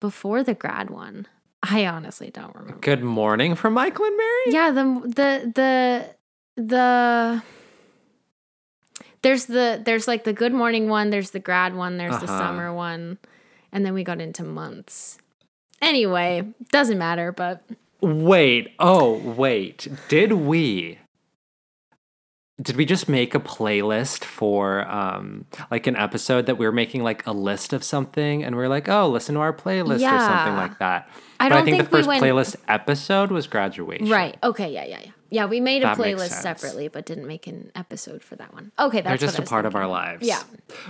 before 0.00 0.42
the 0.42 0.54
grad 0.54 0.90
one. 0.90 1.26
I 1.62 1.86
honestly 1.86 2.30
don't 2.30 2.52
remember. 2.56 2.80
good 2.80 3.04
morning 3.04 3.54
from 3.54 3.74
Michael 3.74 4.04
and 4.06 4.16
Mary. 4.16 4.42
Yeah, 4.46 4.70
the 4.72 4.82
the 5.04 5.52
the 5.54 6.14
the 6.56 7.42
there's 9.22 9.46
the 9.46 9.80
there's 9.84 10.08
like 10.08 10.24
the 10.24 10.32
good 10.32 10.52
morning 10.52 10.88
one, 10.88 11.10
there's 11.10 11.30
the 11.30 11.40
grad 11.40 11.74
one, 11.74 11.96
there's 11.96 12.18
the 12.18 12.24
Uh-huh. 12.26 12.38
summer 12.38 12.72
one, 12.72 13.18
and 13.72 13.86
then 13.86 13.94
we 13.94 14.04
got 14.04 14.20
into 14.20 14.42
months. 14.44 15.18
Anyway, 15.80 16.42
doesn't 16.70 16.98
matter, 16.98 17.32
but 17.32 17.62
Wait. 18.00 18.72
Oh, 18.80 19.14
wait. 19.18 19.86
Did 20.08 20.32
we? 20.32 20.98
Did 22.60 22.76
we 22.76 22.84
just 22.84 23.08
make 23.08 23.34
a 23.34 23.40
playlist 23.40 24.24
for 24.24 24.86
um 24.88 25.46
like 25.70 25.86
an 25.86 25.96
episode 25.96 26.46
that 26.46 26.58
we 26.58 26.66
were 26.66 26.72
making 26.72 27.02
like 27.04 27.24
a 27.26 27.32
list 27.32 27.72
of 27.72 27.82
something 27.84 28.42
and 28.44 28.56
we 28.56 28.62
are 28.64 28.68
like, 28.68 28.88
oh, 28.88 29.08
listen 29.08 29.34
to 29.36 29.40
our 29.40 29.52
playlist 29.52 29.96
or 29.96 30.18
something 30.20 30.54
like 30.56 30.78
that? 30.80 31.08
I 31.40 31.48
but 31.48 31.54
don't 31.54 31.58
I 31.58 31.64
think, 31.64 31.76
think 31.78 31.90
the 31.90 31.96
we 31.96 32.00
first 32.02 32.08
went- 32.08 32.22
playlist 32.24 32.56
episode 32.68 33.30
was 33.30 33.46
graduation. 33.46 34.08
right. 34.08 34.36
Okay, 34.42 34.72
yeah, 34.72 34.84
yeah, 34.84 35.00
yeah. 35.04 35.10
Yeah, 35.32 35.46
we 35.46 35.60
made 35.60 35.82
a 35.82 35.86
That 35.86 35.96
playlist 35.98 36.40
separately, 36.42 36.88
but 36.88 37.06
didn't 37.06 37.26
make 37.26 37.46
an 37.46 37.72
episode 37.74 38.22
for 38.22 38.36
that 38.36 38.52
one. 38.52 38.70
Okay, 38.78 39.00
that's 39.00 39.20
They're 39.20 39.28
just 39.28 39.38
a 39.38 39.42
part 39.42 39.64
of 39.66 39.74
our 39.74 39.86
lives. 39.88 40.26
Yeah. 40.26 40.42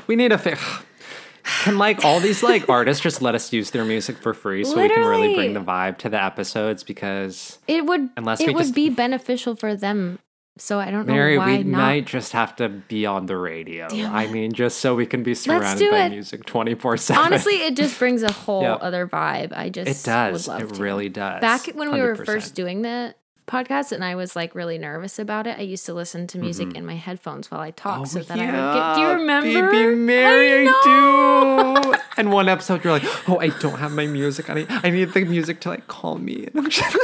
We 0.09 0.17
need 0.17 0.33
a 0.33 0.39
fi- 0.39 0.57
Can 1.65 1.79
like 1.79 2.05
all 2.05 2.21
these 2.21 2.43
like 2.43 2.69
artists 2.69 3.03
just 3.03 3.23
let 3.23 3.35
us 3.35 3.53
use 3.53 3.71
their 3.71 3.85
music 3.85 4.17
for 4.19 4.33
free 4.35 4.65
so 4.65 4.81
we 4.81 4.89
can 4.89 5.05
really 5.05 5.35
bring 5.35 5.55
the 5.55 5.61
vibe 5.61 5.99
to 5.99 6.09
the 6.09 6.23
episodes 6.23 6.85
because 6.85 7.59
It 7.67 7.85
would 7.87 8.11
Unless 8.17 8.41
it 8.41 8.55
would 8.55 8.63
just- 8.63 8.75
be 8.75 8.91
beneficial 8.91 9.57
for 9.57 9.75
them 9.75 10.19
So 10.57 10.79
I 10.79 10.91
don't 10.93 11.07
know 11.09 11.15
Mary, 11.15 11.39
why 11.39 11.59
we 11.59 11.63
not. 11.65 11.79
might 11.79 12.07
just 12.07 12.33
have 12.33 12.55
to 12.57 12.69
be 12.69 13.07
on 13.07 13.27
the 13.27 13.37
radio. 13.37 13.87
I 13.91 14.27
mean, 14.29 14.53
just 14.53 14.79
so 14.79 14.95
we 14.95 15.07
can 15.07 15.23
be 15.23 15.35
surrounded 15.35 15.91
by 15.91 16.05
it. 16.07 16.11
music 16.11 16.45
24 16.47 16.97
7. 16.99 17.25
Honestly, 17.25 17.55
it 17.55 17.75
just 17.77 17.99
brings 17.99 18.23
a 18.23 18.31
whole 18.45 18.63
Yeah. 18.63 18.75
other 18.75 19.07
vibe. 19.09 19.53
I 19.57 19.69
just 19.69 20.05
it 20.05 20.07
does. 20.07 20.47
Would 20.49 20.53
love 20.63 20.73
It 20.73 20.79
really 20.79 21.09
does. 21.09 21.41
Back 21.41 21.67
when 21.75 21.91
we 21.93 22.01
were 22.01 22.15
first 22.17 22.55
doing 22.55 22.83
the 22.83 23.15
podcast 23.47 23.93
and 23.93 24.05
I 24.05 24.15
was 24.15 24.37
like 24.37 24.55
really 24.55 24.79
nervous 24.79 25.19
about 25.19 25.47
it, 25.47 25.59
I 25.59 25.63
used 25.63 25.87
to 25.87 25.95
listen 25.95 26.27
to 26.29 26.39
music 26.39 26.69
mm-hmm. 26.69 26.77
in 26.77 26.87
my 26.87 26.97
headphones 26.97 27.51
while 27.51 27.61
I 27.61 27.71
talk 27.71 28.01
oh, 28.01 28.05
so 28.05 28.21
that 28.21 28.39
I 28.39 28.47
would 28.47 28.75
get. 28.79 28.95
Do 28.95 29.01
you 29.01 29.21
remember? 29.21 29.71
Baby 29.71 29.93
Oh, 29.93 29.97
Mary, 29.97 30.69
I 30.69 30.73
I, 30.73 31.81
do. 31.83 31.95
And 32.19 32.31
one 32.31 32.49
episode, 32.49 32.85
you're 32.85 32.93
like, 32.93 33.29
oh, 33.29 33.39
I 33.39 33.49
don't 33.49 33.79
have 33.79 33.93
my 33.93 34.07
music. 34.07 34.51
I 34.51 34.55
need, 34.55 34.67
I 34.69 34.91
need 34.91 35.13
the 35.13 35.25
music 35.25 35.61
to 35.61 35.71
like 35.71 35.87
calm 35.89 36.25
me. 36.25 36.49
And 36.55 36.59
I'm 36.65 36.71
just, 36.71 36.97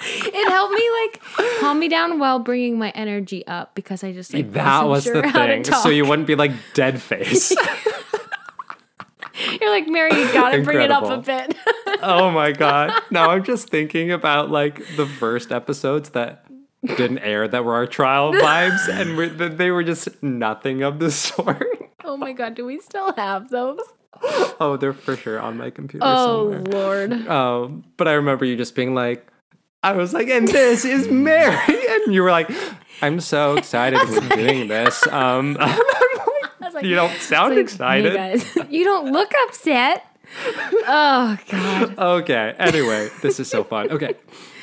it 0.00 0.48
helped 0.50 0.74
me 0.74 0.90
like 1.02 1.60
calm 1.60 1.78
me 1.78 1.88
down 1.88 2.18
while 2.18 2.38
bringing 2.38 2.78
my 2.78 2.90
energy 2.90 3.46
up 3.46 3.74
because 3.74 4.02
I 4.04 4.12
just 4.12 4.32
like 4.32 4.52
that 4.52 4.86
was 4.86 5.04
sure 5.04 5.22
the 5.22 5.30
thing. 5.30 5.64
So 5.64 5.88
you 5.88 6.06
wouldn't 6.06 6.26
be 6.26 6.34
like 6.34 6.52
dead 6.74 7.00
face. 7.00 7.54
You're 9.60 9.70
like 9.70 9.86
Mary, 9.88 10.10
you 10.14 10.32
gotta 10.32 10.62
bring 10.62 10.80
it 10.80 10.90
up 10.90 11.04
a 11.04 11.18
bit. 11.18 11.54
oh 12.02 12.30
my 12.30 12.52
God. 12.52 12.92
Now 13.10 13.30
I'm 13.30 13.44
just 13.44 13.68
thinking 13.68 14.10
about 14.12 14.50
like 14.50 14.82
the 14.96 15.06
first 15.06 15.52
episodes 15.52 16.10
that 16.10 16.44
didn't 16.84 17.18
air 17.20 17.46
that 17.48 17.64
were 17.64 17.74
our 17.74 17.86
trial 17.86 18.32
vibes. 18.34 18.88
And 18.88 19.16
we 19.16 19.28
they 19.28 19.70
were 19.70 19.84
just 19.84 20.22
nothing 20.22 20.82
of 20.82 20.98
the 20.98 21.10
sort. 21.10 21.64
oh 22.04 22.16
my 22.16 22.32
god, 22.32 22.54
do 22.54 22.64
we 22.64 22.78
still 22.80 23.12
have 23.14 23.50
those? 23.50 23.80
Oh, 24.60 24.76
they're 24.80 24.92
for 24.92 25.16
sure 25.16 25.38
on 25.40 25.56
my 25.56 25.70
computer 25.70 26.04
Oh 26.06 26.52
somewhere. 26.52 26.62
lord. 27.08 27.12
Um, 27.28 27.84
but 27.96 28.08
I 28.08 28.14
remember 28.14 28.44
you 28.44 28.56
just 28.56 28.74
being 28.74 28.94
like, 28.94 29.24
I 29.84 29.92
was 29.92 30.12
like, 30.12 30.28
and 30.28 30.48
this 30.48 30.84
is 30.84 31.08
Mary. 31.08 31.56
And 31.68 32.12
you 32.12 32.22
were 32.22 32.30
like, 32.32 32.50
I'm 33.00 33.20
so 33.20 33.56
excited 33.56 34.00
we're 34.10 34.28
doing 34.36 34.66
this. 34.66 35.06
Um, 35.06 35.56
I'm 36.60 36.64
like, 36.66 36.74
like- 36.74 36.84
you 36.84 36.94
don't 36.94 37.12
sound 37.20 37.54
Like, 37.54 37.62
excited. 37.62 38.12
Hey 38.16 38.38
guys, 38.38 38.56
you 38.70 38.84
don't 38.84 39.12
look 39.12 39.32
upset. 39.46 40.04
Oh 40.86 41.38
god. 41.50 41.98
Okay. 41.98 42.54
Anyway, 42.58 43.08
this 43.22 43.40
is 43.40 43.48
so 43.48 43.64
fun. 43.64 43.90
Okay. 43.90 44.14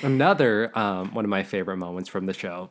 Another 0.04 0.72
um, 0.78 1.14
one 1.14 1.26
of 1.26 1.30
my 1.30 1.44
favorite 1.44 1.78
moments 1.78 2.08
from 2.10 2.26
the 2.28 2.34
show 2.34 2.70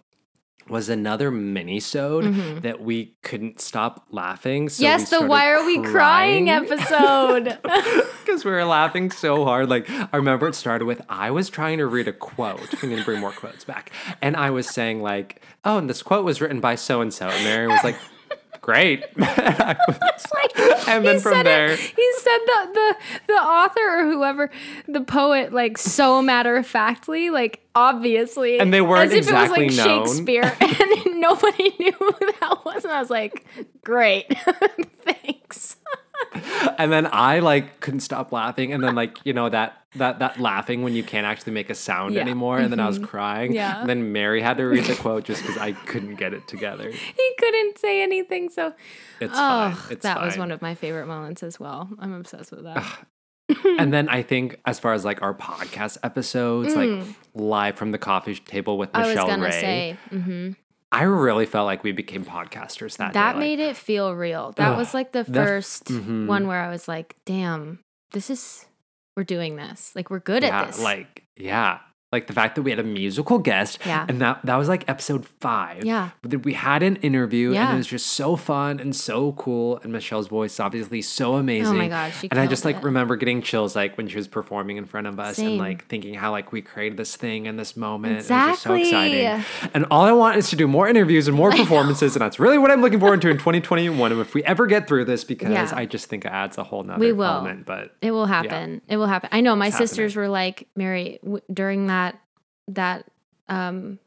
was 0.66 0.89
another 0.89 1.31
mini-sode 1.31 2.62
that 2.62 2.81
we 2.81 3.16
couldn't 3.22 3.61
stop 3.61 4.07
laughing. 4.11 4.68
So 4.70 4.77
Mm-hmm. 4.77 4.83
yes, 4.85 5.11
the 5.11 5.20
why 5.27 5.51
are 5.51 5.64
we 5.66 5.83
crying 5.83 6.49
episode. 6.49 7.59
because 8.25 8.45
we 8.47 8.51
were 8.51 8.64
laughing 8.64 9.11
so 9.11 9.45
hard. 9.45 9.68
Like 9.68 9.91
I 9.91 10.16
remember 10.16 10.49
it 10.49 10.55
started 10.55 10.87
with 10.87 11.03
I 11.09 11.31
was 11.33 11.51
trying 11.51 11.79
to 11.79 11.87
read 11.87 12.09
a 12.09 12.12
quote. 12.14 12.83
Need 12.83 12.97
to 12.97 13.05
bring 13.05 13.20
more 13.20 13.33
quotes 13.33 13.64
back, 13.64 13.91
and 14.22 14.37
I 14.37 14.49
was 14.51 14.66
saying 14.68 15.03
like, 15.03 15.43
"Oh, 15.64 15.77
and 15.79 15.91
this 15.91 16.03
quote 16.03 16.25
was 16.25 16.41
written 16.41 16.61
by 16.61 16.77
so 16.77 17.01
and 17.03 17.12
so," 17.12 17.29
and 17.29 17.45
Mary 17.45 17.66
was 17.66 17.83
like, 17.85 17.97
"Great," 18.65 19.05
and, 19.15 19.19
like, 20.35 20.59
and 20.89 21.05
then 21.05 21.17
he 21.17 21.21
from 21.21 21.33
said 21.35 21.45
there, 21.45 21.67
it, 21.73 21.79
he 21.79 22.12
said 22.17 22.39
the, 22.47 22.69
the 22.73 22.97
the 23.27 23.35
author 23.35 24.01
or 24.01 24.05
whoever 24.05 24.51
the 24.89 25.03
poet 25.03 25.53
like 25.53 25.77
so 25.77 26.23
matter 26.23 26.57
of 26.57 26.67
factly 26.67 27.29
like 27.29 27.61
obviously 27.75 28.59
And 28.59 28.73
they 28.73 28.81
weren't 28.81 29.09
as 29.09 29.12
if 29.12 29.19
exactly 29.19 29.65
it 29.65 29.67
was 29.67 29.77
like 29.77 29.87
known. 29.87 30.07
Shakespeare 30.07 30.57
and 30.61 31.21
nobody 31.21 31.75
knew 31.79 31.93
who 31.93 32.12
that 32.41 32.62
was 32.65 32.85
and 32.85 32.93
I 32.95 33.01
was 33.01 33.11
like 33.11 33.45
great. 33.85 34.35
Thanks 35.05 35.77
and 36.79 36.93
then 36.93 37.09
I 37.12 37.39
like 37.41 37.81
couldn't 37.81 38.01
stop 38.01 38.33
laughing, 38.33 38.72
and 38.72 38.83
then 38.83 38.95
like 38.95 39.18
you 39.25 39.33
know 39.33 39.49
that 39.49 39.77
that 39.97 40.18
that 40.18 40.41
laughing 40.41 40.83
when 40.83 40.95
you 40.95 41.03
can't 41.03 41.27
actually 41.27 41.53
make 41.53 41.70
a 41.70 41.75
sound 41.75 42.14
Yeah. 42.14 42.20
Mm-hmm. 42.20 42.29
anymore, 42.29 42.59
and 42.59 42.72
then 42.72 42.81
I 42.81 42.87
was 42.87 42.99
crying. 42.99 43.53
Yeah. 43.53 43.81
And 43.81 43.89
then 43.89 44.12
Mary 44.12 44.41
had 44.41 44.57
to 44.59 44.64
read 44.64 44.85
the 44.85 44.97
quote 44.97 45.25
just 45.25 45.43
because 45.43 45.59
I 45.59 45.72
couldn't 45.72 46.16
get 46.16 46.33
it 46.35 46.47
together. 46.49 46.91
he 46.91 47.35
couldn't 47.39 47.79
say 47.79 48.03
anything 48.03 48.51
so 48.51 48.72
It's 49.20 49.33
oh 49.35 49.70
fine. 49.70 49.93
It's 49.93 50.03
that 50.03 50.20
was 50.20 50.37
one 50.37 50.51
of 50.51 50.61
my 50.62 50.75
favorite 50.75 51.07
moments 51.07 51.43
as 51.43 51.61
well 51.61 51.89
I'm 51.99 52.12
obsessed 52.14 52.51
with 52.51 52.64
that 52.64 52.85
and 53.79 53.93
then 53.93 54.09
I 54.09 54.22
think 54.22 54.59
as 54.64 54.79
far 54.79 54.95
as 54.95 55.05
like 55.05 55.20
our 55.20 55.35
podcast 55.35 55.99
episodes, 56.03 56.75
like 56.75 57.05
live 57.35 57.77
from 57.77 57.91
the 57.91 57.99
coffee 57.99 58.37
table 58.37 58.79
with 58.79 58.91
Mm. 58.93 58.99
I 59.01 59.07
was 59.07 59.09
Michelle 59.16 59.39
Ray, 59.41 59.51
say 59.51 59.97
mhm. 60.11 60.57
I 60.95 61.03
really 61.03 61.45
felt 61.45 61.67
like 61.67 61.83
we 61.83 61.91
became 61.91 62.25
podcasters 62.25 62.99
that, 62.99 63.15
that 63.15 63.33
day. 63.33 63.39
like, 63.39 63.39
made 63.39 63.59
it 63.59 63.77
feel 63.77 64.15
real. 64.15 64.53
That 64.53 64.73
Ugh, 64.73 64.79
was 64.79 64.95
like 64.95 65.11
the 65.11 65.25
the 65.25 65.41
f- 65.41 65.47
first 65.47 65.85
mhm. 65.87 66.27
one 66.29 66.47
where 66.47 66.61
I 66.61 66.71
was 66.71 66.87
like, 66.87 67.17
damn, 67.27 67.81
this 68.13 68.31
is 68.31 68.65
we're 69.17 69.25
doing 69.25 69.57
this. 69.57 69.93
Like 69.97 70.09
we're 70.09 70.21
good 70.21 70.45
yeah, 70.45 70.61
at 70.63 70.67
this. 70.69 70.81
like 70.81 71.25
yeah, 71.37 71.81
like 72.15 72.27
the 72.29 72.33
fact 72.33 72.55
that 72.55 72.62
we 72.62 72.71
had 72.71 72.79
a 72.81 72.85
musical 72.85 73.39
guest, 73.39 73.79
Yeah. 73.85 74.07
and 74.09 74.21
that 74.21 74.41
that 74.45 74.57
was 74.57 74.69
like 74.69 74.85
episode 74.89 75.27
five. 75.41 75.85
Yeah. 75.85 76.11
we 76.45 76.55
had 76.55 76.83
an 76.83 76.97
interview, 76.97 77.55
and 77.55 77.75
it 77.75 77.77
was 77.77 77.87
just 77.87 78.07
so 78.07 78.37
fun 78.37 78.81
and 78.81 78.95
so 78.95 79.33
cool. 79.33 79.79
And 79.83 79.93
Michelle's 79.93 80.29
voice, 80.29 80.59
obviously, 80.61 81.03
so 81.03 81.35
amazing. 81.35 81.75
Oh 81.75 81.79
my 81.79 81.89
gosh, 81.89 82.21
she 82.21 82.29
and 82.31 82.39
I 82.41 82.47
just 82.47 82.65
like 82.65 82.77
it. 82.77 82.83
remember 82.85 83.17
getting 83.17 83.43
chills 83.43 83.75
like 83.77 83.97
when 83.97 84.09
she 84.09 84.17
was 84.17 84.29
performing 84.29 84.77
in 84.77 84.85
front 84.87 85.07
of 85.07 85.19
us 85.21 85.39
and 85.39 85.59
like 85.59 85.87
thinking 85.89 86.15
how 86.15 86.31
like 86.31 86.53
we 86.53 86.62
created 86.62 86.97
this 86.97 87.17
thing 87.17 87.47
and 87.49 87.59
this 87.59 87.77
moment. 87.77 88.15
It 88.15 88.17
was 88.19 88.29
just 88.29 88.62
so 88.62 88.75
Exactly. 88.75 89.21
exciting. 89.23 89.71
And 89.75 89.87
all 89.91 90.05
I 90.05 90.12
want 90.12 90.37
is 90.37 90.49
to 90.51 90.57
do 90.57 90.67
more 90.69 90.89
interviews 90.89 91.29
and 91.29 91.37
more 91.37 91.51
performances, 91.62 92.15
and 92.15 92.21
that's 92.23 92.39
really 92.39 92.59
what 92.59 92.71
I'm 92.71 92.81
looking 92.81 93.01
forward 93.01 93.21
to 93.23 93.29
in 93.31 93.39
2021. 93.39 94.12
And 94.12 94.21
if 94.21 94.35
we 94.35 94.45
ever 94.45 94.67
get 94.67 94.87
through 94.87 95.05
this, 95.07 95.25
because 95.25 95.51
Yeah. 95.51 95.71
I 95.75 95.87
just 95.87 96.07
think 96.07 96.25
it 96.25 96.31
adds 96.33 96.59
a 96.59 96.65
whole 96.65 96.83
nother 96.85 97.01
We 97.01 97.12
will. 97.12 97.25
element. 97.27 97.67
But 97.67 97.95
It 98.01 98.11
will 98.12 98.27
happen. 98.27 98.81
It 98.89 98.97
will 98.97 99.07
happen. 99.07 99.29
I 99.33 99.41
know 99.41 99.57
my 99.57 99.69
It's 99.69 99.77
sisters 99.79 100.15
were 100.17 100.29
like, 100.29 100.69
Mary, 100.77 101.19
w- 101.23 101.43
during 101.53 101.87
that 101.89 102.04
that 102.69 103.05
um 103.49 103.99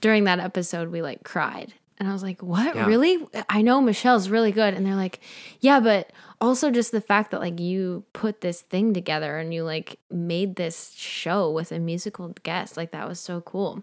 during 0.00 0.24
that 0.24 0.38
episode 0.38 0.90
we 0.90 1.02
like 1.02 1.22
cried. 1.24 1.72
And 1.98 2.08
I 2.08 2.12
was 2.14 2.22
like, 2.22 2.42
"What? 2.42 2.74
Yeah. 2.74 2.86
Really? 2.86 3.18
I 3.50 3.60
know 3.60 3.82
Michelle's 3.82 4.30
really 4.30 4.52
good." 4.52 4.72
And 4.72 4.86
they're 4.86 4.94
like, 4.94 5.20
"Yeah, 5.60 5.80
but 5.80 6.10
also 6.40 6.70
just 6.70 6.92
the 6.92 7.00
fact 7.02 7.30
that 7.32 7.40
like 7.40 7.60
you 7.60 8.04
put 8.14 8.40
this 8.40 8.62
thing 8.62 8.94
together 8.94 9.36
and 9.36 9.52
you 9.52 9.64
like 9.64 9.98
made 10.10 10.56
this 10.56 10.92
show 10.96 11.50
with 11.50 11.72
a 11.72 11.78
musical 11.78 12.28
guest. 12.42 12.78
Like 12.78 12.92
that 12.92 13.06
was 13.06 13.20
so 13.20 13.42
cool." 13.42 13.82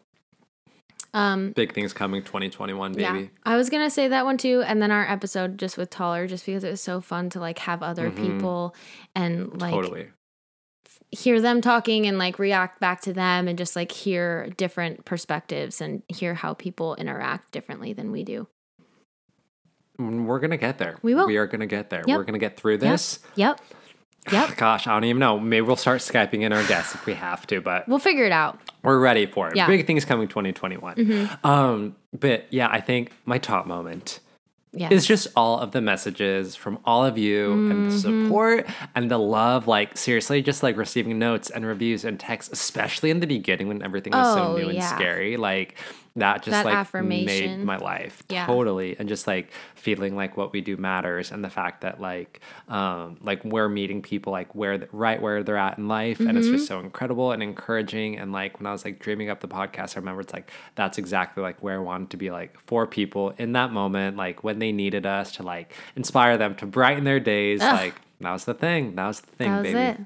Um 1.13 1.51
big 1.51 1.73
things 1.73 1.93
coming 1.93 2.21
2021, 2.23 2.93
baby. 2.93 3.01
yeah, 3.03 3.25
I 3.43 3.55
was 3.55 3.69
gonna 3.69 3.89
say 3.89 4.07
that 4.09 4.25
one 4.25 4.37
too, 4.37 4.61
and 4.65 4.81
then 4.81 4.91
our 4.91 5.07
episode 5.09 5.57
just 5.57 5.77
with 5.77 5.89
Taller, 5.89 6.27
just 6.27 6.45
because 6.45 6.63
it 6.63 6.71
was 6.71 6.81
so 6.81 6.99
fun 7.01 7.29
to 7.31 7.39
like 7.39 7.59
have 7.59 7.81
other 7.81 8.09
Mhm. 8.11 8.15
people 8.17 8.75
and 9.15 9.59
like 9.61 9.71
totally. 9.73 10.07
Hear 11.11 11.39
them 11.41 11.61
talking 11.61 12.05
and 12.05 12.17
like 12.17 12.37
react 12.39 12.79
back 12.79 13.01
to 13.01 13.13
them 13.13 13.47
and 13.47 13.57
just 13.57 13.75
like 13.75 13.91
hear 13.91 14.49
different 14.57 15.05
perspectives 15.05 15.79
and 15.81 16.03
hear 16.09 16.33
how 16.33 16.53
people 16.53 16.95
interact 16.95 17.51
differently 17.51 17.93
than 17.93 18.11
we 18.11 18.23
do. 18.23 18.47
Mm, 19.99 20.25
We're 20.25 20.39
gonna 20.39 20.57
get 20.57 20.77
there. 20.77 20.97
We 21.01 21.15
will. 21.15 21.27
We 21.27 21.37
are 21.37 21.47
gonna 21.47 21.65
get 21.65 21.89
there. 21.89 22.03
Yep. 22.05 22.17
We're 22.17 22.23
gonna 22.23 22.37
get 22.39 22.59
through 22.59 22.77
this. 22.79 23.19
Yep. 23.35 23.59
Yep. 24.31 24.55
Gosh, 24.57 24.85
I 24.87 24.93
don't 24.93 25.05
even 25.05 25.19
know. 25.19 25.39
Maybe 25.39 25.65
we'll 25.65 25.75
start 25.75 26.01
skyping 26.01 26.41
in 26.41 26.53
our 26.53 26.63
guests 26.67 26.93
if 26.93 27.05
we 27.05 27.13
have 27.13 27.47
to, 27.47 27.61
but 27.61 27.87
We'll 27.87 27.99
figure 27.99 28.25
it 28.25 28.31
out. 28.31 28.59
we're 28.83 28.99
ready 28.99 29.25
for 29.25 29.49
it. 29.49 29.55
Yeah. 29.55 29.63
Mm-hmm. 29.63 29.71
Big 29.71 29.87
things 29.87 30.05
coming 30.05 30.27
2021. 30.27 31.29
Um, 31.43 31.95
but 32.17 32.45
yeah, 32.51 32.67
I 32.69 32.81
think 32.81 33.11
my 33.25 33.37
top 33.37 33.65
moment 33.65 34.19
Yeah. 34.73 34.89
is 34.91 35.05
just 35.05 35.27
all 35.35 35.59
of 35.59 35.71
the 35.71 35.81
messages 35.81 36.55
from 36.55 36.77
all 36.85 37.03
of 37.05 37.17
you 37.17 37.51
and 37.71 37.89
the 37.89 37.95
Mm-hmm. 37.95 38.23
support 38.25 38.67
and 38.95 39.09
the 39.09 39.17
love. 39.17 39.67
Like 39.67 39.97
seriously, 39.97 40.41
just 40.41 40.61
like 40.61 40.77
receiving 40.77 41.17
notes 41.17 41.49
and 41.49 41.65
reviews 41.65 42.05
and 42.05 42.19
texts, 42.19 42.51
especially 42.53 43.09
in 43.09 43.19
the 43.19 43.27
beginning 43.27 43.67
when 43.69 43.81
everything 43.81 44.13
was 44.13 44.33
so 44.35 44.49
Oh, 44.53 44.57
new 44.57 44.65
and 44.69 44.75
yeah. 44.77 44.95
scary. 44.95 45.37
Like 45.37 45.75
that 46.17 46.43
just 46.43 46.51
That 46.51 46.65
like 46.65 46.75
affirmation. 46.75 47.59
made 47.59 47.65
my 47.65 47.77
life 47.77 48.23
Yeah. 48.29 48.45
totally 48.45 48.95
and 48.99 49.07
just 49.07 49.27
like 49.27 49.51
feeling 49.75 50.15
like 50.15 50.35
what 50.37 50.51
we 50.51 50.61
do 50.61 50.75
matters 50.77 51.31
and 51.31 51.43
the 51.43 51.49
fact 51.49 51.81
that 51.81 52.01
like 52.01 52.41
um 52.67 53.17
like 53.21 53.43
we're 53.45 53.69
meeting 53.69 54.01
people 54.01 54.31
like 54.31 54.53
where 54.55 54.87
right 54.91 55.21
where 55.21 55.43
they're 55.43 55.57
at 55.57 55.77
in 55.77 55.87
life 55.87 56.19
and 56.19 56.37
it's 56.37 56.47
Mm-hmm. 56.47 56.55
just 56.57 56.67
so 56.67 56.79
incredible 56.79 57.31
and 57.31 57.41
encouraging 57.41 58.17
and 58.17 58.31
like 58.31 58.59
when 58.59 58.67
I 58.67 58.71
was 58.71 58.83
like 58.83 58.99
dreaming 58.99 59.29
up 59.29 59.39
the 59.41 59.47
podcast 59.47 59.95
I 59.95 59.99
remember 59.99 60.21
it's 60.21 60.33
like 60.33 60.51
that's 60.75 60.97
exactly 60.97 61.41
like 61.43 61.61
where 61.63 61.75
I 61.75 61.83
wanted 61.83 62.09
to 62.11 62.17
be 62.17 62.31
like 62.31 62.59
for 62.65 62.85
people 62.87 63.33
in 63.37 63.53
that 63.53 63.71
moment 63.71 64.17
like 64.17 64.43
when 64.43 64.59
they 64.59 64.71
needed 64.71 65.05
us 65.05 65.31
to 65.33 65.43
like 65.43 65.73
inspire 65.95 66.37
them 66.37 66.55
to 66.55 66.65
brighten 66.65 67.03
their 67.03 67.19
days 67.19 67.61
Ugh. 67.61 67.73
like 67.73 67.95
that 68.21 68.31
was 68.31 68.45
the 68.45 68.53
thing 68.53 68.95
that 68.95 69.07
was 69.07 69.21
the 69.21 69.31
thing 69.31 69.51
that 69.51 69.63
was 69.63 69.73
baby 69.73 69.79
it. 69.79 69.99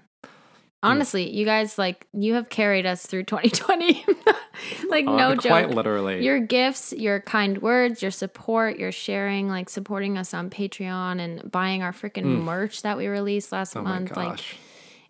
Honestly, 0.83 1.29
you 1.29 1.45
guys 1.45 1.77
like 1.77 2.07
you 2.11 2.33
have 2.33 2.49
carried 2.49 2.87
us 2.87 3.05
through 3.05 3.23
2020. 3.25 4.03
like 4.89 5.07
Uh, 5.07 5.15
no 5.15 5.35
joke. 5.35 5.43
quite 5.51 5.69
literally. 5.69 6.23
Your 6.23 6.39
gifts, 6.39 6.93
your 6.93 7.19
kind 7.21 7.61
words, 7.61 8.01
your 8.01 8.11
support, 8.11 8.77
your 8.77 8.91
sharing, 8.91 9.47
like 9.49 9.69
supporting 9.69 10.17
us 10.17 10.33
on 10.33 10.49
Patreon 10.49 11.19
and 11.19 11.51
buying 11.51 11.83
our 11.83 11.91
freaking 11.91 12.43
merch 12.43 12.81
that 12.83 12.97
we 12.97 13.07
released 13.07 13.51
last 13.51 13.75
oh 13.75 13.81
my 13.81 13.91
month. 13.99 14.15
Like 14.15 14.39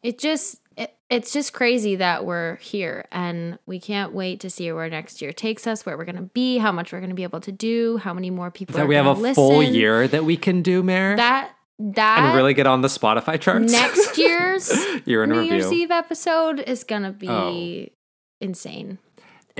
it 0.03 0.17
just 0.19 0.59
it, 0.77 0.95
it's 1.09 1.33
just 1.33 1.51
crazy 1.53 1.97
that 1.97 2.25
we're 2.25 2.55
here 2.57 3.05
and 3.11 3.59
we 3.65 3.77
can't 3.79 4.13
wait 4.13 4.39
to 4.39 4.49
see 4.49 4.71
where 4.71 4.89
next 4.89 5.21
year 5.21 5.33
takes 5.33 5.67
us 5.67 5.85
where 5.85 5.97
we're 5.97 6.05
going 6.05 6.15
to 6.15 6.21
be 6.21 6.57
how 6.59 6.71
much 6.71 6.93
we're 6.93 6.99
going 7.01 7.09
to 7.09 7.15
be 7.15 7.23
able 7.23 7.41
to 7.41 7.51
do 7.51 7.97
how 7.97 8.13
many 8.13 8.29
more 8.29 8.49
people 8.49 8.75
that 8.75 8.83
are 8.83 8.87
we 8.87 8.95
have 8.95 9.05
a 9.05 9.13
gonna 9.15 9.35
full 9.35 9.61
year 9.61 10.07
that 10.07 10.23
we 10.23 10.37
can 10.37 10.61
do 10.61 10.81
Mary 10.81 11.17
that 11.17 11.51
that 11.77 12.19
and 12.19 12.35
really 12.35 12.53
get 12.53 12.67
on 12.67 12.81
the 12.81 12.87
Spotify 12.87 13.39
charts? 13.39 13.71
next 13.71 14.17
year's 14.17 14.71
year 15.05 15.23
in 15.25 15.31
new 15.31 15.39
review. 15.39 15.55
Year's 15.57 15.71
eve 15.73 15.91
episode 15.91 16.59
is 16.61 16.83
going 16.85 17.03
to 17.03 17.11
be 17.11 17.27
Oh. 17.29 17.95
insane 18.39 18.97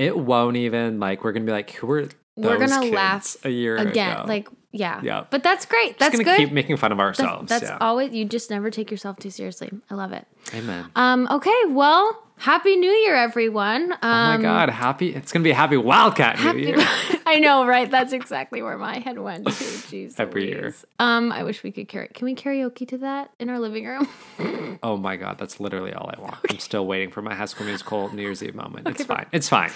it 0.02 0.16
won't 0.18 0.56
even 0.56 1.00
like 1.00 1.24
we're 1.24 1.32
gonna 1.32 1.44
be 1.46 1.52
like 1.52 1.70
who 1.72 1.86
were 1.86 2.08
We're 2.36 2.58
gonna 2.58 2.82
laugh 2.90 3.36
a 3.44 3.50
year 3.50 3.76
again. 3.76 4.16
ago? 4.18 4.24
Like, 4.26 4.48
yeah. 4.72 5.00
Yeah. 5.02 5.24
But 5.30 5.42
that's 5.42 5.66
great. 5.66 5.98
That's 5.98 6.12
Just 6.16 6.24
gonna 6.24 6.36
good. 6.38 6.44
keep 6.46 6.52
making 6.52 6.76
fun 6.78 6.92
of 6.92 6.98
That's- 6.98 7.20
ourselves. 7.20 7.48
that's 7.48 7.64
yeah. 7.64 7.78
always 7.80 8.12
you 8.12 8.24
just 8.24 8.48
never 8.50 8.70
take 8.70 8.90
yourself 8.90 9.18
too 9.18 9.30
seriously. 9.30 9.70
I 9.90 9.94
love 9.94 10.12
it. 10.12 10.26
Amen. 10.54 10.86
Um, 10.96 11.28
okay, 11.30 11.60
well, 11.68 12.22
happy 12.42 12.76
New 12.76 12.90
Year, 12.90 13.14
everyone. 13.14 13.92
Um, 13.92 13.98
oh 14.02 14.36
my 14.36 14.38
god, 14.42 14.68
happy! 14.68 15.14
It's 15.14 15.32
gonna 15.32 15.44
be 15.44 15.52
a 15.52 15.54
happy 15.54 15.76
Wildcat 15.76 16.40
New 16.40 16.58
Year. 16.60 16.76
I 17.26 17.38
know, 17.38 17.64
right? 17.64 17.88
That's 17.90 18.12
exactly 18.12 18.62
where 18.62 18.76
my 18.76 18.98
head 18.98 19.18
went. 19.18 19.46
to. 19.46 19.52
Jeez, 19.52 20.14
Every 20.18 20.48
year. 20.48 20.74
Um, 20.98 21.30
I 21.30 21.44
wish 21.44 21.62
we 21.62 21.70
could 21.70 21.88
carry. 21.88 22.08
Can 22.08 22.24
we 22.24 22.34
karaoke 22.34 22.86
to 22.88 22.98
that 22.98 23.30
in 23.38 23.48
our 23.48 23.58
living 23.58 23.86
room? 23.86 24.08
Oh 24.84 24.96
my 24.96 25.16
god, 25.16 25.38
that's 25.38 25.60
literally 25.60 25.92
all 25.92 26.10
I 26.12 26.20
want. 26.20 26.38
I'm 26.50 26.58
still 26.58 26.86
waiting 26.86 27.10
for 27.12 27.22
my 27.22 27.34
High 27.34 27.44
School 27.44 27.66
Musical 27.66 28.12
New 28.12 28.22
Year's 28.22 28.42
Eve 28.42 28.56
moment. 28.56 28.88
It's 28.88 29.04
fine. 29.04 29.26
It's 29.30 29.48
fine. 29.48 29.70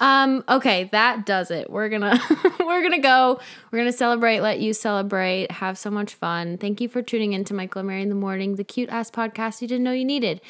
Um, 0.00 0.44
okay, 0.48 0.90
that 0.92 1.24
does 1.24 1.50
it. 1.50 1.70
We're 1.70 1.88
gonna 1.88 2.20
we're 2.58 2.82
gonna 2.82 2.98
go. 3.00 3.40
We're 3.70 3.78
gonna 3.78 3.92
celebrate, 3.92 4.40
let 4.40 4.60
you 4.60 4.74
celebrate, 4.74 5.50
have 5.52 5.78
so 5.78 5.90
much 5.90 6.14
fun. 6.14 6.58
Thank 6.58 6.80
you 6.82 6.88
for 6.88 7.00
tuning 7.00 7.32
in 7.32 7.44
to 7.44 7.54
Michael 7.54 7.78
and 7.78 7.88
Mary 7.88 8.02
in 8.02 8.10
the 8.10 8.14
Morning, 8.16 8.56
the 8.56 8.64
cute 8.64 8.90
ass 8.90 9.10
podcast 9.10 9.62
you 9.62 9.68
didn't 9.68 9.84
know 9.84 9.92
you 9.92 10.04
needed. 10.04 10.42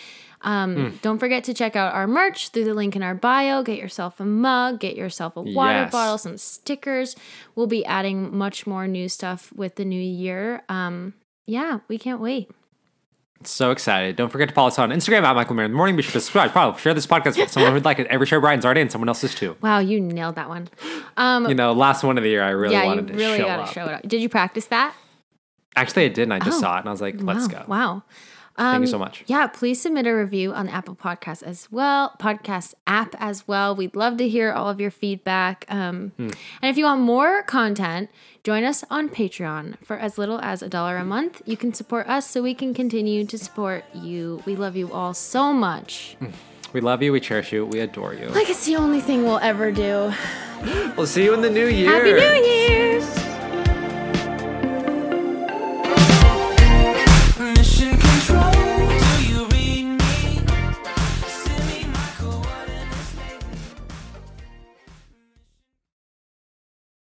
Um, 0.42 0.98
Don't 1.02 1.18
forget 1.18 1.44
to 1.44 1.54
check 1.54 1.76
out 1.76 1.92
our 1.94 2.06
merch 2.06 2.48
through 2.48 2.64
the 2.64 2.72
link 2.74 2.96
in 2.96 3.02
our 3.02 3.14
bio. 3.14 3.62
Get 3.62 3.78
yourself 3.78 4.20
a 4.20 4.24
mug, 4.24 4.80
get 4.80 4.96
yourself 4.96 5.36
a 5.36 5.42
water 5.42 5.72
Yes. 5.80 5.92
bottle, 5.92 6.16
some 6.18 6.38
stickers. 6.38 7.14
We'll 7.54 7.66
be 7.66 7.84
adding 7.84 8.36
much 8.36 8.66
more 8.66 8.88
new 8.88 9.08
stuff 9.08 9.52
with 9.54 9.74
the 9.76 9.84
new 9.84 10.00
year. 10.00 10.62
Um, 10.68 11.12
yeah, 11.46 11.80
we 11.88 11.98
can't 11.98 12.20
wait. 12.20 12.50
So 13.42 13.70
excited. 13.70 14.16
Don't 14.16 14.28
forget 14.30 14.48
to 14.48 14.54
follow 14.54 14.68
us 14.68 14.78
on 14.78 14.90
Instagram 14.90 15.22
at 15.22 15.34
Michael 15.34 15.54
Mary 15.54 15.64
in 15.64 15.72
the 15.72 15.76
Morning. 15.76 15.96
Be 15.96 16.02
sure 16.02 16.12
to 16.12 16.20
subscribe, 16.20 16.50
follow, 16.52 16.76
share 16.76 16.92
this 16.92 17.06
podcast 17.06 17.38
with 17.38 17.50
someone 17.50 17.72
who'd 17.72 17.86
like 17.86 17.98
it. 17.98 18.06
Every 18.08 18.26
share 18.26 18.38
Brian's 18.40 18.66
already 18.66 18.82
and 18.82 18.92
someone 18.92 19.08
else's 19.08 19.34
too. 19.34 19.56
Wow, 19.62 19.78
you 19.78 19.98
nailed 19.98 20.34
that 20.34 20.50
one. 20.50 20.68
Um, 21.16 21.48
You 21.48 21.54
know, 21.54 21.72
last 21.72 22.04
one 22.04 22.18
of 22.18 22.24
the 22.24 22.28
year, 22.30 22.42
I 22.42 22.50
really 22.50 22.74
yeah, 22.74 22.84
wanted 22.84 23.06
to 23.08 23.14
really 23.14 23.38
show 23.38 23.44
gotta 23.46 23.62
up. 23.62 23.72
show 23.72 23.84
it 23.86 23.92
up. 23.94 24.02
Did 24.08 24.20
you 24.20 24.28
practice 24.28 24.66
that? 24.66 24.94
Actually, 25.74 26.04
I 26.06 26.08
did, 26.08 26.24
and 26.24 26.34
I 26.34 26.38
just 26.40 26.58
Oh. 26.58 26.60
saw 26.60 26.76
it, 26.76 26.80
and 26.80 26.88
I 26.88 26.92
was 26.92 27.00
like, 27.00 27.14
let's 27.20 27.46
wow. 27.48 27.60
go. 27.60 27.64
Wow. 27.66 28.02
Thank 28.60 28.82
you 28.82 28.86
so 28.88 28.98
much. 28.98 29.24
Yeah, 29.26 29.46
please 29.46 29.80
submit 29.80 30.06
a 30.06 30.12
review 30.12 30.52
on 30.52 30.66
the 30.66 30.72
Apple 30.72 30.94
Podcast 30.94 31.42
as 31.42 31.68
well, 31.70 32.14
podcast 32.20 32.74
app 32.86 33.14
as 33.18 33.48
well. 33.48 33.74
We'd 33.74 33.96
love 33.96 34.16
to 34.18 34.28
hear 34.28 34.52
all 34.52 34.68
of 34.68 34.80
your 34.80 34.90
feedback. 34.90 35.64
Um, 35.68 36.12
Hmm. 36.16 36.28
And 36.62 36.70
if 36.70 36.76
you 36.76 36.84
want 36.84 37.00
more 37.00 37.42
content, 37.42 38.10
join 38.44 38.64
us 38.64 38.84
on 38.90 39.08
Patreon 39.08 39.76
for 39.84 39.96
as 39.96 40.18
little 40.18 40.38
as 40.40 40.62
a 40.62 40.68
dollar 40.68 40.96
a 40.98 41.04
month. 41.04 41.40
You 41.46 41.56
can 41.56 41.72
support 41.72 42.06
us 42.08 42.28
so 42.28 42.42
we 42.42 42.54
can 42.54 42.74
continue 42.74 43.24
to 43.24 43.38
support 43.38 43.84
you. 43.94 44.42
We 44.46 44.56
love 44.56 44.76
you 44.76 44.92
all 44.92 45.14
so 45.14 45.52
much. 45.52 46.16
We 46.72 46.80
love 46.80 47.02
you, 47.02 47.12
we 47.12 47.20
cherish 47.20 47.52
you, 47.52 47.66
we 47.66 47.80
adore 47.80 48.14
you. 48.14 48.28
Like 48.28 48.48
it's 48.50 48.64
the 48.66 48.76
only 48.76 49.00
thing 49.00 49.24
we'll 49.24 49.38
ever 49.38 49.72
do. 49.72 50.12
We'll 50.96 51.06
see 51.06 51.24
you 51.24 51.32
in 51.34 51.40
the 51.40 51.50
new 51.50 51.66
year. 51.66 51.90
Happy 51.90 52.12
New 52.12 52.18
Year! 52.20 53.29